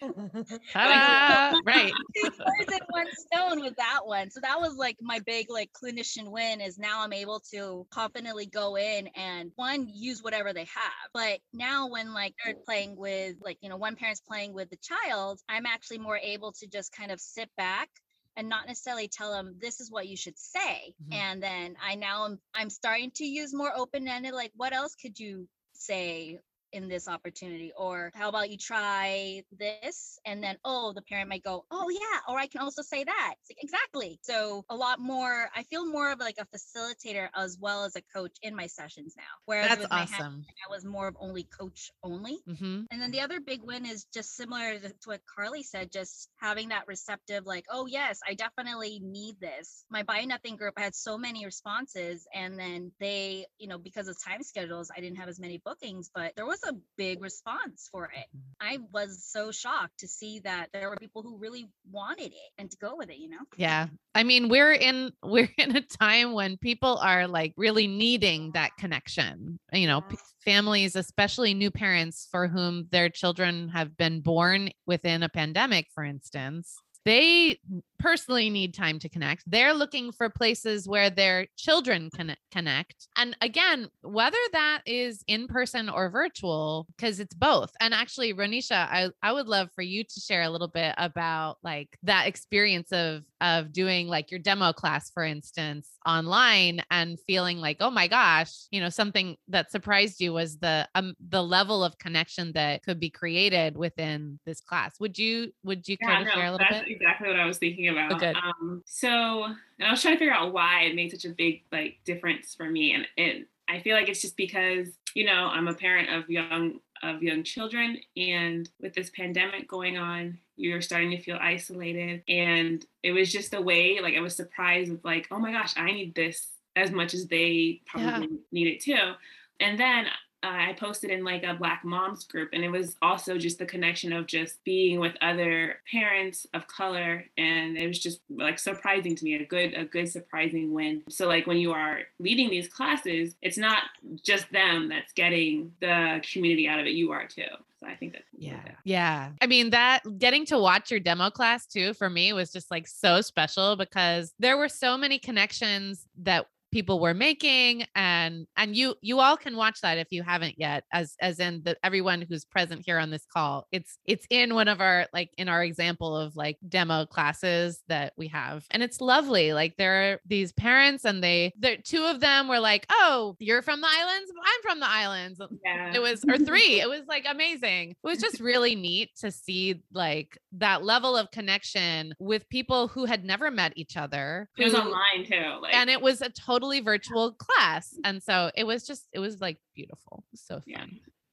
Ta-da! 0.00 1.60
right. 1.64 1.92
two 2.16 2.30
birds 2.30 2.72
in 2.72 2.80
one 2.90 3.06
stone 3.12 3.60
with 3.60 3.76
that 3.76 4.00
one. 4.04 4.30
So 4.30 4.40
that 4.40 4.60
was 4.60 4.76
like 4.76 4.96
my 5.00 5.20
big 5.20 5.50
like 5.50 5.70
clinician 5.72 6.30
win 6.30 6.60
is 6.60 6.78
now 6.78 7.02
I'm 7.02 7.12
able 7.12 7.42
to 7.52 7.86
confidently 7.90 8.46
go 8.46 8.76
in 8.76 9.08
and 9.16 9.50
one 9.56 9.88
use 9.92 10.22
whatever 10.22 10.52
they 10.52 10.64
have. 10.64 11.10
But 11.12 11.40
now 11.52 11.88
when 11.88 12.12
like 12.12 12.34
they're 12.44 12.54
playing 12.64 12.96
with 12.96 13.36
like 13.40 13.58
you 13.60 13.68
know 13.68 13.76
one 13.76 13.96
parent's 13.96 14.20
playing 14.20 14.52
with 14.52 14.70
the 14.70 14.78
child, 14.82 15.40
I'm 15.48 15.66
actually 15.66 15.98
more 15.98 16.18
able 16.18 16.52
to 16.60 16.66
just 16.66 16.92
kind 16.92 17.10
of 17.10 17.20
sit 17.20 17.50
back 17.56 17.88
and 18.36 18.48
not 18.48 18.66
necessarily 18.66 19.08
tell 19.08 19.32
them 19.32 19.56
this 19.60 19.80
is 19.80 19.90
what 19.90 20.08
you 20.08 20.16
should 20.16 20.38
say. 20.38 20.94
Mhm. 21.02 21.14
And 21.14 21.42
then 21.42 21.76
I 21.80 21.94
now 21.94 22.24
am 22.26 22.40
I'm 22.54 22.70
starting 22.70 23.10
to 23.12 23.24
use 23.24 23.54
more 23.54 23.72
open-ended 23.74 24.32
like 24.34 24.52
what 24.56 24.72
else 24.72 24.94
could 24.94 25.18
you 25.18 25.48
say 25.72 26.38
in 26.74 26.88
this 26.88 27.08
opportunity 27.08 27.72
or 27.76 28.10
how 28.14 28.28
about 28.28 28.50
you 28.50 28.58
try 28.58 29.42
this 29.58 30.18
and 30.26 30.42
then 30.42 30.56
oh 30.64 30.92
the 30.94 31.02
parent 31.02 31.28
might 31.28 31.42
go 31.42 31.64
oh 31.70 31.88
yeah 31.88 32.20
or 32.28 32.38
i 32.38 32.46
can 32.46 32.60
also 32.60 32.82
say 32.82 33.04
that 33.04 33.34
like, 33.48 33.58
exactly 33.62 34.18
so 34.22 34.64
a 34.70 34.76
lot 34.76 34.98
more 34.98 35.48
i 35.54 35.62
feel 35.64 35.86
more 35.86 36.10
of 36.10 36.18
like 36.18 36.36
a 36.38 36.46
facilitator 36.56 37.28
as 37.36 37.56
well 37.60 37.84
as 37.84 37.96
a 37.96 38.02
coach 38.14 38.32
in 38.42 38.54
my 38.56 38.66
sessions 38.66 39.14
now 39.16 39.22
whereas 39.46 39.68
That's 39.68 39.82
with 39.82 39.90
my 39.90 39.98
hand, 39.98 40.12
awesome. 40.12 40.44
i 40.66 40.70
was 40.70 40.84
more 40.84 41.08
of 41.08 41.16
only 41.20 41.44
coach 41.58 41.90
only 42.02 42.38
hmm 42.58 42.82
and 42.90 43.00
then 43.00 43.10
the 43.10 43.20
other 43.20 43.40
big 43.40 43.62
win 43.62 43.86
is 43.86 44.06
just 44.12 44.34
similar 44.34 44.78
to 44.78 44.94
to 45.04 45.10
what 45.10 45.20
Carly 45.34 45.62
said, 45.62 45.92
just 45.92 46.28
having 46.36 46.68
that 46.68 46.86
receptive, 46.86 47.46
like, 47.46 47.66
oh, 47.70 47.86
yes, 47.86 48.20
I 48.26 48.34
definitely 48.34 49.00
need 49.02 49.40
this. 49.40 49.84
My 49.90 50.02
Buy 50.02 50.24
Nothing 50.24 50.56
group 50.56 50.74
had 50.78 50.94
so 50.94 51.16
many 51.18 51.44
responses. 51.44 52.26
And 52.34 52.58
then 52.58 52.92
they, 53.00 53.46
you 53.58 53.68
know, 53.68 53.78
because 53.78 54.08
of 54.08 54.16
time 54.22 54.42
schedules, 54.42 54.90
I 54.96 55.00
didn't 55.00 55.18
have 55.18 55.28
as 55.28 55.38
many 55.38 55.58
bookings, 55.64 56.10
but 56.14 56.32
there 56.36 56.46
was 56.46 56.60
a 56.68 56.74
big 56.96 57.22
response 57.22 57.88
for 57.90 58.06
it. 58.06 58.26
Mm-hmm. 58.36 58.50
I 58.60 58.78
was 58.92 59.24
so 59.24 59.50
shocked 59.50 59.98
to 60.00 60.08
see 60.08 60.40
that 60.40 60.68
there 60.72 60.88
were 60.88 60.96
people 60.96 61.22
who 61.22 61.36
really 61.36 61.68
wanted 61.90 62.32
it 62.32 62.50
and 62.58 62.70
to 62.70 62.76
go 62.76 62.96
with 62.96 63.10
it, 63.10 63.18
you 63.18 63.28
know? 63.28 63.38
Yeah. 63.56 63.88
I 64.14 64.22
mean, 64.22 64.48
we're 64.48 64.72
in 64.72 65.12
we're 65.22 65.50
in 65.58 65.76
a 65.76 65.80
time 65.80 66.32
when 66.32 66.56
people 66.56 66.98
are 66.98 67.26
like 67.26 67.52
really 67.56 67.86
needing 67.86 68.52
that 68.52 68.76
connection. 68.78 69.58
You 69.72 69.86
know, 69.86 70.00
p- 70.02 70.16
families, 70.44 70.96
especially 70.96 71.54
new 71.54 71.70
parents 71.70 72.28
for 72.30 72.48
whom 72.48 72.88
their 72.90 73.08
children 73.08 73.68
have 73.70 73.96
been 73.96 74.20
born 74.20 74.70
within 74.86 75.22
a 75.22 75.28
pandemic, 75.28 75.86
for 75.94 76.04
instance. 76.04 76.76
They 77.04 77.58
personally 78.04 78.50
need 78.50 78.74
time 78.74 78.98
to 78.98 79.08
connect. 79.08 79.42
They're 79.46 79.72
looking 79.72 80.12
for 80.12 80.28
places 80.28 80.86
where 80.86 81.08
their 81.08 81.46
children 81.56 82.10
can 82.14 82.36
connect. 82.52 83.08
And 83.16 83.34
again, 83.40 83.88
whether 84.02 84.36
that 84.52 84.82
is 84.84 85.24
in 85.26 85.46
person 85.46 85.88
or 85.88 86.10
virtual, 86.10 86.86
because 86.94 87.18
it's 87.18 87.34
both. 87.34 87.72
And 87.80 87.94
actually, 87.94 88.34
Ronisha, 88.34 88.76
I, 88.76 89.08
I 89.22 89.32
would 89.32 89.48
love 89.48 89.70
for 89.74 89.80
you 89.80 90.04
to 90.04 90.20
share 90.20 90.42
a 90.42 90.50
little 90.50 90.68
bit 90.68 90.94
about 90.98 91.56
like 91.64 91.88
that 92.02 92.26
experience 92.26 92.92
of 92.92 93.22
of 93.40 93.72
doing 93.72 94.06
like 94.06 94.30
your 94.30 94.40
demo 94.40 94.72
class, 94.72 95.10
for 95.10 95.22
instance, 95.22 95.88
online 96.06 96.82
and 96.90 97.18
feeling 97.26 97.58
like, 97.58 97.78
oh 97.80 97.90
my 97.90 98.06
gosh, 98.06 98.52
you 98.70 98.80
know, 98.80 98.90
something 98.90 99.36
that 99.48 99.70
surprised 99.70 100.20
you 100.20 100.34
was 100.34 100.58
the 100.58 100.86
um 100.94 101.14
the 101.30 101.42
level 101.42 101.82
of 101.82 101.96
connection 101.98 102.52
that 102.52 102.82
could 102.82 103.00
be 103.00 103.08
created 103.08 103.78
within 103.78 104.38
this 104.44 104.60
class. 104.60 105.00
Would 105.00 105.18
you 105.18 105.52
would 105.62 105.88
you 105.88 105.96
care 105.96 106.22
to 106.22 106.30
share 106.30 106.46
a 106.46 106.52
little 106.52 106.66
that's 106.68 106.84
bit? 106.84 106.96
exactly 106.96 107.28
what 107.28 107.40
I 107.40 107.46
was 107.46 107.56
thinking 107.56 107.93
about. 107.98 108.20
good. 108.20 108.36
Um, 108.36 108.82
so, 108.86 109.44
and 109.44 109.88
I 109.88 109.90
was 109.90 110.02
trying 110.02 110.14
to 110.14 110.18
figure 110.18 110.34
out 110.34 110.52
why 110.52 110.82
it 110.82 110.94
made 110.94 111.10
such 111.10 111.24
a 111.24 111.30
big 111.30 111.62
like 111.72 111.98
difference 112.04 112.54
for 112.54 112.68
me, 112.68 112.92
and 112.94 113.06
and 113.16 113.46
I 113.68 113.80
feel 113.80 113.96
like 113.96 114.08
it's 114.08 114.20
just 114.20 114.36
because 114.36 114.88
you 115.14 115.26
know 115.26 115.48
I'm 115.50 115.68
a 115.68 115.74
parent 115.74 116.10
of 116.10 116.28
young 116.28 116.80
of 117.02 117.22
young 117.22 117.42
children, 117.42 117.98
and 118.16 118.68
with 118.80 118.94
this 118.94 119.10
pandemic 119.10 119.68
going 119.68 119.98
on, 119.98 120.38
you're 120.56 120.80
starting 120.80 121.10
to 121.10 121.20
feel 121.20 121.38
isolated, 121.40 122.22
and 122.28 122.84
it 123.02 123.12
was 123.12 123.32
just 123.32 123.54
a 123.54 123.60
way 123.60 124.00
like 124.00 124.16
I 124.16 124.20
was 124.20 124.36
surprised 124.36 124.90
with 124.90 125.04
like, 125.04 125.28
oh 125.30 125.38
my 125.38 125.52
gosh, 125.52 125.74
I 125.76 125.92
need 125.92 126.14
this 126.14 126.48
as 126.76 126.90
much 126.90 127.14
as 127.14 127.26
they 127.26 127.80
probably 127.86 128.30
need 128.52 128.68
it 128.68 128.80
too, 128.80 129.12
and 129.60 129.78
then 129.78 130.06
uh, 130.44 130.48
I 130.48 130.76
posted 130.78 131.10
in 131.10 131.24
like 131.24 131.42
a 131.42 131.54
Black 131.54 131.84
moms 131.84 132.24
group, 132.24 132.50
and 132.52 132.62
it 132.62 132.68
was 132.68 132.96
also 133.00 133.38
just 133.38 133.58
the 133.58 133.66
connection 133.66 134.12
of 134.12 134.26
just 134.26 134.62
being 134.64 135.00
with 135.00 135.14
other 135.22 135.76
parents 135.90 136.46
of 136.52 136.66
color, 136.68 137.24
and 137.38 137.78
it 137.78 137.86
was 137.86 137.98
just 137.98 138.20
like 138.28 138.58
surprising 138.58 139.16
to 139.16 139.24
me, 139.24 139.34
a 139.34 139.46
good, 139.46 139.74
a 139.74 139.84
good 139.84 140.08
surprising 140.08 140.72
win. 140.72 141.02
So 141.08 141.26
like 141.26 141.46
when 141.46 141.56
you 141.56 141.72
are 141.72 142.00
leading 142.18 142.50
these 142.50 142.68
classes, 142.68 143.34
it's 143.40 143.58
not 143.58 143.84
just 144.22 144.50
them 144.52 144.88
that's 144.88 145.12
getting 145.12 145.72
the 145.80 146.22
community 146.30 146.68
out 146.68 146.78
of 146.78 146.86
it; 146.86 146.92
you 146.92 147.12
are 147.12 147.26
too. 147.26 147.42
So 147.80 147.86
I 147.86 147.96
think 147.96 148.12
that's 148.12 148.24
Yeah. 148.36 148.60
Yeah. 148.84 149.30
I 149.40 149.46
mean, 149.46 149.70
that 149.70 150.02
getting 150.18 150.46
to 150.46 150.58
watch 150.58 150.90
your 150.90 151.00
demo 151.00 151.30
class 151.30 151.66
too 151.66 151.94
for 151.94 152.08
me 152.08 152.32
was 152.32 152.52
just 152.52 152.70
like 152.70 152.86
so 152.86 153.20
special 153.20 153.76
because 153.76 154.32
there 154.38 154.56
were 154.56 154.68
so 154.68 154.96
many 154.96 155.18
connections 155.18 156.06
that 156.22 156.46
people 156.74 156.98
were 156.98 157.14
making 157.14 157.86
and 157.94 158.48
and 158.56 158.74
you 158.74 158.96
you 159.00 159.20
all 159.20 159.36
can 159.36 159.56
watch 159.56 159.80
that 159.80 159.96
if 159.96 160.08
you 160.10 160.24
haven't 160.24 160.56
yet 160.58 160.82
as 160.92 161.14
as 161.20 161.38
in 161.38 161.62
the 161.64 161.76
everyone 161.84 162.20
who's 162.28 162.44
present 162.44 162.82
here 162.84 162.98
on 162.98 163.10
this 163.10 163.24
call 163.32 163.64
it's 163.70 163.96
it's 164.06 164.26
in 164.28 164.54
one 164.54 164.66
of 164.66 164.80
our 164.80 165.06
like 165.12 165.30
in 165.38 165.48
our 165.48 165.62
example 165.62 166.16
of 166.16 166.34
like 166.34 166.58
demo 166.68 167.06
classes 167.06 167.80
that 167.86 168.12
we 168.16 168.26
have 168.26 168.64
and 168.72 168.82
it's 168.82 169.00
lovely 169.00 169.52
like 169.52 169.76
there 169.78 170.14
are 170.14 170.20
these 170.26 170.50
parents 170.50 171.04
and 171.04 171.22
they 171.22 171.52
the 171.60 171.76
two 171.84 172.02
of 172.02 172.18
them 172.18 172.48
were 172.48 172.58
like 172.58 172.84
oh 172.90 173.36
you're 173.38 173.62
from 173.62 173.80
the 173.80 173.86
islands 173.88 174.32
i'm 174.44 174.62
from 174.62 174.80
the 174.80 174.90
islands 174.90 175.40
Yeah. 175.64 175.92
it 175.94 176.02
was 176.02 176.24
or 176.28 176.38
three 176.38 176.80
it 176.80 176.88
was 176.88 177.02
like 177.06 177.24
amazing 177.30 177.90
it 177.90 177.96
was 178.02 178.18
just 178.18 178.40
really 178.40 178.74
neat 178.74 179.10
to 179.20 179.30
see 179.30 179.80
like 179.92 180.36
that 180.56 180.84
level 180.84 181.16
of 181.16 181.30
connection 181.30 182.14
with 182.18 182.48
people 182.48 182.88
who 182.88 183.04
had 183.04 183.24
never 183.24 183.52
met 183.52 183.74
each 183.76 183.96
other 183.96 184.48
It 184.58 184.64
was 184.64 184.72
who- 184.72 184.80
online 184.80 185.24
too. 185.24 185.60
Like 185.62 185.74
and 185.74 185.88
it 185.88 186.00
was 186.00 186.20
a 186.20 186.30
totally 186.64 186.80
virtual 186.80 187.32
class 187.32 187.94
and 188.04 188.22
so 188.22 188.50
it 188.56 188.64
was 188.64 188.86
just 188.86 189.06
it 189.12 189.18
was 189.18 189.40
like 189.40 189.58
beautiful 189.74 190.24
so 190.34 190.60
fun. 190.60 190.64
Yeah. 190.66 190.84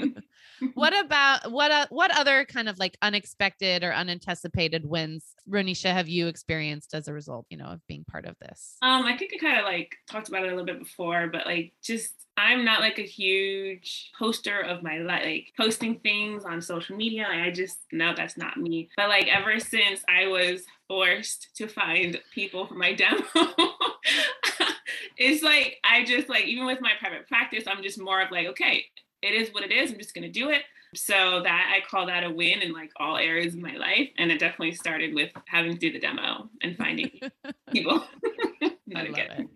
what 0.74 0.98
about 0.98 1.50
what 1.50 1.70
uh, 1.70 1.86
what 1.90 2.16
other 2.16 2.44
kind 2.46 2.68
of 2.68 2.78
like 2.78 2.96
unexpected 3.02 3.84
or 3.84 3.92
unanticipated 3.92 4.86
wins 4.86 5.34
ronisha 5.48 5.92
have 5.92 6.08
you 6.08 6.28
experienced 6.28 6.94
as 6.94 7.08
a 7.08 7.12
result 7.12 7.44
you 7.50 7.58
know 7.58 7.66
of 7.66 7.80
being 7.86 8.04
part 8.04 8.24
of 8.24 8.36
this? 8.40 8.76
Um 8.80 9.04
i 9.04 9.16
think 9.16 9.32
i 9.34 9.38
kind 9.38 9.58
of 9.58 9.64
like 9.64 9.94
talked 10.10 10.28
about 10.28 10.44
it 10.44 10.46
a 10.46 10.50
little 10.50 10.64
bit 10.64 10.78
before 10.78 11.28
but 11.28 11.46
like 11.46 11.74
just 11.82 12.14
i'm 12.38 12.64
not 12.64 12.80
like 12.80 12.98
a 12.98 13.02
huge 13.02 14.10
poster 14.18 14.60
of 14.60 14.82
my 14.82 14.98
life 14.98 15.24
like 15.24 15.52
posting 15.56 15.98
things 16.00 16.44
on 16.44 16.62
social 16.62 16.96
media 16.96 17.26
i 17.30 17.50
just 17.50 17.78
know 17.92 18.14
that's 18.16 18.38
not 18.38 18.56
me. 18.56 18.88
But 18.96 19.08
like 19.08 19.28
ever 19.28 19.60
since 19.60 20.00
i 20.08 20.26
was 20.26 20.62
forced 20.88 21.48
to 21.56 21.66
find 21.66 22.20
people 22.32 22.66
for 22.66 22.74
my 22.74 22.94
demo 22.94 23.22
it's 25.16 25.42
like 25.42 25.78
i 25.84 26.04
just 26.04 26.28
like 26.28 26.44
even 26.44 26.66
with 26.66 26.80
my 26.80 26.92
private 27.00 27.26
practice 27.28 27.64
i'm 27.66 27.82
just 27.82 28.00
more 28.00 28.20
of 28.20 28.30
like 28.30 28.46
okay 28.46 28.86
it 29.22 29.34
is 29.34 29.52
what 29.52 29.64
it 29.64 29.72
is. 29.72 29.90
I'm 29.90 29.98
just 29.98 30.14
going 30.14 30.30
to 30.30 30.30
do 30.30 30.50
it. 30.50 30.62
So 30.94 31.42
that 31.42 31.74
I 31.74 31.84
call 31.88 32.06
that 32.06 32.24
a 32.24 32.30
win 32.30 32.62
in 32.62 32.72
like 32.72 32.90
all 32.96 33.16
areas 33.16 33.54
of 33.54 33.60
my 33.60 33.76
life. 33.76 34.08
And 34.18 34.30
it 34.30 34.38
definitely 34.38 34.72
started 34.72 35.14
with 35.14 35.30
having 35.46 35.72
to 35.72 35.78
do 35.78 35.92
the 35.92 35.98
demo 35.98 36.48
and 36.62 36.76
finding 36.76 37.10
people. 37.70 38.04
I 38.94 39.02
love 39.02 39.18
it. 39.18 39.48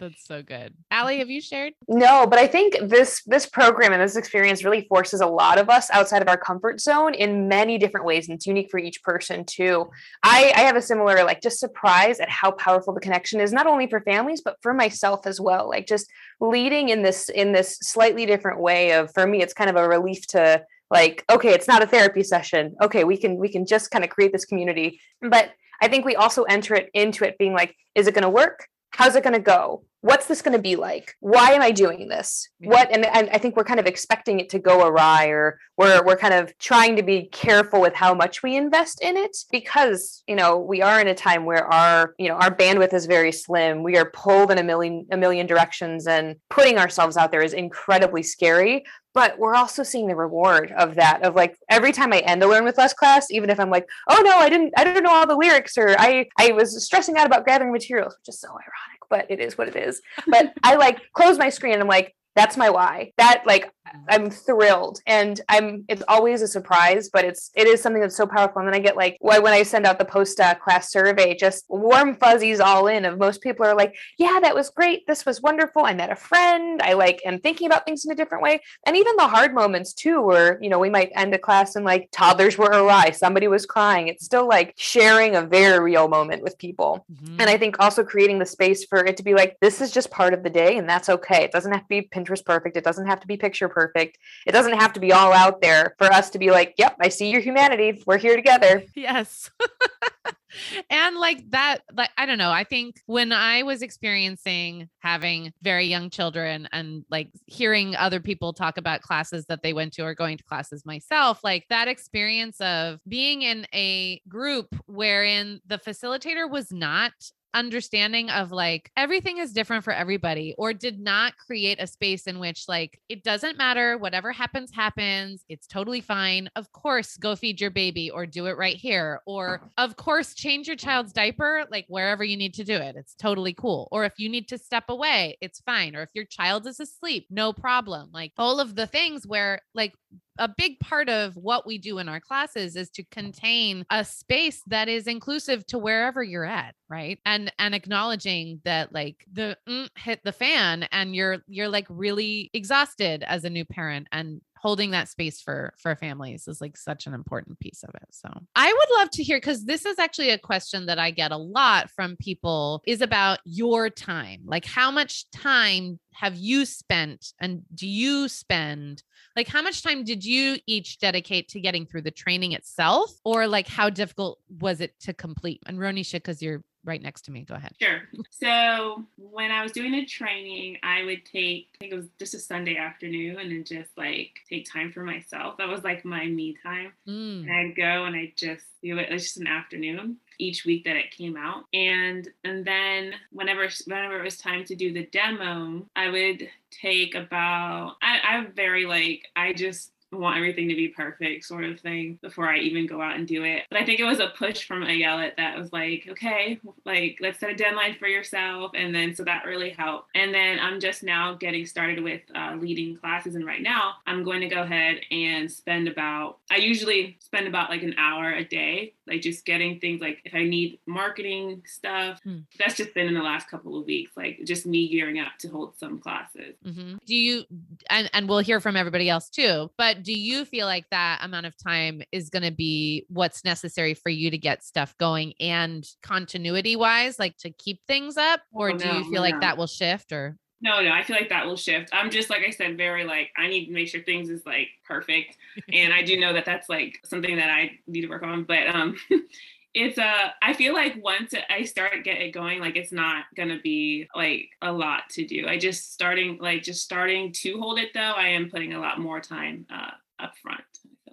That's 0.00 0.24
so 0.24 0.42
good. 0.42 0.72
Allie, 0.90 1.18
have 1.18 1.28
you 1.28 1.42
shared? 1.42 1.74
No, 1.86 2.26
but 2.26 2.38
I 2.38 2.46
think 2.46 2.76
this 2.82 3.22
this 3.26 3.44
program 3.46 3.92
and 3.92 4.00
this 4.00 4.16
experience 4.16 4.64
really 4.64 4.86
forces 4.88 5.20
a 5.20 5.26
lot 5.26 5.58
of 5.58 5.68
us 5.68 5.90
outside 5.90 6.22
of 6.22 6.28
our 6.28 6.38
comfort 6.38 6.80
zone 6.80 7.12
in 7.12 7.48
many 7.48 7.76
different 7.76 8.06
ways, 8.06 8.26
and 8.26 8.36
it's 8.36 8.46
unique 8.46 8.70
for 8.70 8.78
each 8.78 9.02
person 9.02 9.44
too. 9.44 9.90
I, 10.22 10.52
I 10.56 10.60
have 10.60 10.76
a 10.76 10.82
similar 10.82 11.22
like 11.22 11.42
just 11.42 11.60
surprise 11.60 12.18
at 12.18 12.30
how 12.30 12.52
powerful 12.52 12.94
the 12.94 13.00
connection 13.00 13.40
is, 13.40 13.52
not 13.52 13.66
only 13.66 13.86
for 13.86 14.00
families 14.00 14.40
but 14.40 14.56
for 14.62 14.72
myself 14.72 15.26
as 15.26 15.38
well. 15.38 15.68
Like 15.68 15.86
just 15.86 16.10
leading 16.40 16.88
in 16.88 17.02
this 17.02 17.28
in 17.28 17.52
this 17.52 17.76
slightly 17.82 18.24
different 18.24 18.58
way 18.58 18.92
of 18.92 19.12
for 19.12 19.26
me, 19.26 19.42
it's 19.42 19.54
kind 19.54 19.68
of 19.68 19.76
a 19.76 19.86
relief 19.86 20.26
to 20.28 20.64
like 20.90 21.24
okay 21.30 21.50
it's 21.50 21.68
not 21.68 21.82
a 21.82 21.86
therapy 21.86 22.22
session 22.22 22.74
okay 22.82 23.04
we 23.04 23.16
can 23.16 23.36
we 23.36 23.48
can 23.48 23.64
just 23.64 23.90
kind 23.90 24.02
of 24.02 24.10
create 24.10 24.32
this 24.32 24.44
community 24.44 25.00
but 25.22 25.52
i 25.80 25.86
think 25.86 26.04
we 26.04 26.16
also 26.16 26.42
enter 26.44 26.74
it 26.74 26.90
into 26.94 27.24
it 27.24 27.38
being 27.38 27.52
like 27.52 27.76
is 27.94 28.08
it 28.08 28.14
going 28.14 28.22
to 28.22 28.28
work 28.28 28.66
how's 28.90 29.16
it 29.16 29.22
going 29.22 29.34
to 29.34 29.40
go? 29.40 29.84
What's 30.02 30.26
this 30.26 30.40
going 30.40 30.56
to 30.56 30.62
be 30.62 30.76
like? 30.76 31.14
Why 31.20 31.52
am 31.52 31.60
i 31.60 31.70
doing 31.70 32.08
this? 32.08 32.48
What 32.58 32.90
and, 32.90 33.04
and 33.04 33.28
i 33.30 33.38
think 33.38 33.54
we're 33.54 33.64
kind 33.64 33.80
of 33.80 33.86
expecting 33.86 34.40
it 34.40 34.48
to 34.50 34.58
go 34.58 34.86
awry 34.86 35.26
or 35.26 35.58
we're 35.76 36.02
we're 36.04 36.16
kind 36.16 36.32
of 36.32 36.56
trying 36.58 36.96
to 36.96 37.02
be 37.02 37.28
careful 37.32 37.80
with 37.80 37.94
how 37.94 38.14
much 38.14 38.42
we 38.42 38.56
invest 38.56 39.02
in 39.02 39.16
it 39.18 39.36
because 39.50 40.22
you 40.26 40.36
know 40.36 40.58
we 40.58 40.80
are 40.80 41.00
in 41.00 41.08
a 41.08 41.14
time 41.14 41.44
where 41.44 41.66
our 41.66 42.14
you 42.18 42.28
know 42.28 42.36
our 42.36 42.54
bandwidth 42.54 42.94
is 42.94 43.06
very 43.06 43.32
slim. 43.32 43.82
We 43.82 43.98
are 43.98 44.10
pulled 44.10 44.50
in 44.50 44.58
a 44.58 44.62
million 44.62 45.06
a 45.10 45.18
million 45.18 45.46
directions 45.46 46.06
and 46.06 46.36
putting 46.48 46.78
ourselves 46.78 47.18
out 47.18 47.30
there 47.30 47.42
is 47.42 47.52
incredibly 47.52 48.22
scary 48.22 48.84
but 49.14 49.38
we're 49.38 49.54
also 49.54 49.82
seeing 49.82 50.06
the 50.06 50.16
reward 50.16 50.72
of 50.72 50.94
that 50.94 51.22
of 51.22 51.34
like 51.34 51.56
every 51.68 51.92
time 51.92 52.12
i 52.12 52.18
end 52.20 52.42
a 52.42 52.46
learn 52.46 52.64
with 52.64 52.78
less 52.78 52.92
class 52.92 53.30
even 53.30 53.50
if 53.50 53.58
i'm 53.60 53.70
like 53.70 53.86
oh 54.08 54.22
no 54.24 54.38
i 54.38 54.48
didn't 54.48 54.72
i 54.76 54.84
don't 54.84 55.02
know 55.02 55.12
all 55.12 55.26
the 55.26 55.36
lyrics 55.36 55.76
or 55.76 55.94
i 55.98 56.26
i 56.38 56.52
was 56.52 56.84
stressing 56.84 57.16
out 57.16 57.26
about 57.26 57.46
gathering 57.46 57.72
materials 57.72 58.16
which 58.18 58.34
is 58.34 58.40
so 58.40 58.48
ironic 58.48 59.00
but 59.10 59.26
it 59.28 59.40
is 59.40 59.58
what 59.58 59.68
it 59.68 59.76
is. 59.76 60.00
But 60.26 60.54
I 60.62 60.76
like 60.76 61.00
close 61.12 61.36
my 61.36 61.50
screen 61.50 61.74
and 61.74 61.82
I'm 61.82 61.88
like, 61.88 62.14
that's 62.36 62.56
my 62.56 62.70
why. 62.70 63.12
That 63.18 63.42
like 63.44 63.70
I'm 64.08 64.30
thrilled 64.30 65.00
and 65.06 65.40
I'm 65.48 65.84
it's 65.88 66.02
always 66.08 66.42
a 66.42 66.48
surprise, 66.48 67.10
but 67.12 67.24
it's 67.24 67.50
it 67.54 67.66
is 67.66 67.82
something 67.82 68.00
that's 68.00 68.16
so 68.16 68.26
powerful. 68.26 68.60
And 68.60 68.68
then 68.68 68.74
I 68.74 68.80
get 68.80 68.96
like 68.96 69.16
when 69.20 69.46
I 69.46 69.62
send 69.62 69.86
out 69.86 69.98
the 69.98 70.04
post 70.04 70.38
uh, 70.40 70.54
class 70.54 70.90
survey, 70.90 71.34
just 71.34 71.64
warm 71.68 72.16
fuzzies 72.16 72.60
all 72.60 72.86
in 72.86 73.04
of 73.04 73.18
most 73.18 73.40
people 73.40 73.66
are 73.66 73.74
like, 73.74 73.96
yeah, 74.18 74.38
that 74.40 74.54
was 74.54 74.70
great. 74.70 75.06
This 75.06 75.26
was 75.26 75.42
wonderful. 75.42 75.84
I 75.84 75.94
met 75.94 76.10
a 76.10 76.16
friend. 76.16 76.80
I 76.82 76.94
like 76.94 77.20
am 77.24 77.40
thinking 77.40 77.66
about 77.66 77.84
things 77.84 78.04
in 78.04 78.12
a 78.12 78.14
different 78.14 78.42
way. 78.42 78.60
And 78.86 78.96
even 78.96 79.16
the 79.16 79.28
hard 79.28 79.54
moments 79.54 79.92
too, 79.92 80.22
where 80.22 80.62
you 80.62 80.70
know 80.70 80.78
we 80.78 80.90
might 80.90 81.12
end 81.14 81.34
a 81.34 81.38
class 81.38 81.76
and 81.76 81.84
like 81.84 82.08
toddlers 82.12 82.58
were 82.58 82.70
awry, 82.70 83.10
somebody 83.10 83.48
was 83.48 83.66
crying. 83.66 84.08
It's 84.08 84.24
still 84.24 84.46
like 84.46 84.74
sharing 84.76 85.36
a 85.36 85.42
very 85.42 85.80
real 85.80 86.08
moment 86.08 86.42
with 86.42 86.58
people. 86.58 87.04
Mm-hmm. 87.12 87.40
And 87.40 87.50
I 87.50 87.56
think 87.56 87.76
also 87.80 88.04
creating 88.04 88.38
the 88.38 88.46
space 88.46 88.84
for 88.84 89.04
it 89.04 89.16
to 89.16 89.22
be 89.22 89.34
like 89.34 89.56
this 89.60 89.80
is 89.80 89.90
just 89.90 90.10
part 90.10 90.34
of 90.34 90.42
the 90.42 90.50
day 90.50 90.76
and 90.76 90.88
that's 90.88 91.08
okay. 91.08 91.44
It 91.44 91.52
doesn't 91.52 91.72
have 91.72 91.82
to 91.82 91.88
be 91.88 92.02
Pinterest 92.02 92.44
perfect. 92.44 92.76
It 92.76 92.84
doesn't 92.84 93.06
have 93.06 93.20
to 93.20 93.26
be 93.26 93.36
picture 93.36 93.68
perfect 93.68 93.79
perfect. 93.80 94.18
It 94.46 94.52
doesn't 94.52 94.78
have 94.78 94.92
to 94.94 95.00
be 95.00 95.12
all 95.12 95.32
out 95.32 95.62
there 95.62 95.94
for 95.98 96.12
us 96.12 96.30
to 96.30 96.38
be 96.38 96.50
like, 96.50 96.74
yep, 96.76 96.96
I 97.00 97.08
see 97.08 97.30
your 97.30 97.40
humanity. 97.40 98.02
We're 98.06 98.18
here 98.18 98.36
together. 98.36 98.82
Yes. 98.94 99.50
and 100.90 101.16
like 101.16 101.48
that 101.50 101.78
like 101.92 102.10
i 102.16 102.26
don't 102.26 102.38
know 102.38 102.50
i 102.50 102.64
think 102.64 103.00
when 103.06 103.32
i 103.32 103.62
was 103.62 103.82
experiencing 103.82 104.88
having 104.98 105.52
very 105.62 105.86
young 105.86 106.10
children 106.10 106.68
and 106.72 107.04
like 107.08 107.30
hearing 107.46 107.94
other 107.96 108.18
people 108.20 108.52
talk 108.52 108.76
about 108.76 109.00
classes 109.00 109.46
that 109.46 109.62
they 109.62 109.72
went 109.72 109.92
to 109.92 110.02
or 110.02 110.14
going 110.14 110.36
to 110.36 110.44
classes 110.44 110.84
myself 110.84 111.38
like 111.44 111.64
that 111.70 111.86
experience 111.86 112.60
of 112.60 112.98
being 113.06 113.42
in 113.42 113.64
a 113.72 114.20
group 114.28 114.74
wherein 114.86 115.60
the 115.66 115.78
facilitator 115.78 116.50
was 116.50 116.72
not 116.72 117.12
understanding 117.54 118.30
of 118.30 118.52
like 118.52 118.90
everything 118.96 119.38
is 119.38 119.52
different 119.52 119.84
for 119.84 119.92
everybody 119.92 120.54
or 120.58 120.72
did 120.72 121.00
not 121.00 121.36
create 121.36 121.80
a 121.80 121.86
space 121.86 122.26
in 122.26 122.38
which 122.38 122.64
like 122.68 123.00
it 123.08 123.24
doesn't 123.24 123.58
matter 123.58 123.98
whatever 123.98 124.32
happens 124.32 124.70
happens 124.72 125.44
it's 125.48 125.66
totally 125.66 126.00
fine 126.00 126.48
of 126.56 126.70
course 126.72 127.16
go 127.16 127.34
feed 127.34 127.60
your 127.60 127.70
baby 127.70 128.10
or 128.10 128.26
do 128.26 128.46
it 128.46 128.56
right 128.56 128.76
here 128.76 129.20
or 129.26 129.70
of 129.78 129.96
course 129.96 130.34
change 130.34 130.66
your 130.66 130.76
child's 130.76 131.12
diaper 131.12 131.64
like 131.70 131.86
wherever 131.88 132.22
you 132.22 132.36
need 132.36 132.54
to 132.54 132.64
do 132.64 132.74
it 132.74 132.96
it's 132.96 133.14
totally 133.14 133.54
cool. 133.54 133.88
Or 133.90 134.04
if 134.04 134.14
you 134.18 134.28
need 134.28 134.48
to 134.48 134.58
step 134.58 134.84
away 134.88 135.36
it's 135.40 135.60
fine. 135.60 135.96
Or 135.96 136.02
if 136.02 136.10
your 136.14 136.24
child 136.24 136.66
is 136.66 136.80
asleep 136.80 137.26
no 137.30 137.52
problem. 137.52 138.10
Like 138.12 138.32
all 138.38 138.60
of 138.60 138.76
the 138.76 138.86
things 138.86 139.26
where 139.26 139.62
like 139.74 139.94
a 140.38 140.48
big 140.48 140.78
part 140.80 141.08
of 141.08 141.36
what 141.36 141.66
we 141.66 141.78
do 141.78 141.98
in 141.98 142.08
our 142.08 142.20
classes 142.20 142.76
is 142.76 142.90
to 142.90 143.04
contain 143.10 143.84
a 143.90 144.04
space 144.04 144.62
that 144.66 144.88
is 144.88 145.06
inclusive 145.06 145.66
to 145.66 145.78
wherever 145.78 146.22
you're 146.22 146.44
at 146.44 146.74
right? 146.90 147.20
And 147.24 147.50
and 147.58 147.74
acknowledging 147.74 148.60
that 148.64 148.92
like 148.92 149.24
the 149.32 149.56
mm, 149.66 149.88
hit 149.96 150.20
the 150.24 150.32
fan 150.32 150.86
and 150.92 151.14
you're 151.14 151.38
you're 151.46 151.68
like 151.68 151.86
really 151.88 152.50
exhausted 152.52 153.22
as 153.22 153.44
a 153.44 153.50
new 153.50 153.64
parent 153.64 154.08
and 154.12 154.42
holding 154.60 154.90
that 154.90 155.08
space 155.08 155.40
for 155.40 155.72
for 155.78 155.96
families 155.96 156.46
is 156.46 156.60
like 156.60 156.76
such 156.76 157.06
an 157.06 157.14
important 157.14 157.58
piece 157.60 157.82
of 157.82 157.94
it 157.94 158.08
so. 158.10 158.28
I 158.54 158.72
would 158.72 158.98
love 158.98 159.10
to 159.12 159.22
hear 159.22 159.38
because 159.38 159.64
this 159.64 159.86
is 159.86 159.98
actually 159.98 160.30
a 160.30 160.38
question 160.38 160.86
that 160.86 160.98
i 160.98 161.10
get 161.10 161.32
a 161.32 161.36
lot 161.36 161.90
from 161.90 162.16
people 162.16 162.82
is 162.86 163.00
about 163.00 163.38
your 163.44 163.90
time. 163.90 164.42
Like 164.44 164.64
how 164.64 164.90
much 164.90 165.30
time 165.30 165.98
have 166.12 166.36
you 166.36 166.64
spent 166.66 167.32
and 167.40 167.62
do 167.74 167.86
you 167.86 168.28
spend 168.28 169.02
like 169.36 169.48
how 169.48 169.62
much 169.62 169.82
time 169.82 170.04
did 170.04 170.24
you 170.24 170.58
each 170.66 170.98
dedicate 170.98 171.48
to 171.48 171.60
getting 171.60 171.86
through 171.86 172.02
the 172.02 172.10
training 172.10 172.52
itself? 172.52 173.10
Or 173.24 173.46
like 173.46 173.68
how 173.68 173.90
difficult 173.90 174.38
was 174.60 174.80
it 174.80 174.98
to 175.00 175.14
complete? 175.14 175.60
And 175.66 175.78
ronisha 175.78 176.14
because 176.14 176.42
you're 176.42 176.62
right 176.84 177.02
next 177.02 177.22
to 177.22 177.30
me. 177.30 177.42
Go 177.42 177.54
ahead. 177.54 177.72
Sure. 177.80 178.02
So 178.30 179.04
when 179.16 179.50
I 179.50 179.62
was 179.62 179.72
doing 179.72 179.92
the 179.92 180.06
training, 180.06 180.78
I 180.82 181.04
would 181.04 181.26
take, 181.26 181.68
I 181.74 181.78
think 181.78 181.92
it 181.92 181.96
was 181.96 182.08
just 182.18 182.34
a 182.34 182.38
Sunday 182.38 182.76
afternoon 182.76 183.38
and 183.38 183.50
then 183.50 183.64
just 183.64 183.90
like 183.98 184.30
take 184.48 184.70
time 184.70 184.92
for 184.92 185.02
myself. 185.02 185.58
That 185.58 185.68
was 185.68 185.84
like 185.84 186.04
my 186.04 186.26
me 186.26 186.56
time. 186.62 186.92
Mm. 187.06 187.42
And 187.42 187.52
I'd 187.52 187.76
go 187.76 188.04
and 188.04 188.16
I'd 188.16 188.36
just 188.36 188.64
do 188.82 188.98
it. 188.98 189.08
It's 189.10 189.24
just 189.24 189.36
an 189.38 189.46
afternoon 189.46 190.16
each 190.38 190.64
week 190.64 190.84
that 190.84 190.96
it 190.96 191.10
came 191.10 191.36
out. 191.36 191.64
And 191.74 192.28
and 192.44 192.64
then 192.64 193.14
whenever 193.30 193.68
whenever 193.84 194.18
it 194.18 194.24
was 194.24 194.38
time 194.38 194.64
to 194.64 194.74
do 194.74 194.92
the 194.92 195.06
demo, 195.06 195.86
I 195.94 196.08
would 196.08 196.48
take 196.70 197.14
about 197.14 197.96
I, 198.02 198.20
I'm 198.24 198.52
very 198.52 198.86
like 198.86 199.28
I 199.36 199.52
just 199.52 199.92
want 200.12 200.36
everything 200.36 200.68
to 200.68 200.74
be 200.74 200.88
perfect 200.88 201.44
sort 201.44 201.64
of 201.64 201.80
thing 201.80 202.18
before 202.22 202.48
I 202.48 202.58
even 202.58 202.86
go 202.86 203.00
out 203.00 203.16
and 203.16 203.26
do 203.26 203.44
it. 203.44 203.64
But 203.70 203.80
I 203.80 203.84
think 203.84 204.00
it 204.00 204.04
was 204.04 204.20
a 204.20 204.32
push 204.36 204.64
from 204.64 204.82
Ayelet 204.82 205.36
that 205.36 205.58
was 205.58 205.72
like, 205.72 206.06
okay, 206.10 206.58
like 206.84 207.18
let's 207.20 207.38
set 207.38 207.50
a 207.50 207.54
deadline 207.54 207.96
for 207.98 208.08
yourself. 208.08 208.72
And 208.74 208.94
then 208.94 209.14
so 209.14 209.24
that 209.24 209.44
really 209.44 209.70
helped. 209.70 210.08
And 210.14 210.34
then 210.34 210.58
I'm 210.58 210.80
just 210.80 211.02
now 211.02 211.34
getting 211.34 211.66
started 211.66 212.02
with 212.02 212.22
uh, 212.34 212.56
leading 212.58 212.96
classes. 212.96 213.34
And 213.34 213.46
right 213.46 213.62
now 213.62 213.94
I'm 214.06 214.24
going 214.24 214.40
to 214.40 214.48
go 214.48 214.62
ahead 214.62 215.00
and 215.10 215.50
spend 215.50 215.88
about, 215.88 216.38
I 216.50 216.56
usually 216.56 217.16
spend 217.20 217.46
about 217.46 217.70
like 217.70 217.82
an 217.82 217.94
hour 217.98 218.32
a 218.32 218.44
day, 218.44 218.94
like 219.06 219.22
just 219.22 219.44
getting 219.44 219.78
things 219.78 220.00
like 220.00 220.18
if 220.24 220.34
I 220.34 220.44
need 220.44 220.78
marketing 220.86 221.62
stuff. 221.66 222.20
Hmm. 222.24 222.40
That's 222.58 222.74
just 222.74 222.94
been 222.94 223.06
in 223.06 223.14
the 223.14 223.22
last 223.22 223.48
couple 223.48 223.78
of 223.78 223.86
weeks, 223.86 224.12
like 224.16 224.40
just 224.44 224.66
me 224.66 224.88
gearing 224.88 225.20
up 225.20 225.32
to 225.40 225.48
hold 225.48 225.78
some 225.78 226.00
classes. 226.00 226.56
Mm-hmm. 226.66 226.96
Do 227.06 227.14
you, 227.14 227.44
and, 227.88 228.10
and 228.12 228.28
we'll 228.28 228.40
hear 228.40 228.60
from 228.60 228.76
everybody 228.76 229.08
else 229.08 229.28
too, 229.28 229.70
but 229.76 229.99
do 230.02 230.12
you 230.12 230.44
feel 230.44 230.66
like 230.66 230.86
that 230.90 231.20
amount 231.22 231.46
of 231.46 231.54
time 231.56 232.02
is 232.12 232.30
going 232.30 232.42
to 232.42 232.50
be 232.50 233.06
what's 233.08 233.44
necessary 233.44 233.94
for 233.94 234.08
you 234.08 234.30
to 234.30 234.38
get 234.38 234.64
stuff 234.64 234.94
going 234.98 235.34
and 235.40 235.86
continuity 236.02 236.76
wise, 236.76 237.18
like 237.18 237.36
to 237.38 237.50
keep 237.50 237.80
things 237.86 238.16
up? 238.16 238.40
Or 238.52 238.70
oh, 238.70 238.76
do 238.76 238.84
no, 238.86 238.98
you 238.98 239.04
feel 239.04 239.12
no. 239.14 239.20
like 239.20 239.40
that 239.40 239.56
will 239.56 239.66
shift 239.66 240.12
or? 240.12 240.36
No, 240.62 240.82
no, 240.82 240.92
I 240.92 241.02
feel 241.02 241.16
like 241.16 241.30
that 241.30 241.46
will 241.46 241.56
shift. 241.56 241.88
I'm 241.92 242.10
just 242.10 242.28
like 242.28 242.42
I 242.46 242.50
said, 242.50 242.76
very 242.76 243.04
like 243.04 243.30
I 243.36 243.48
need 243.48 243.66
to 243.66 243.72
make 243.72 243.88
sure 243.88 244.02
things 244.02 244.28
is 244.28 244.44
like 244.44 244.68
perfect, 244.84 245.38
and 245.72 245.92
I 245.92 246.02
do 246.02 246.20
know 246.20 246.34
that 246.34 246.44
that's 246.44 246.68
like 246.68 246.98
something 247.06 247.36
that 247.36 247.48
I 247.48 247.78
need 247.86 248.02
to 248.02 248.08
work 248.08 248.22
on. 248.22 248.44
But 248.44 248.66
um, 248.68 248.96
it's 249.72 249.98
a 249.98 250.34
i 250.42 250.52
feel 250.52 250.74
like 250.74 250.96
once 251.02 251.32
i 251.48 251.62
start 251.62 252.02
get 252.02 252.20
it 252.20 252.32
going 252.32 252.58
like 252.60 252.76
it's 252.76 252.92
not 252.92 253.24
gonna 253.36 253.58
be 253.62 254.08
like 254.16 254.48
a 254.62 254.72
lot 254.72 255.02
to 255.10 255.24
do. 255.24 255.46
I 255.46 255.58
just 255.58 255.92
starting 255.92 256.38
like 256.40 256.62
just 256.62 256.82
starting 256.82 257.32
to 257.34 257.58
hold 257.58 257.78
it 257.78 257.90
though 257.94 258.00
i 258.00 258.28
am 258.28 258.50
putting 258.50 258.74
a 258.74 258.80
lot 258.80 258.98
more 258.98 259.20
time 259.20 259.66
uh 259.72 259.90
up 260.18 260.32
front 260.42 260.62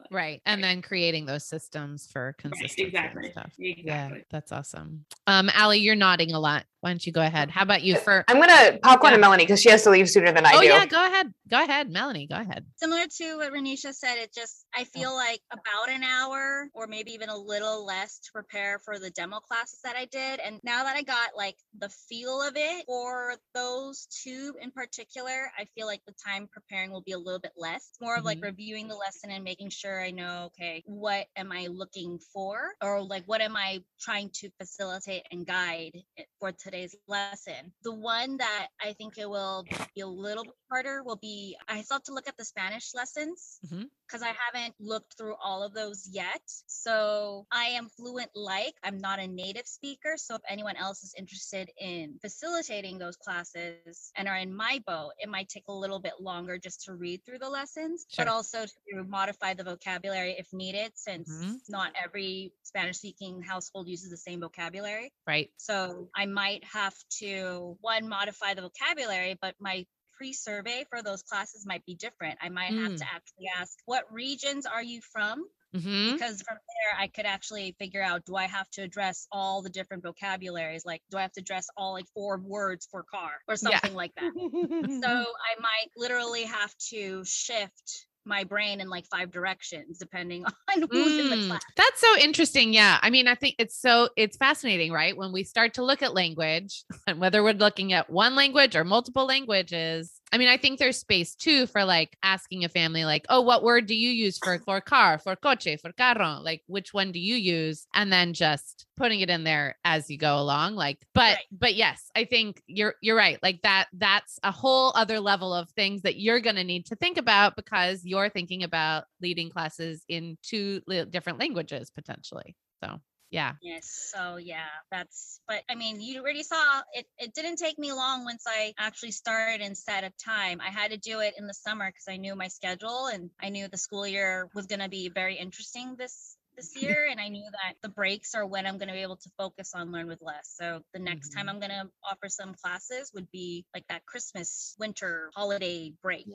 I 0.08 0.10
feel 0.10 0.18
like. 0.18 0.24
Right. 0.24 0.42
And 0.46 0.64
then 0.64 0.82
creating 0.82 1.26
those 1.26 1.46
systems 1.46 2.08
for 2.12 2.28
Right, 2.28 2.38
consistency 2.38 2.84
exactly 2.84 3.32
stuff. 3.32 3.52
exactly 3.58 3.84
Yeah, 3.86 4.10
that's 4.30 4.52
awesome. 4.52 5.06
Um, 5.28 5.50
Allie, 5.54 5.80
you're 5.80 5.96
nodding 5.96 6.34
a 6.34 6.40
lot. 6.40 6.66
Why 6.82 6.92
don't 6.92 7.06
you 7.06 7.12
go 7.12 7.22
ahead? 7.22 7.50
How 7.50 7.64
about 7.64 7.82
you 7.84 7.96
for 7.98 8.24
I'm 8.28 8.40
gonna 8.40 8.78
popcorn 8.84 9.12
Yeah. 9.12 9.18
to 9.18 9.22
Melanie 9.22 9.44
because 9.44 9.62
she 9.62 9.70
has 9.72 9.84
to 9.84 9.90
leave 9.90 10.10
sooner 10.10 10.32
than 10.32 10.46
I 10.46 10.54
Oh 10.56 10.62
do. 10.62 10.68
yeah, 10.68 10.86
go 10.86 11.04
ahead. 11.06 11.34
Go 11.50 11.62
ahead, 11.64 11.90
Melanie. 11.90 12.28
Go 12.28 12.36
ahead. 12.36 12.66
Similar 12.78 13.06
to 13.18 13.38
what 13.38 13.52
Renisha 13.52 13.94
said, 13.94 14.18
it 14.20 14.32
just, 14.34 14.66
I 14.76 14.84
feel 14.84 15.14
like 15.16 15.42
about 15.52 15.90
an 15.90 16.04
hour 16.04 16.70
or 16.74 16.86
maybe 16.88 17.12
even 17.14 17.30
a 17.30 17.36
little 17.38 17.84
less 17.86 18.20
to 18.20 18.32
prepare 18.32 18.80
for 18.80 19.00
the 19.00 19.10
demo 19.10 19.40
classes 19.40 19.80
that 19.84 19.96
I 19.96 20.06
did. 20.06 20.40
And 20.40 20.60
now 20.64 20.84
that 20.84 20.96
I 20.96 21.02
got 21.02 21.30
like 21.36 21.56
the 21.80 21.90
feel 21.90 22.42
of 22.42 22.54
it 22.56 22.86
for 22.86 23.36
those 23.56 24.06
two 24.24 24.54
in 24.62 24.70
particular, 24.72 25.52
I 25.58 25.66
feel 25.76 25.88
like 25.88 26.02
the 26.06 26.14
time 26.24 26.48
preparing 26.52 26.92
will 26.92 27.02
be 27.02 27.14
a 27.14 27.18
little 27.18 27.40
bit 27.40 27.54
less. 27.58 27.88
It's 27.90 28.00
more 28.02 28.16
of 28.18 28.24
like 28.24 28.38
Mhm. 28.38 28.44
reviewing 28.44 28.88
the 28.88 28.96
lesson 28.96 29.32
and 29.32 29.44
making 29.44 29.70
sure 29.72 29.97
I 30.00 30.12
know, 30.12 30.46
okay, 30.48 30.84
what 30.86 31.28
am 31.36 31.52
I 31.52 31.68
looking 31.68 32.20
for? 32.34 32.74
Or 32.82 33.02
like, 33.02 33.24
what 33.26 33.42
am 33.42 33.56
I 33.56 33.84
trying 34.00 34.30
to 34.36 34.50
facilitate 34.60 35.24
and 35.32 35.46
guide 35.46 35.92
for 36.40 36.52
today's 36.52 36.96
lesson? 37.08 37.74
The 37.84 37.94
one 37.94 38.38
that 38.38 38.68
I 38.84 38.94
think 38.94 39.18
it 39.18 39.30
will 39.30 39.66
be 39.96 40.02
a 40.02 40.08
little 40.08 40.44
bit 40.44 40.54
harder 40.70 41.04
will 41.04 41.18
be 41.18 41.58
I 41.68 41.82
still 41.82 41.96
have 41.96 42.04
to 42.04 42.14
look 42.14 42.28
at 42.28 42.38
the 42.38 42.46
Spanish 42.46 42.94
lessons 42.94 43.60
mm-hmm. 43.66 43.84
because 44.08 44.22
I 44.22 44.34
haven't 44.46 44.76
looked 44.80 45.16
through 45.18 45.36
all 45.44 45.64
of 45.64 45.74
those 45.74 46.08
yet. 46.12 46.42
So 46.68 47.46
I 47.52 47.66
am 47.66 47.90
fluent 47.90 48.30
like 48.36 48.74
I'm 48.84 49.00
not 49.00 49.20
a 49.20 49.28
native 49.28 49.66
speaker. 49.66 50.16
So 50.18 50.36
if 50.36 50.42
anyone 50.50 50.76
else 50.76 51.04
is 51.04 51.14
interested 51.18 51.70
in 51.80 52.18
facilitating 52.22 52.98
those 52.98 53.16
classes 53.16 54.12
and 54.16 54.28
are 54.28 54.38
in 54.38 54.56
my 54.56 54.82
boat, 54.86 55.12
it 55.20 55.30
might 55.30 55.50
take 55.50 55.66
a 55.68 55.74
little 55.74 56.00
bit 56.00 56.14
longer 56.20 56.58
just 56.58 56.84
to 56.84 56.94
read 56.94 57.22
through 57.26 57.40
the 57.40 57.50
lessons, 57.50 58.06
but 58.18 58.28
also 58.28 58.66
to 58.66 59.04
modify 59.04 59.54
the 59.54 59.64
vocabulary 59.64 59.87
if 59.88 60.54
needed, 60.54 60.92
since 60.96 61.30
Mhm. 61.30 61.62
not 61.70 61.94
every 61.96 62.54
Spanish 62.64 62.98
speaking 62.98 63.42
household 63.42 63.88
uses 63.88 64.10
the 64.10 64.18
same 64.18 64.40
vocabulary. 64.42 65.12
Right. 65.26 65.50
So 65.58 66.10
I 66.16 66.26
might 66.26 66.64
have 66.66 66.96
to 67.20 67.78
one 67.82 68.08
modify 68.08 68.54
the 68.54 68.62
vocabulary, 68.62 69.38
but 69.42 69.56
my 69.60 69.86
pre-survey 70.14 70.86
for 70.90 71.02
those 71.04 71.24
classes 71.24 71.66
might 71.66 71.86
be 71.86 71.96
different. 71.96 72.40
I 72.42 72.50
might 72.50 72.74
have 72.74 72.94
Mm. 72.94 72.98
to 72.98 73.06
actually 73.14 73.48
ask, 73.56 73.78
what 73.86 74.12
regions 74.12 74.66
are 74.66 74.84
you 74.84 75.02
from? 75.02 75.48
hmm 75.74 76.16
Because 76.18 76.42
from 76.42 76.58
there 76.58 77.00
I 77.00 77.08
could 77.08 77.26
actually 77.26 77.76
figure 77.80 78.02
out, 78.02 78.26
do 78.26 78.36
I 78.36 78.46
have 78.46 78.70
to 78.72 78.82
address 78.82 79.28
all 79.32 79.62
the 79.62 79.70
different 79.70 80.04
vocabularies? 80.04 80.86
Like, 80.86 81.02
do 81.10 81.18
I 81.18 81.22
have 81.24 81.34
to 81.34 81.42
address 81.42 81.68
all 81.78 81.94
like 81.94 82.08
four 82.14 82.38
words 82.40 82.88
for 82.90 83.04
car 83.04 83.32
or 83.48 83.56
Yeah. 83.62 83.82
something 83.82 83.94
like 83.94 84.14
that? 84.16 84.32
So 85.02 85.08
I 85.08 85.60
might 85.62 85.90
literally 85.96 86.44
have 86.44 86.74
to 86.90 87.24
shift 87.26 88.08
my 88.28 88.44
brain 88.44 88.82
in 88.82 88.90
like 88.90 89.06
five 89.08 89.32
directions 89.32 89.98
depending 89.98 90.46
on 90.76 90.88
who's 90.92 91.18
in 91.18 91.30
the 91.30 91.36
Mm, 91.38 91.48
class. 91.48 91.62
That's 91.76 92.00
so 92.02 92.18
interesting. 92.20 92.74
Yeah. 92.74 93.00
I 93.02 93.10
mean, 93.10 93.28
I 93.28 93.36
think 93.36 93.56
it's 93.58 93.80
so 93.80 94.10
it's 94.16 94.38
fascinating, 94.38 94.92
right? 94.92 95.16
When 95.16 95.32
we 95.32 95.44
start 95.44 95.74
to 95.76 95.84
look 95.84 96.02
at 96.04 96.14
language 96.14 96.84
and 97.08 97.20
whether 97.20 97.44
we're 97.44 97.54
looking 97.54 97.94
at 97.94 98.10
one 98.10 98.36
language 98.36 98.76
or 98.76 98.84
multiple 98.84 99.26
languages. 99.26 100.17
I 100.32 100.38
mean, 100.38 100.50
I 100.50 100.58
think 100.58 100.78
there's 100.78 100.98
space 100.98 101.36
too 101.36 101.68
for 101.68 101.86
like 101.86 102.18
asking 102.22 102.66
a 102.66 102.70
family, 102.70 103.06
like, 103.06 103.26
oh, 103.30 103.42
what 103.42 103.64
word 103.64 103.86
do 103.86 103.96
you 103.96 104.10
use 104.10 104.38
for 104.38 104.60
for 104.60 104.82
car, 104.82 105.20
for 105.20 105.36
coche, 105.36 105.80
for 105.82 105.92
carro? 105.94 106.42
Like, 106.42 106.64
which 106.68 106.94
one 106.94 107.12
do 107.12 107.20
you 107.20 107.36
use? 107.36 107.88
And 107.94 108.12
then 108.12 108.34
just 108.34 108.86
putting 108.98 109.22
it 109.22 109.30
in 109.30 109.44
there 109.44 109.78
as 109.86 110.10
you 110.10 110.18
go 110.18 110.38
along. 110.38 110.76
Like, 110.76 111.00
but 111.14 111.38
Right. 111.38 111.46
but 111.52 111.76
yes, 111.76 112.10
I 112.16 112.26
think 112.26 112.62
you're 112.68 112.96
you're 113.02 113.16
right. 113.16 113.40
Like 113.42 113.62
that 113.64 113.88
that's 113.94 114.40
a 114.44 114.52
whole 114.52 114.92
other 114.96 115.20
level 115.20 115.54
of 115.54 115.70
things 115.72 116.02
that 116.02 116.20
you're 116.20 116.40
gonna 116.42 116.64
need 116.64 116.86
to 116.88 116.96
think 116.96 117.18
about 117.18 117.56
because 117.56 118.04
you're 118.06 118.30
thinking 118.30 118.64
about 118.64 119.06
leading 119.22 119.50
classes 119.50 120.04
in 120.10 120.38
two 120.44 120.82
different 121.10 121.40
languages 121.40 121.90
potentially. 121.90 122.56
So 122.84 123.00
yeah. 123.32 123.54
Yes. 123.62 124.12
So 124.14 124.38
yeah, 124.38 124.68
that's 124.92 125.42
but 125.48 125.64
I 125.70 125.76
mean, 125.76 126.00
you 126.00 126.22
already 126.22 126.44
saw 126.44 126.82
it 126.94 127.08
it 127.18 127.34
didn't 127.34 127.58
take 127.58 127.80
me 127.80 127.92
long 127.92 128.24
once 128.24 128.44
I 128.48 128.74
actually 128.78 129.12
started 129.12 129.62
and 129.62 129.76
set 129.76 130.04
a 130.04 130.12
time. 130.24 130.62
I 130.62 130.70
had 130.70 130.92
to 130.92 130.98
do 130.98 131.22
it 131.22 131.34
in 131.38 131.48
the 131.48 131.54
summer 131.56 131.88
because 131.90 132.08
I 132.08 132.18
knew 132.18 132.36
my 132.36 132.50
schedule 132.50 133.08
and 133.08 133.32
I 133.42 133.50
knew 133.50 133.68
the 133.68 133.78
school 133.78 134.06
year 134.06 134.48
was 134.54 134.68
gonna 134.68 134.90
be 134.90 135.10
very 135.10 135.36
interesting 135.36 135.96
this 135.98 136.38
this 136.56 136.76
year 136.82 137.08
and 137.10 137.20
I 137.20 137.30
knew 137.30 137.50
that 137.52 137.76
the 137.82 137.90
breaks 137.90 138.36
are 138.36 138.46
when 138.46 138.66
I'm 138.66 138.78
going 138.78 138.88
to 138.88 138.94
be 138.96 139.02
able 139.04 139.18
to 139.18 139.30
focus 139.38 139.74
on 139.76 139.92
learn 139.92 140.08
with 140.08 140.22
less. 140.22 140.52
So 140.60 140.82
the 140.94 141.00
next 141.00 141.30
time 141.30 141.46
Mhm. 141.46 141.50
I'm 141.50 141.60
going 141.60 141.70
to 141.70 141.90
offer 142.04 142.30
some 142.30 142.56
classes 142.56 143.12
would 143.14 143.30
be 143.32 143.64
like 143.76 143.86
that 143.90 144.06
Christmas 144.08 144.76
winter 144.80 145.30
holiday 145.36 145.94
break 146.02 146.26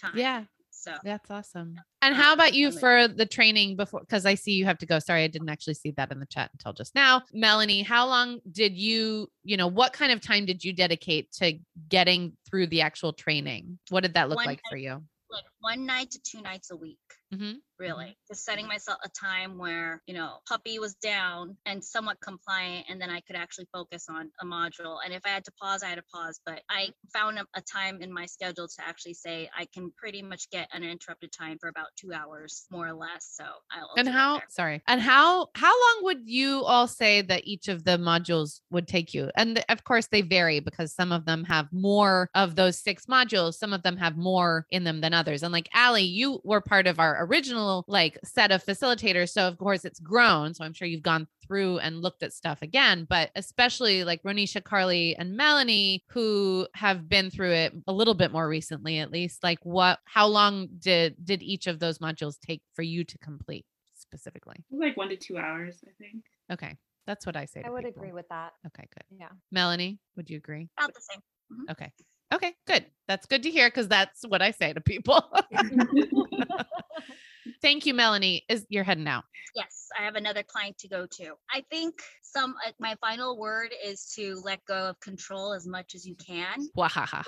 time. 0.00 0.12
Yeah. 0.14 0.44
So 0.82 0.94
That's 1.04 1.30
awesome. 1.30 1.76
And 2.00 2.12
how 2.16 2.32
about 2.32 2.54
you 2.54 2.72
for 2.72 3.06
the 3.06 3.24
training 3.24 3.76
before? 3.76 4.00
Because 4.00 4.26
I 4.26 4.34
see 4.34 4.52
you 4.52 4.64
have 4.64 4.78
to 4.78 4.86
go. 4.86 4.98
Sorry, 4.98 5.22
I 5.22 5.28
didn't 5.28 5.48
actually 5.48 5.74
see 5.74 5.92
that 5.92 6.10
in 6.10 6.18
the 6.18 6.26
chat 6.26 6.50
until 6.52 6.72
just 6.72 6.96
now. 6.96 7.22
Melanie, 7.32 7.82
how 7.82 8.08
long 8.08 8.40
did 8.50 8.76
you, 8.76 9.28
you 9.44 9.56
know, 9.56 9.68
what 9.68 9.92
kind 9.92 10.10
of 10.10 10.20
time 10.20 10.44
did 10.44 10.64
you 10.64 10.72
dedicate 10.72 11.30
to 11.34 11.56
getting 11.88 12.36
through 12.50 12.66
the 12.66 12.80
actual 12.80 13.12
training? 13.12 13.78
What 13.90 14.00
did 14.00 14.14
that 14.14 14.28
look 14.28 14.38
One 14.38 14.46
like 14.46 14.60
for 14.68 14.76
you? 14.76 15.04
like 15.30 15.44
one 15.62 15.86
night 15.86 16.10
to 16.10 16.20
two 16.22 16.42
nights 16.42 16.70
a 16.70 16.76
week. 16.76 16.98
Mhm. 17.34 17.60
really 17.78 18.16
just 18.28 18.44
setting 18.44 18.66
myself 18.68 18.98
a 19.02 19.08
time 19.08 19.56
where 19.58 20.02
you 20.06 20.14
know 20.14 20.36
puppy 20.46 20.78
was 20.78 20.94
down 20.96 21.56
and 21.64 21.82
somewhat 21.82 22.16
compliant 22.20 22.84
and 22.90 23.00
then 23.00 23.08
i 23.10 23.20
could 23.22 23.34
actually 23.34 23.66
focus 23.72 24.06
on 24.10 24.30
a 24.42 24.44
module 24.44 24.98
and 25.04 25.12
if 25.14 25.22
i 25.24 25.30
had 25.30 25.44
to 25.44 25.50
pause 25.60 25.82
i 25.82 25.88
had 25.88 25.96
to 25.96 26.04
pause 26.14 26.38
but 26.44 26.60
i 26.68 26.90
found 27.12 27.38
a, 27.38 27.46
a 27.56 27.62
time 27.62 28.02
in 28.02 28.12
my 28.12 28.26
schedule 28.26 28.68
to 28.68 28.86
actually 28.86 29.14
say 29.14 29.48
i 29.56 29.66
can 29.74 29.90
pretty 29.96 30.22
much 30.22 30.48
get 30.50 30.68
uninterrupted 30.74 31.32
time 31.32 31.56
for 31.58 31.68
about 31.70 31.86
two 31.96 32.12
hours 32.12 32.66
more 32.70 32.86
or 32.86 32.92
less 32.92 33.32
so 33.38 33.44
i'll 33.72 33.88
And 33.96 34.08
how, 34.08 34.42
sorry, 34.48 34.82
and 34.86 35.00
how, 35.00 35.48
how 35.54 35.72
long 35.72 36.04
would 36.04 36.28
you 36.28 36.62
all 36.64 36.86
say 36.86 37.22
that 37.22 37.42
each 37.46 37.68
of 37.68 37.84
the 37.84 37.98
modules 37.98 38.60
would 38.70 38.86
take 38.86 39.14
you? 39.14 39.30
And 39.36 39.64
of 39.68 39.84
course, 39.84 40.06
they 40.08 40.22
vary 40.22 40.60
because 40.60 40.94
some 40.94 41.12
of 41.12 41.24
them 41.24 41.44
have 41.44 41.68
more 41.72 42.28
of 42.34 42.56
those 42.56 42.78
six 42.78 43.06
modules, 43.06 43.54
some 43.54 43.72
of 43.72 43.82
them 43.82 43.96
have 43.96 44.16
more 44.16 44.66
in 44.70 44.84
them 44.84 45.00
than 45.00 45.14
others. 45.14 45.42
And 45.42 45.51
like 45.52 45.68
Allie, 45.74 46.02
you 46.02 46.40
were 46.44 46.60
part 46.60 46.86
of 46.86 46.98
our 46.98 47.24
original 47.24 47.84
like 47.86 48.18
set 48.24 48.50
of 48.50 48.64
facilitators. 48.64 49.30
So 49.30 49.46
of 49.46 49.58
course 49.58 49.84
it's 49.84 50.00
grown. 50.00 50.54
So 50.54 50.64
I'm 50.64 50.72
sure 50.72 50.88
you've 50.88 51.02
gone 51.02 51.28
through 51.46 51.78
and 51.78 52.00
looked 52.02 52.22
at 52.22 52.32
stuff 52.32 52.62
again, 52.62 53.06
but 53.08 53.30
especially 53.36 54.04
like 54.04 54.22
Ronisha, 54.22 54.62
Carly, 54.62 55.14
and 55.16 55.36
Melanie, 55.36 56.04
who 56.08 56.66
have 56.74 57.08
been 57.08 57.30
through 57.30 57.52
it 57.52 57.74
a 57.86 57.92
little 57.92 58.14
bit 58.14 58.32
more 58.32 58.48
recently, 58.48 58.98
at 58.98 59.10
least. 59.10 59.42
Like 59.42 59.58
what 59.62 59.98
how 60.04 60.26
long 60.26 60.68
did 60.78 61.16
did 61.24 61.42
each 61.42 61.66
of 61.66 61.78
those 61.78 61.98
modules 61.98 62.38
take 62.40 62.62
for 62.74 62.82
you 62.82 63.04
to 63.04 63.18
complete 63.18 63.66
specifically? 63.94 64.56
like 64.70 64.96
one 64.96 65.08
to 65.08 65.16
two 65.16 65.38
hours 65.38 65.78
i 65.86 65.90
think 66.02 66.24
Okay. 66.50 66.76
That's 67.06 67.26
what 67.26 67.36
I 67.36 67.46
say. 67.46 67.62
I 67.64 67.70
would 67.70 67.84
people. 67.84 68.02
agree 68.02 68.12
with 68.12 68.28
that. 68.28 68.52
Okay, 68.66 68.86
good. 68.94 69.18
Yeah. 69.18 69.28
Melanie, 69.50 69.98
would 70.16 70.30
you 70.30 70.36
agree? 70.36 70.68
about 70.78 70.94
the 70.94 71.00
same 71.00 71.20
mm-hmm. 71.52 71.70
Okay. 71.72 71.92
Okay, 72.32 72.54
good. 72.66 72.86
That's 73.08 73.26
good 73.26 73.42
to 73.42 73.50
hear 73.50 73.68
because 73.68 73.88
that's 73.88 74.22
what 74.26 74.40
I 74.42 74.52
say 74.52 74.72
to 74.72 74.80
people. 74.80 75.22
Thank 77.60 77.86
you, 77.86 77.94
Melanie. 77.94 78.44
Is 78.48 78.66
you're 78.68 78.84
heading 78.84 79.08
out. 79.08 79.24
yes 79.54 79.88
i 79.98 80.04
have 80.04 80.14
another 80.14 80.42
client 80.42 80.78
to 80.78 80.88
go 80.88 81.06
to 81.06 81.34
i 81.50 81.62
think 81.70 82.00
some 82.22 82.54
uh, 82.66 82.72
my 82.80 82.94
final 83.02 83.38
word 83.38 83.70
is 83.84 84.10
to 84.16 84.40
let 84.44 84.64
go 84.64 84.88
of 84.90 85.00
control 85.00 85.52
as 85.52 85.66
much 85.66 85.94
as 85.94 86.06
you 86.06 86.14
can 86.14 86.68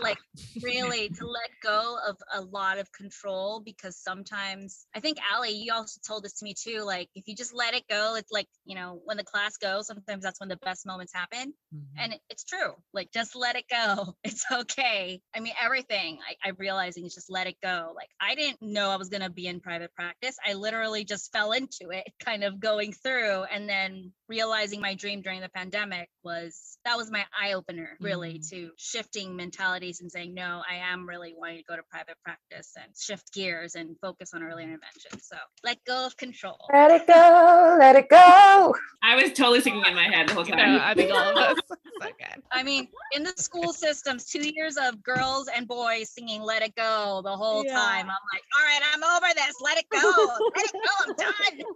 like 0.01 0.17
really 0.63 1.09
to 1.11 1.27
let 1.27 1.51
go 1.63 1.99
of 2.09 2.17
a 2.33 2.41
lot 2.41 2.79
of 2.79 2.91
control 2.93 3.61
because 3.61 3.97
sometimes 3.97 4.87
I 4.95 5.01
think 5.01 5.19
Allie, 5.33 5.51
you 5.51 5.73
also 5.75 6.01
told 6.07 6.25
this 6.25 6.35
to 6.39 6.45
me 6.45 6.55
too. 6.55 6.81
Like 6.83 7.09
if 7.15 7.29
you 7.29 7.35
just 7.35 7.55
let 7.55 7.75
it 7.75 7.85
go, 7.89 8.15
it's 8.17 8.33
like, 8.33 8.49
you 8.65 8.75
know, 8.75 9.01
when 9.05 9.17
the 9.17 9.25
class 9.25 9.57
goes, 9.57 9.87
sometimes 9.87 10.23
that's 10.23 10.41
when 10.41 10.49
the 10.49 10.57
best 10.57 10.87
moments 10.87 11.13
happen. 11.13 11.53
Mhm. 11.75 11.83
And 11.99 12.15
it's 12.31 12.45
true. 12.45 12.75
Like 12.93 13.11
just 13.13 13.35
let 13.37 13.57
it 13.57 13.65
go. 13.69 14.15
It's 14.25 14.45
okay. 14.51 15.21
I 15.37 15.41
mean, 15.41 15.55
everything 15.63 16.19
I, 16.29 16.49
I'm 16.49 16.57
realizing 16.59 17.05
is 17.05 17.15
just 17.15 17.31
let 17.31 17.47
it 17.47 17.57
go. 17.63 17.93
Like 17.95 18.09
I 18.21 18.35
didn't 18.35 18.63
know 18.63 18.91
I 18.91 18.97
was 18.97 19.09
gonna 19.09 19.31
be 19.31 19.47
in 19.47 19.61
private 19.61 19.93
practice. 19.95 20.04
I 20.47 20.55
literally 20.55 21.05
just 21.05 21.33
fell 21.33 21.53
into 21.53 21.91
it, 21.91 22.05
kind 22.25 22.45
of 22.45 22.61
going 22.61 22.93
through 22.93 23.45
and 23.45 23.69
then 23.69 24.13
realizing 24.29 24.81
my 24.81 24.95
dream 24.95 25.21
during 25.21 25.41
the 25.41 25.49
pandemic 25.51 26.09
was 26.23 26.79
that 26.85 26.97
was 26.97 27.11
my 27.11 27.25
eye 27.39 27.53
opener 27.53 27.97
really 28.01 28.39
Mm. 28.39 28.49
to 28.51 28.71
shifting 28.79 29.37
mentalities 29.37 30.01
and 30.01 30.11
saying 30.11 30.33
no 30.35 30.63
i 30.69 30.77
am 30.77 31.07
really 31.07 31.35
wanting 31.37 31.59
to 31.59 31.65
go 31.69 31.77
to 31.77 31.83
private 31.91 32.17
practice 32.25 32.73
and 32.77 32.87
shift 32.99 33.33
gears 33.35 33.75
and 33.75 33.97
focus 34.01 34.33
on 34.35 34.43
early 34.43 34.63
intervention 34.65 35.21
so 35.21 35.37
let 35.63 35.77
go 35.87 36.07
of 36.07 36.17
control 36.17 36.57
Let 36.73 36.91
it 36.91 37.07
go, 37.07 37.77
let 37.79 37.97
it 37.97 38.09
go. 38.09 38.75
i 39.03 39.15
was 39.15 39.33
totally 39.35 39.61
singing 39.61 39.85
in 39.87 39.95
my 39.95 40.05
head 40.05 40.29
the 40.31 40.35
whole 40.35 40.47
Yeah, 40.47 40.57
time 40.57 40.81
I 40.83 40.95
think 40.95 41.11
all 41.13 41.29
of 41.31 41.37
us. 41.37 41.59
So 42.03 42.09
good. 42.19 42.43
i 42.53 42.63
mean 42.63 42.89
in 43.13 43.23
the 43.23 43.33
school 43.37 43.73
systems 43.73 44.25
two 44.27 44.47
years 44.55 44.77
of 44.77 45.03
girls 45.03 45.49
and 45.55 45.67
boys 45.69 46.11
singing 46.11 46.43
let 46.43 46.61
it 46.63 46.75
go 46.75 47.21
the 47.25 47.35
whole 47.37 47.63
Yeah. 47.65 47.75
time 47.75 48.07
i'm 48.07 48.25
like 48.33 48.43
all 48.57 48.65
right 48.65 48.81
i'm 48.93 49.05
over 49.05 49.33
this 49.35 49.55
let 49.63 49.79
it 49.79 49.87
go 50.01 50.51
let 50.57 50.65
it 50.65 50.73
go 50.73 50.79
i'm 51.07 51.15
done 51.17 51.67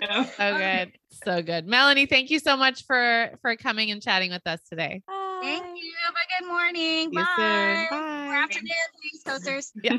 Yeah. 0.00 0.26
Oh, 0.38 0.52
so 0.52 0.58
good. 0.58 0.92
So 1.10 1.42
good. 1.42 1.66
Melanie, 1.66 2.06
thank 2.06 2.30
you 2.30 2.38
so 2.38 2.56
much 2.56 2.84
for 2.86 3.36
for 3.42 3.56
coming 3.56 3.90
and 3.90 4.00
chatting 4.00 4.30
with 4.30 4.46
us 4.46 4.60
today. 4.68 5.02
Thank 5.42 5.64
you. 5.76 5.92
Have 6.04 6.14
a 6.14 6.42
good 6.42 6.48
morning. 6.48 7.10
See 7.10 7.16
you 7.16 7.24
Bye. 7.36 7.86
soon. 7.90 7.98
Or 7.98 8.34
afternoon, 8.36 8.88
East 9.12 9.26
Coasters. 9.26 9.72
Yeah. 9.82 9.98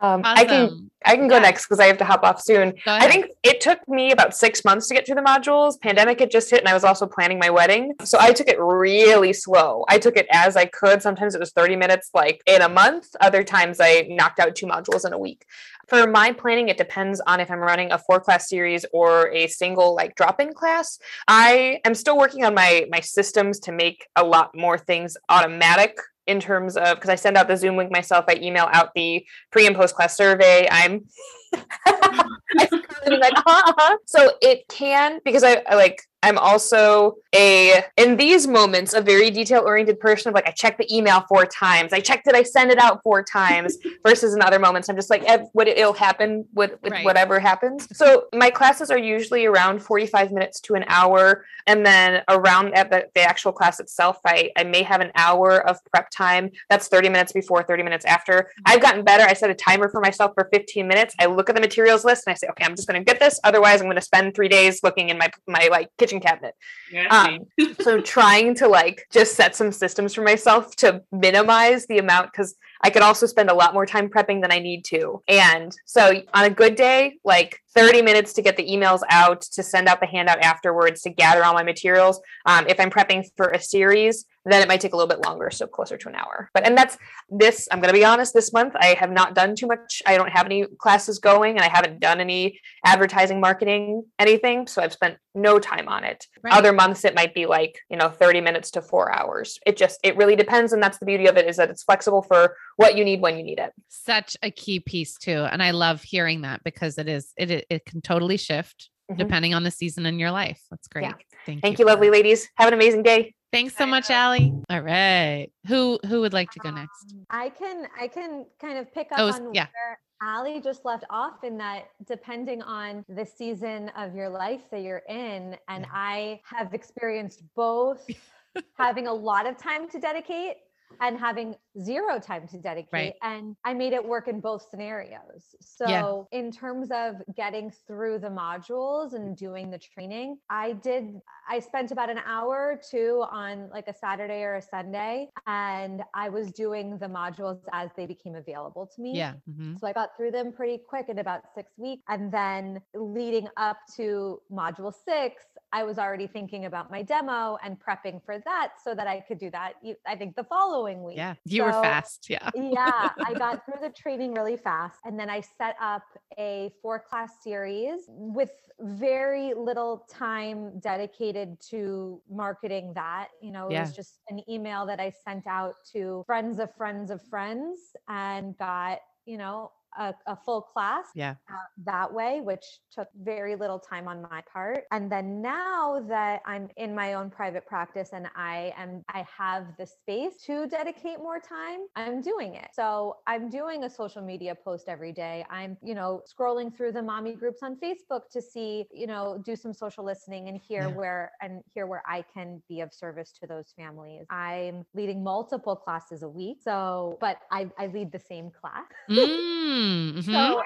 Um, 0.00 0.20
I 0.24 0.44
can 0.44 0.90
I 1.04 1.14
can 1.16 1.28
go 1.28 1.36
Yeah. 1.36 1.42
next 1.42 1.66
because 1.66 1.78
I 1.80 1.86
have 1.86 1.98
to 1.98 2.04
hop 2.04 2.24
off 2.24 2.40
soon. 2.40 2.74
I 2.86 3.08
think 3.08 3.26
it 3.42 3.60
took 3.60 3.86
me 3.88 4.10
about 4.10 4.36
six 4.36 4.64
months 4.64 4.88
to 4.88 4.94
get 4.94 5.06
through 5.06 5.14
the 5.14 5.22
modules. 5.22 5.80
Pandemic 5.80 6.20
had 6.20 6.30
just 6.30 6.50
hit, 6.50 6.60
and 6.60 6.68
I 6.68 6.74
was 6.74 6.84
also 6.84 7.06
planning 7.06 7.38
my 7.38 7.48
wedding. 7.48 7.94
So 8.04 8.18
I 8.20 8.32
took 8.32 8.48
it 8.48 8.58
really 8.60 9.32
slow. 9.32 9.84
I 9.88 9.98
took 9.98 10.16
it 10.16 10.26
as 10.30 10.56
I 10.56 10.66
could. 10.66 11.00
Sometimes 11.00 11.34
it 11.34 11.38
was 11.40 11.52
30 11.52 11.76
minutes, 11.76 12.10
like 12.12 12.42
in 12.46 12.60
a 12.62 12.68
month. 12.68 13.06
Other 13.20 13.44
times 13.44 13.78
I 13.80 14.06
knocked 14.10 14.40
out 14.40 14.54
two 14.54 14.66
modules 14.66 15.06
in 15.06 15.12
a 15.12 15.18
week. 15.18 15.46
For 15.88 16.06
my 16.08 16.32
planning, 16.32 16.68
it 16.68 16.76
depends 16.78 17.20
on 17.20 17.38
if 17.38 17.50
I'm 17.50 17.60
running 17.60 17.92
a 17.92 17.98
four 17.98 18.18
class 18.18 18.48
series 18.48 18.84
or 18.92 19.30
a 19.32 19.46
single 19.46 19.94
like 19.94 20.16
drop 20.16 20.40
in 20.40 20.52
class. 20.52 20.98
I 21.28 21.80
am 21.84 21.94
still 21.94 22.18
working 22.18 22.44
on 22.44 22.54
my 22.54 22.86
my 22.90 23.00
systems 23.00 23.60
to 23.60 23.72
make 23.72 24.06
a 24.16 24.24
lot 24.24 24.56
more 24.56 24.76
things 24.78 25.16
automatic 25.28 25.96
in 26.26 26.40
terms 26.40 26.76
of 26.76 26.96
because 26.96 27.10
I 27.10 27.14
send 27.14 27.36
out 27.36 27.48
the 27.48 27.56
Zoom 27.56 27.76
link 27.76 27.90
myself. 27.90 28.24
I 28.28 28.34
email 28.36 28.68
out 28.72 28.92
the 28.94 29.24
pre 29.50 29.66
and 29.66 29.76
post 29.76 29.94
class 29.94 30.16
survey. 30.16 30.68
I'm 30.70 31.04
I 31.86 32.28
like, 33.06 33.32
uh-huh. 33.46 33.96
so 34.04 34.32
it 34.42 34.66
can 34.68 35.20
because 35.24 35.44
I, 35.44 35.62
I 35.68 35.74
like 35.74 36.02
I'm 36.26 36.38
also 36.38 37.18
a 37.32 37.84
in 37.96 38.16
these 38.16 38.48
moments 38.48 38.94
a 38.94 39.00
very 39.00 39.30
detail 39.30 39.62
oriented 39.64 40.00
person 40.00 40.28
of 40.28 40.34
like 40.34 40.48
I 40.48 40.50
check 40.50 40.76
the 40.76 40.92
email 40.92 41.20
four 41.28 41.46
times. 41.46 41.92
I 41.92 42.00
check 42.00 42.24
did 42.24 42.34
I 42.34 42.42
send 42.42 42.72
it 42.72 42.78
out 42.78 43.00
four 43.04 43.22
times 43.22 43.78
versus 44.04 44.34
in 44.34 44.42
other 44.42 44.58
moments. 44.58 44.88
I'm 44.88 44.96
just 44.96 45.08
like 45.08 45.24
what 45.52 45.68
it'll 45.68 45.92
happen 45.92 46.44
with, 46.52 46.72
with 46.82 46.92
Right. 46.92 47.04
whatever 47.04 47.38
happens. 47.38 47.86
So 47.96 48.24
my 48.34 48.50
classes 48.50 48.90
are 48.90 48.98
usually 48.98 49.46
around 49.46 49.80
45 49.84 50.32
minutes 50.32 50.58
to 50.62 50.74
an 50.74 50.84
hour. 50.88 51.44
And 51.68 51.84
then 51.86 52.22
around 52.28 52.74
at 52.74 52.90
the, 52.90 53.08
the 53.14 53.22
actual 53.22 53.52
class 53.52 53.78
itself 53.78 54.18
I, 54.26 54.50
I 54.56 54.64
may 54.64 54.82
have 54.82 55.00
an 55.00 55.12
hour 55.14 55.68
of 55.68 55.78
prep 55.92 56.10
time. 56.10 56.50
That's 56.70 56.88
30 56.88 57.08
minutes 57.10 57.32
before 57.32 57.62
30 57.62 57.84
minutes 57.84 58.04
after. 58.04 58.32
Mm-hmm. 58.32 58.62
I've 58.66 58.80
gotten 58.82 59.04
better. 59.04 59.22
I 59.22 59.34
set 59.34 59.50
a 59.50 59.54
timer 59.54 59.88
for 59.88 60.00
myself 60.00 60.32
for 60.34 60.48
15 60.52 60.88
minutes. 60.88 61.14
I 61.20 61.26
look 61.26 61.48
at 61.48 61.54
the 61.54 61.60
materials 61.60 62.04
list 62.04 62.26
and 62.26 62.32
i 62.32 62.36
say 62.36 62.48
okay 62.48 62.64
i'm 62.64 62.74
just 62.74 62.88
going 62.88 63.00
to 63.00 63.04
get 63.04 63.20
this. 63.20 63.38
Otherwise 63.44 63.80
i'm 63.80 63.86
going 63.86 63.94
to 63.94 64.02
spend 64.02 64.34
three 64.34 64.48
days 64.48 64.82
looking 64.82 65.10
in 65.10 65.18
my 65.18 65.30
my 65.46 65.68
like 65.70 65.88
kitchen 65.98 66.15
cabinet 66.20 66.54
Yeah, 66.90 67.08
um, 67.08 67.74
so 67.80 68.00
trying 68.00 68.54
to 68.56 68.68
like 68.68 69.06
just 69.12 69.34
set 69.34 69.56
some 69.56 69.72
systems 69.72 70.14
for 70.14 70.22
myself 70.22 70.76
to 70.76 71.02
minimize 71.12 71.86
the 71.86 71.98
amount 71.98 72.32
because 72.32 72.56
I 72.82 72.90
could 72.90 73.02
also 73.02 73.26
spend 73.26 73.50
a 73.50 73.54
lot 73.54 73.74
more 73.74 73.86
time 73.86 74.08
prepping 74.08 74.42
than 74.42 74.52
I 74.52 74.58
need 74.58 74.84
to. 74.86 75.22
And 75.28 75.74
so 75.86 76.22
on 76.34 76.44
a 76.44 76.50
good 76.50 76.76
day, 76.76 77.14
like 77.24 77.60
30 77.76 78.02
minutes 78.02 78.32
to 78.32 78.42
get 78.42 78.56
the 78.56 78.66
emails 78.66 79.02
out, 79.10 79.42
to 79.42 79.62
send 79.62 79.86
out 79.86 80.00
the 80.00 80.06
handout 80.06 80.40
afterwards, 80.40 81.02
to 81.02 81.10
gather 81.10 81.44
all 81.44 81.54
my 81.54 81.62
materials. 81.62 82.20
Um, 82.46 82.66
if 82.68 82.80
I'm 82.80 82.90
prepping 82.90 83.24
for 83.36 83.48
a 83.48 83.60
series, 83.60 84.24
then 84.46 84.62
it 84.62 84.68
might 84.68 84.80
take 84.80 84.92
a 84.92 84.96
little 84.96 85.08
bit 85.08 85.24
longer, 85.26 85.50
so 85.50 85.66
closer 85.66 85.96
to 85.96 86.08
an 86.08 86.14
hour. 86.14 86.50
But 86.54 86.64
and 86.64 86.78
that's 86.78 86.96
this. 87.28 87.68
I'm 87.70 87.80
going 87.80 87.92
to 87.92 87.98
be 87.98 88.04
honest. 88.04 88.32
This 88.32 88.52
month, 88.52 88.74
I 88.76 88.94
have 88.98 89.10
not 89.10 89.34
done 89.34 89.56
too 89.56 89.66
much. 89.66 90.02
I 90.06 90.16
don't 90.16 90.30
have 90.30 90.46
any 90.46 90.64
classes 90.78 91.18
going, 91.18 91.56
and 91.56 91.64
I 91.64 91.68
haven't 91.68 92.00
done 92.00 92.20
any 92.20 92.60
advertising, 92.84 93.40
marketing, 93.40 94.04
anything. 94.20 94.68
So 94.68 94.82
I've 94.82 94.92
spent 94.92 95.18
no 95.34 95.58
time 95.58 95.88
on 95.88 96.04
it. 96.04 96.26
Right. 96.42 96.54
Other 96.54 96.72
months, 96.72 97.04
it 97.04 97.14
might 97.14 97.34
be 97.34 97.46
like 97.46 97.80
you 97.90 97.96
know 97.96 98.08
30 98.08 98.40
minutes 98.40 98.70
to 98.72 98.82
four 98.82 99.12
hours. 99.12 99.58
It 99.66 99.76
just 99.76 99.98
it 100.04 100.16
really 100.16 100.36
depends, 100.36 100.72
and 100.72 100.80
that's 100.80 100.98
the 100.98 101.06
beauty 101.06 101.26
of 101.26 101.36
it 101.36 101.48
is 101.48 101.56
that 101.56 101.68
it's 101.68 101.82
flexible 101.82 102.22
for 102.22 102.56
what 102.76 102.96
you 102.96 103.04
need 103.04 103.20
when 103.20 103.36
you 103.36 103.42
need 103.42 103.58
it. 103.58 103.72
Such 103.88 104.36
a 104.42 104.50
key 104.52 104.78
piece 104.78 105.18
too. 105.18 105.46
And 105.50 105.60
I 105.60 105.72
love 105.72 106.02
hearing 106.02 106.42
that 106.42 106.62
because 106.62 106.98
it 106.98 107.08
is 107.08 107.32
it 107.36 107.50
it, 107.50 107.65
it 107.70 107.84
can 107.84 108.00
totally 108.00 108.36
shift 108.36 108.90
Mhm. 109.10 109.18
depending 109.18 109.54
on 109.54 109.62
the 109.62 109.70
season 109.70 110.04
in 110.06 110.18
your 110.18 110.30
life. 110.32 110.60
That's 110.70 110.88
great. 110.88 111.04
Yeah. 111.04 111.12
Thank, 111.44 111.62
Thank 111.62 111.78
you, 111.78 111.84
you, 111.84 111.86
lovely 111.86 112.08
that. 112.08 112.12
ladies. 112.12 112.48
Have 112.56 112.68
an 112.68 112.74
amazing 112.74 113.02
day. 113.04 113.34
Thanks 113.52 113.76
so 113.76 113.86
much, 113.86 114.10
Allie. 114.10 114.52
Allie. 114.52 114.62
All 114.68 114.80
right. 114.82 115.48
Who 115.68 115.98
who 116.06 116.20
would 116.22 116.32
like 116.32 116.50
to 116.50 116.58
go 116.58 116.70
next? 116.70 117.12
Um, 117.12 117.24
I 117.30 117.48
can 117.50 117.86
I 117.98 118.08
can 118.08 118.46
kind 118.60 118.78
of 118.78 118.92
pick 118.92 119.12
up 119.12 119.18
Oh, 119.20 119.28
on 119.32 119.54
yeah. 119.54 119.66
where 119.72 120.00
Allie 120.22 120.60
just 120.60 120.84
left 120.84 121.04
off 121.10 121.44
in 121.44 121.56
that 121.58 121.84
depending 122.04 122.62
on 122.62 123.04
the 123.08 123.24
season 123.24 123.90
of 123.90 124.14
your 124.14 124.28
life 124.28 124.62
that 124.72 124.80
you're 124.82 125.02
in, 125.08 125.56
and 125.68 125.84
Yeah. 125.84 125.90
I 125.92 126.40
have 126.44 126.74
experienced 126.74 127.42
both 127.54 128.04
having 128.76 129.06
a 129.06 129.12
lot 129.14 129.46
of 129.46 129.56
time 129.56 129.88
to 129.90 130.00
dedicate 130.00 130.56
and 131.00 131.18
having 131.18 131.54
zero 131.82 132.18
time 132.18 132.46
to 132.48 132.58
dedicate 132.58 133.14
and 133.22 133.54
i 133.64 133.74
made 133.74 133.92
it 133.92 134.04
work 134.04 134.28
in 134.28 134.40
both 134.40 134.66
scenarios 134.70 135.54
so 135.60 135.86
in 136.32 136.50
terms 136.50 136.88
of 136.90 137.16
getting 137.36 137.70
through 137.86 138.18
the 138.18 138.28
modules 138.28 139.12
and 139.14 139.36
doing 139.36 139.70
the 139.70 139.78
training 139.78 140.38
i 140.50 140.72
did 140.72 141.20
i 141.48 141.58
spent 141.58 141.90
about 141.90 142.08
an 142.08 142.18
hour 142.26 142.72
or 142.72 142.80
two 142.90 143.24
on 143.30 143.68
like 143.70 143.88
a 143.88 143.94
saturday 143.94 144.42
or 144.42 144.54
a 144.56 144.62
sunday 144.62 145.28
and 145.46 146.02
i 146.14 146.28
was 146.28 146.50
doing 146.52 146.98
the 146.98 147.06
modules 147.06 147.60
as 147.72 147.90
they 147.96 148.06
became 148.06 148.34
available 148.34 148.86
to 148.86 149.00
me 149.02 149.14
Yeah. 149.14 149.34
mhm. 149.48 149.78
so 149.78 149.86
I 149.86 149.92
got 149.92 150.16
through 150.16 150.30
them 150.30 150.52
pretty 150.52 150.78
quick 150.78 151.08
in 151.08 151.18
about 151.18 151.42
six 151.54 151.72
weeks. 151.76 152.02
And 152.08 152.32
then 152.32 152.80
leading 152.94 153.48
up 153.56 153.78
to 153.96 154.40
module 154.50 154.92
six, 154.92 155.42
I 155.72 155.82
was 155.84 155.98
already 155.98 156.26
thinking 156.26 156.64
about 156.64 156.90
my 156.90 157.02
demo 157.02 157.58
and 157.62 157.76
prepping 157.78 158.24
for 158.24 158.38
that 158.40 158.72
so 158.82 158.94
that 158.94 159.06
I 159.06 159.20
could 159.20 159.38
do 159.38 159.50
that, 159.50 159.74
I 160.06 160.16
think, 160.16 160.36
the 160.36 160.44
following 160.44 161.02
week. 161.02 161.16
Yeah. 161.16 161.34
You 161.44 161.62
were 161.66 161.72
fast. 161.72 162.28
Yeah. 162.30 162.50
yeah, 162.54 163.10
I 163.24 163.34
got 163.38 163.64
through 163.64 163.80
the 163.80 163.90
training 163.90 164.34
really 164.34 164.56
fast. 164.56 164.98
And 165.04 165.18
then 165.18 165.28
I 165.30 165.40
set 165.40 165.76
up 165.80 166.02
a 166.38 166.72
four 166.82 166.98
class 166.98 167.42
series 167.42 168.04
with 168.08 168.50
very 168.80 169.54
little 169.54 170.06
time 170.10 170.78
dedicated 170.80 171.58
to 171.70 172.22
marketing 172.30 172.92
that. 172.94 173.28
You 173.42 173.52
know, 173.52 173.68
it 173.68 173.72
Yeah. 173.72 173.80
was 173.80 173.94
just 173.94 174.20
an 174.28 174.40
email 174.50 174.86
that 174.86 175.00
I 175.00 175.10
sent 175.10 175.46
out 175.46 175.74
to 175.92 176.22
friends 176.26 176.58
of 176.58 176.74
friends 176.74 177.10
of 177.10 177.22
friends 177.22 177.78
and 178.08 178.56
got, 178.58 179.00
you 179.24 179.38
know, 179.38 179.72
a, 179.98 180.14
a 180.26 180.36
full 180.36 180.62
class 180.62 181.06
Yeah. 181.14 181.36
uh, 181.50 181.54
that 181.84 182.12
way, 182.12 182.40
which 182.40 182.64
took 182.90 183.08
very 183.22 183.54
little 183.56 183.78
time 183.78 184.08
on 184.08 184.22
my 184.22 184.42
part. 184.52 184.84
And 184.90 185.10
then 185.10 185.40
now 185.42 186.00
that 186.08 186.42
I'm 186.46 186.68
in 186.76 186.94
my 186.94 187.14
own 187.14 187.30
private 187.30 187.66
practice 187.66 188.10
and 188.12 188.28
I 188.36 188.72
am, 188.76 189.04
I 189.08 189.26
have 189.38 189.66
the 189.78 189.86
space 189.86 190.42
to 190.46 190.66
dedicate 190.66 191.18
more 191.18 191.40
time, 191.40 191.80
I'm 191.96 192.20
doing 192.20 192.54
it. 192.54 192.68
So 192.72 193.16
I'm 193.26 193.48
doing 193.50 193.84
a 193.84 193.90
social 193.90 194.22
media 194.22 194.54
post 194.54 194.88
every 194.88 195.12
day. 195.12 195.44
I'm, 195.50 195.76
you 195.82 195.94
know, 195.94 196.22
scrolling 196.32 196.74
through 196.76 196.92
the 196.92 197.02
mommy 197.02 197.34
groups 197.34 197.60
on 197.62 197.76
Facebook 197.76 198.22
to 198.32 198.42
see, 198.42 198.86
you 198.92 199.06
know, 199.06 199.40
do 199.44 199.54
some 199.56 199.72
social 199.72 200.04
listening 200.04 200.48
and 200.48 200.58
hear 200.58 200.88
Yeah. 200.88 200.96
where 200.98 201.32
and 201.42 201.62
hear 201.72 201.86
where 201.86 202.02
I 202.08 202.22
can 202.34 202.62
be 202.68 202.80
of 202.80 202.92
service 202.92 203.32
to 203.40 203.46
those 203.46 203.72
families. 203.76 204.26
I'm 204.30 204.84
leading 204.94 205.22
multiple 205.22 205.76
classes 205.76 206.22
a 206.22 206.28
week. 206.28 206.58
So, 206.62 207.18
but 207.20 207.38
I, 207.52 207.70
I 207.78 207.86
lead 207.86 208.12
the 208.12 208.18
same 208.18 208.50
class. 208.50 208.86
Mm, 209.08 209.85
mhm. 209.86 210.24
So 210.24 210.62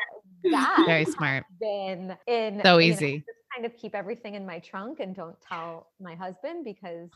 that 0.50 0.84
Very 0.86 1.04
smart. 1.04 1.44
been 1.60 2.16
in 2.26 2.60
So 2.64 2.78
you 2.78 2.90
know, 2.90 2.94
easy. 2.96 3.16
just 3.18 3.38
kind 3.54 3.66
of 3.66 3.76
keep 3.76 3.94
everything 3.94 4.34
in 4.34 4.46
my 4.46 4.58
trunk 4.60 5.00
and 5.00 5.14
don't 5.14 5.36
tell 5.40 5.88
my 6.00 6.14
husband 6.14 6.64
because 6.64 7.10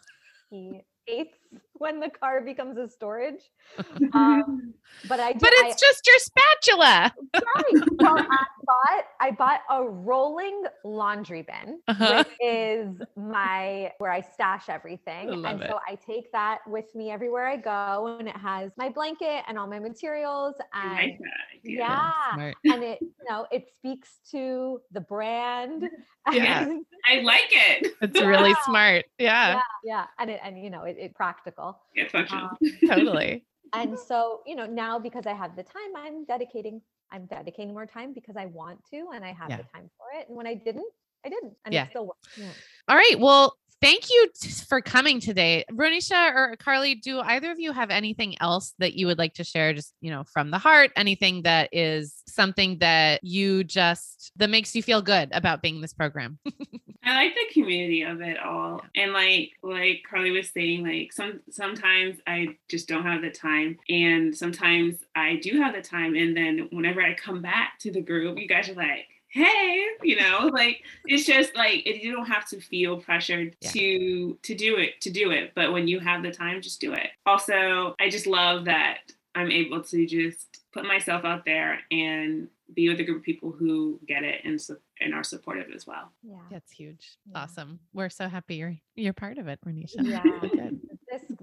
he 0.51 0.83
hates 1.07 1.37
when 1.75 2.01
the 2.01 2.11
car 2.11 2.41
becomes 2.41 2.77
a 2.79 2.89
storage. 2.89 3.43
Um, 4.15 4.75
but 5.09 5.19
I 5.19 5.33
do. 5.33 5.39
But 5.41 5.51
I, 5.51 5.69
it's 5.69 5.81
just 5.81 6.07
your 6.07 6.19
spatula. 6.19 7.13
right. 7.35 7.83
Well, 7.99 8.17
I 8.31 8.45
bought 8.65 9.05
I 9.21 9.31
bought 9.33 9.61
a 9.71 9.83
rolling 9.89 10.65
laundry 10.85 11.43
bin, 11.43 11.81
Uh-huh. 11.89 12.23
which 12.25 12.37
is 12.41 12.97
my 13.17 13.91
where 13.99 14.13
I 14.13 14.21
stash 14.21 14.69
everything. 14.69 15.31
I 15.31 15.35
love 15.35 15.61
and 15.61 15.71
so 15.71 15.79
I 15.89 15.97
take 15.97 16.31
that 16.33 16.61
with 16.69 16.95
me 16.95 17.11
everywhere 17.11 17.47
I 17.49 17.57
go, 17.57 18.17
and 18.19 18.29
it 18.29 18.37
has 18.37 18.71
my 18.77 18.89
blanket 18.89 19.43
and 19.49 19.59
all 19.59 19.67
my 19.67 19.81
materials. 19.81 20.55
I 20.73 20.85
And 20.85 20.95
like 21.11 21.19
that 21.19 21.71
yeah, 21.71 22.13
Smart. 22.35 22.55
and 22.67 22.85
it 22.85 22.99
you 23.01 23.13
know 23.29 23.47
it 23.51 23.67
speaks 23.77 24.21
to 24.31 24.81
the 24.93 25.01
brand. 25.01 25.89
Yeah. 26.33 26.69
I 27.07 27.21
like 27.21 27.51
it. 27.51 27.93
It's 28.01 28.21
really 28.21 28.51
Yeah. 28.51 28.63
smart. 28.65 29.05
Yeah, 29.19 29.55
yeah, 29.55 29.61
yeah, 29.85 30.07
and 30.19 30.31
it 30.31 30.41
and 30.43 30.63
you 30.63 30.71
know 30.71 30.85
it, 30.85 30.94
it 30.99 31.15
practical. 31.15 31.79
It's 31.95 32.13
functional. 32.13 32.47
Um, 32.47 32.57
totally. 32.89 33.45
and 33.73 33.99
so 33.99 34.41
you 34.47 34.55
know 34.55 34.67
now 34.67 34.99
because 34.99 35.27
i 35.27 35.33
have 35.33 35.57
the 35.57 35.63
time 35.63 35.91
i'm 35.97 36.25
dedicating 36.27 36.81
i'm 37.13 37.25
dedicating 37.27 37.73
more 37.73 37.87
time 37.87 38.13
because 38.13 38.37
i 38.37 38.47
want 38.47 38.79
to 38.91 39.09
and 39.15 39.25
i 39.25 39.33
have 39.33 39.51
Yeah. 39.51 39.57
the 39.57 39.65
time 39.75 39.91
for 39.99 40.07
it 40.19 40.29
and 40.29 40.37
when 40.37 40.47
i 40.47 40.55
didn't 40.55 40.91
i 41.25 41.29
didn't 41.29 41.55
and 41.65 41.73
Yeah. 41.75 41.85
it 41.85 41.91
still 41.91 42.07
works 42.07 42.29
yeah. 42.37 42.51
All 42.89 42.97
right. 42.97 43.19
Well, 43.19 43.57
thank 43.85 44.09
you 44.09 44.29
t- 44.35 44.49
for 44.67 44.81
coming 44.81 45.21
today. 45.21 45.65
Ronisha 45.71 46.35
or 46.35 46.57
Carly, 46.57 46.95
do 46.95 47.21
either 47.21 47.51
of 47.51 47.61
you 47.61 47.73
have 47.73 47.91
anything 47.91 48.35
else 48.41 48.75
that 48.79 48.95
you 48.95 49.07
would 49.07 49.19
like 49.19 49.35
to 49.35 49.45
share 49.45 49.75
just, 49.75 49.93
you 50.01 50.11
know, 50.11 50.25
from 50.25 50.51
the 50.51 50.59
heart, 50.59 50.91
anything 50.97 51.43
that 51.43 51.69
is 51.71 52.23
something 52.27 52.79
that 52.79 53.23
you 53.23 53.63
just 53.63 54.33
that 54.37 54.49
makes 54.49 54.75
you 54.75 54.83
feel 54.83 55.03
good 55.03 55.29
about 55.33 55.61
being 55.61 55.77
in 55.77 55.81
this 55.83 55.93
program? 55.93 56.39
I 57.07 57.15
like 57.25 57.35
the 57.35 57.53
community 57.61 58.03
of 58.03 58.23
it 58.23 58.39
all. 58.39 58.81
And 58.97 59.13
like 59.13 59.51
like 59.63 60.03
Carly 60.09 60.31
was 60.31 60.51
saying, 60.51 60.87
like 60.87 61.13
some 61.13 61.41
sometimes 61.51 62.17
I 62.27 62.57
just 62.71 62.89
don't 62.89 63.05
have 63.05 63.21
the 63.21 63.31
time. 63.31 63.79
And 63.91 64.35
sometimes 64.35 64.97
I 65.15 65.37
do 65.37 65.61
have 65.61 65.75
the 65.75 65.83
time. 65.83 66.15
And 66.15 66.35
then 66.35 66.69
whenever 66.73 67.03
I 67.03 67.15
come 67.15 67.43
back 67.43 67.79
to 67.81 67.93
the 67.93 68.01
group, 68.01 68.39
you 68.39 68.49
guys 68.49 68.71
are 68.71 68.75
like, 68.75 69.07
hey 69.35 69.85
you 70.03 70.15
know 70.15 70.49
like 70.53 70.83
it's 71.07 71.27
just 71.27 71.55
like 71.57 71.85
it, 71.87 72.03
you 72.03 72.13
don't 72.13 72.27
have 72.27 72.49
to 72.49 72.61
feel 72.61 72.97
pressured 72.99 73.57
Yeah. 73.61 73.71
to 73.73 74.39
to 74.43 74.55
do 74.55 74.77
it 74.77 75.01
to 75.01 75.11
do 75.11 75.33
it 75.33 75.53
but 75.57 75.73
when 75.73 75.89
you 75.89 75.99
have 75.99 76.23
the 76.23 76.31
time 76.31 76.63
just 76.63 76.81
do 76.81 76.93
it 76.93 77.09
also 77.27 77.97
i 78.01 78.09
just 78.09 78.27
love 78.29 78.65
that 78.67 78.99
i'm 79.35 79.51
able 79.51 79.83
to 79.83 80.07
just 80.07 80.61
put 80.73 80.85
myself 80.85 81.25
out 81.25 81.45
there 81.45 81.81
and 81.91 82.49
be 82.75 82.89
with 82.89 82.99
a 83.01 83.05
group 83.05 83.19
of 83.19 83.23
people 83.25 83.51
who 83.53 84.01
get 84.07 84.23
it 84.23 84.41
and 84.45 84.61
su- 84.61 84.79
and 85.01 85.13
are 85.15 85.25
supportive 85.25 85.67
as 85.75 85.87
well 85.87 86.11
Yeah. 86.23 86.39
That's 86.51 86.73
huge. 86.73 87.17
Yeah. 87.31 87.43
Awesome. 87.43 87.79
We're 87.93 88.09
so 88.09 88.29
happy 88.29 88.55
you're 88.57 88.77
you're 88.97 89.13
part 89.13 89.39
of 89.39 89.49
it, 89.49 89.59
Renisha. 89.67 89.97
Yeah. 90.01 90.23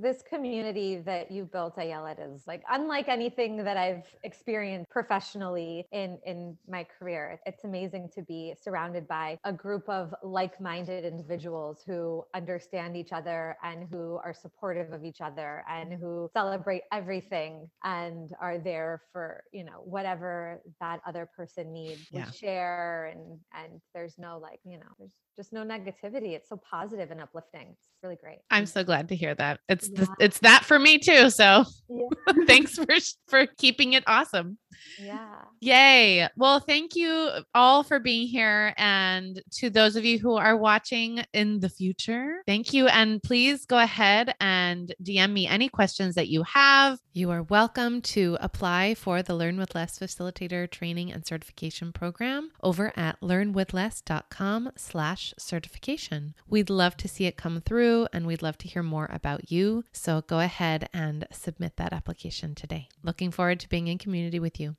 This 0.01 0.11
this 0.11 0.21
community 0.21 0.97
that 0.97 1.31
you 1.31 1.45
built, 1.45 1.77
Ayelet, 1.77 2.17
is 2.19 2.43
like 2.47 2.63
unlike 2.69 3.07
anything 3.07 3.63
that 3.63 3.77
I've 3.77 4.03
experienced 4.23 4.89
professionally 4.89 5.85
in 5.91 6.19
in 6.25 6.57
my 6.67 6.83
career. 6.83 7.39
It's 7.45 7.63
amazing 7.63 8.09
to 8.15 8.21
be 8.21 8.53
surrounded 8.61 9.07
by 9.07 9.37
a 9.45 9.53
group 9.53 9.87
of 9.87 10.13
like-minded 10.21 11.05
individuals 11.05 11.83
who 11.85 12.23
understand 12.33 12.97
each 12.97 13.13
other 13.13 13.55
and 13.63 13.87
who 13.89 14.19
are 14.23 14.33
supportive 14.33 14.91
of 14.91 15.05
each 15.05 15.21
other 15.21 15.63
and 15.69 15.93
who 15.93 16.29
celebrate 16.33 16.83
everything 16.91 17.69
and 17.83 18.31
are 18.41 18.57
there 18.57 19.01
for 19.13 19.43
you 19.53 19.63
know 19.63 19.81
whatever 19.83 20.61
that 20.79 20.99
other 21.07 21.25
person 21.37 21.71
needs. 21.71 22.07
Yeah. 22.11 22.25
We 22.25 22.31
share 22.33 23.05
and 23.13 23.39
and 23.53 23.81
there's 23.93 24.17
no 24.17 24.37
like 24.37 24.59
you 24.65 24.77
know 24.77 24.91
there's 24.99 25.11
just 25.35 25.53
no 25.53 25.63
negativity. 25.63 26.31
It's 26.33 26.49
so 26.49 26.57
positive 26.57 27.11
and 27.11 27.21
uplifting. 27.21 27.67
It's 27.71 27.89
really 28.03 28.17
great. 28.17 28.39
I'm 28.49 28.65
so 28.65 28.83
glad 28.83 29.09
to 29.09 29.15
hear 29.15 29.33
that. 29.35 29.59
It's 29.69 29.89
the, 29.89 30.07
it's 30.19 30.39
that 30.39 30.65
for 30.65 30.77
me 30.77 30.97
too. 30.97 31.29
So 31.29 31.65
Yeah. 31.89 32.07
thanks 32.47 32.75
for 32.75 32.85
for 33.27 33.45
keeping 33.57 33.93
it 33.93 34.03
awesome. 34.07 34.57
Yeah. 34.99 35.41
Yay. 35.59 36.27
Well, 36.35 36.59
thank 36.59 36.95
you 36.95 37.09
uh, 37.09 37.41
all 37.53 37.83
for 37.83 37.99
being 37.99 38.27
here. 38.27 38.73
And 38.77 39.41
to 39.53 39.69
those 39.69 39.95
of 39.95 40.05
you 40.05 40.19
who 40.19 40.35
are 40.35 40.57
watching 40.57 41.23
in 41.33 41.59
the 41.59 41.69
future, 41.69 42.41
thank 42.45 42.73
you. 42.73 42.87
And 42.87 43.21
please 43.21 43.65
go 43.65 43.77
ahead 43.77 44.35
and 44.39 44.93
DM 45.03 45.31
me 45.33 45.47
any 45.47 45.69
questions 45.69 46.15
that 46.15 46.29
you 46.29 46.43
have. 46.43 46.99
You 47.13 47.29
are 47.31 47.43
welcome 47.43 48.01
to 48.01 48.37
apply 48.39 48.95
for 48.95 49.21
the 49.21 49.35
Learn 49.35 49.57
with 49.57 49.75
Less 49.75 49.99
Facilitator 49.99 50.69
Training 50.69 51.11
and 51.11 51.25
Certification 51.25 51.91
Program 51.91 52.51
over 52.63 52.93
at 52.95 53.19
learnwithless.com 53.21 54.71
slash 54.77 55.33
certification. 55.37 56.33
We'd 56.47 56.69
love 56.69 56.95
to 56.97 57.07
see 57.07 57.25
it 57.25 57.37
come 57.37 57.61
through 57.61 58.07
and 58.13 58.25
we'd 58.25 58.41
love 58.41 58.57
to 58.59 58.67
hear 58.67 58.83
more 58.83 59.09
about 59.11 59.51
you. 59.51 59.83
So 59.91 60.21
go 60.21 60.39
ahead 60.39 60.89
and 60.93 61.27
submit 61.31 61.77
that 61.77 61.93
application 61.93 62.55
today. 62.55 62.87
Looking 63.03 63.31
forward 63.31 63.59
to 63.61 63.69
being 63.69 63.87
in 63.87 63.97
community 63.97 64.39
with 64.39 64.59
you. 64.59 64.70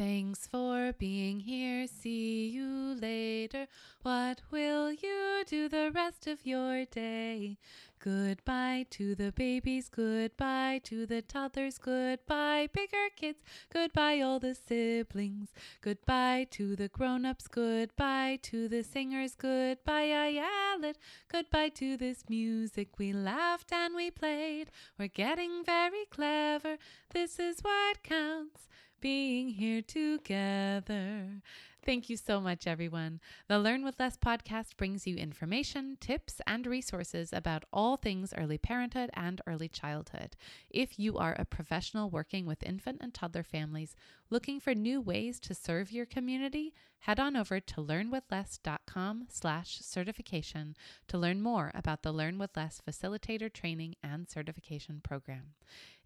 Thanks 0.00 0.46
for 0.46 0.94
being 0.98 1.40
here. 1.40 1.86
See 1.86 2.48
you 2.48 2.96
later. 2.98 3.66
What 4.00 4.40
will 4.50 4.90
you 4.90 5.44
do 5.46 5.68
the 5.68 5.90
rest 5.94 6.26
of 6.26 6.46
your 6.46 6.86
day? 6.86 7.58
Goodbye 8.02 8.86
to 8.92 9.14
the 9.14 9.30
babies. 9.30 9.90
Goodbye 9.90 10.80
to 10.84 11.04
the 11.04 11.20
toddlers. 11.20 11.76
Goodbye, 11.76 12.70
bigger 12.72 13.10
kids. 13.14 13.40
Goodbye, 13.70 14.22
all 14.22 14.40
the 14.40 14.54
siblings. 14.54 15.50
Goodbye 15.82 16.46
to 16.52 16.76
the 16.76 16.88
grown 16.88 17.26
ups. 17.26 17.46
Goodbye 17.46 18.38
to 18.44 18.68
the 18.68 18.82
singers. 18.82 19.34
Goodbye, 19.34 20.08
Ayelet. 20.08 20.94
Goodbye 21.30 21.68
to 21.74 21.98
this 21.98 22.24
music. 22.26 22.98
We 22.98 23.12
laughed 23.12 23.70
and 23.70 23.94
we 23.94 24.10
played. 24.10 24.70
We're 24.98 25.08
getting 25.08 25.62
very 25.62 26.06
clever. 26.10 26.78
This 27.12 27.38
is 27.38 27.60
what 27.60 28.02
counts 28.02 28.69
being 29.00 29.48
here 29.48 29.82
together. 29.82 31.42
Thank 31.82 32.10
you 32.10 32.16
so 32.18 32.40
much, 32.40 32.66
everyone. 32.66 33.20
The 33.48 33.58
Learn 33.58 33.82
with 33.82 33.98
Less 33.98 34.16
podcast 34.18 34.76
brings 34.76 35.06
you 35.06 35.16
information, 35.16 35.96
tips, 35.98 36.42
and 36.46 36.66
resources 36.66 37.32
about 37.32 37.64
all 37.72 37.96
things 37.96 38.34
early 38.36 38.58
parenthood 38.58 39.08
and 39.14 39.40
early 39.46 39.68
childhood. 39.68 40.36
If 40.68 40.98
you 40.98 41.16
are 41.16 41.34
a 41.38 41.46
professional 41.46 42.10
working 42.10 42.44
with 42.44 42.62
infant 42.62 42.98
and 43.00 43.14
toddler 43.14 43.42
families 43.42 43.96
looking 44.30 44.60
for 44.60 44.74
new 44.74 45.00
ways 45.00 45.40
to 45.40 45.54
serve 45.54 45.92
your 45.92 46.06
community, 46.06 46.72
head 47.00 47.18
on 47.18 47.36
over 47.36 47.60
to 47.60 47.80
learnwithless.com 47.80 49.26
slash 49.28 49.78
certification 49.80 50.76
to 51.08 51.18
learn 51.18 51.42
more 51.42 51.72
about 51.74 52.02
the 52.02 52.12
Learn 52.12 52.38
with 52.38 52.56
Less 52.56 52.80
facilitator 52.88 53.52
training 53.52 53.96
and 54.02 54.28
certification 54.28 55.00
program. 55.02 55.54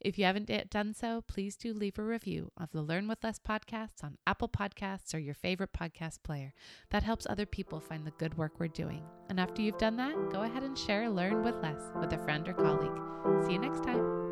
If 0.01 0.19
you 0.19 0.25
haven't 0.25 0.51
yet 0.51 0.71
done 0.71 0.95
so, 0.95 1.23
please 1.27 1.57
do 1.57 1.73
leave 1.73 1.99
a 1.99 2.03
review 2.03 2.53
of 2.57 2.71
the 2.73 2.83
Learn 2.83 3.09
with 3.09 3.23
Less 3.23 3.39
podcasts 3.39 4.03
on 4.03 4.19
Apple 4.27 4.49
Podcasts 4.49 5.15
or 5.15 5.19
your 5.19 5.35
favorite 5.35 5.73
podcast 5.73 6.23
player. 6.23 6.55
That 6.91 7.03
helps 7.03 7.27
other 7.29 7.47
people 7.47 7.81
find 7.81 8.07
the 8.07 8.13
good 8.13 8.37
work 8.37 8.59
we're 8.59 8.69
doing. 8.69 9.03
And 9.29 9.41
after 9.41 9.63
you've 9.63 9.79
done 9.79 9.97
that, 9.97 10.31
go 10.31 10.43
ahead 10.43 10.63
and 10.63 10.79
share 10.79 11.09
Learn 11.11 11.43
with 11.43 11.57
Less 11.63 11.91
with 12.01 12.13
a 12.13 12.19
friend 12.19 12.49
or 12.49 12.55
colleague. 12.55 13.47
See 13.47 13.53
you 13.55 13.59
next 13.59 13.83
time. 13.83 14.24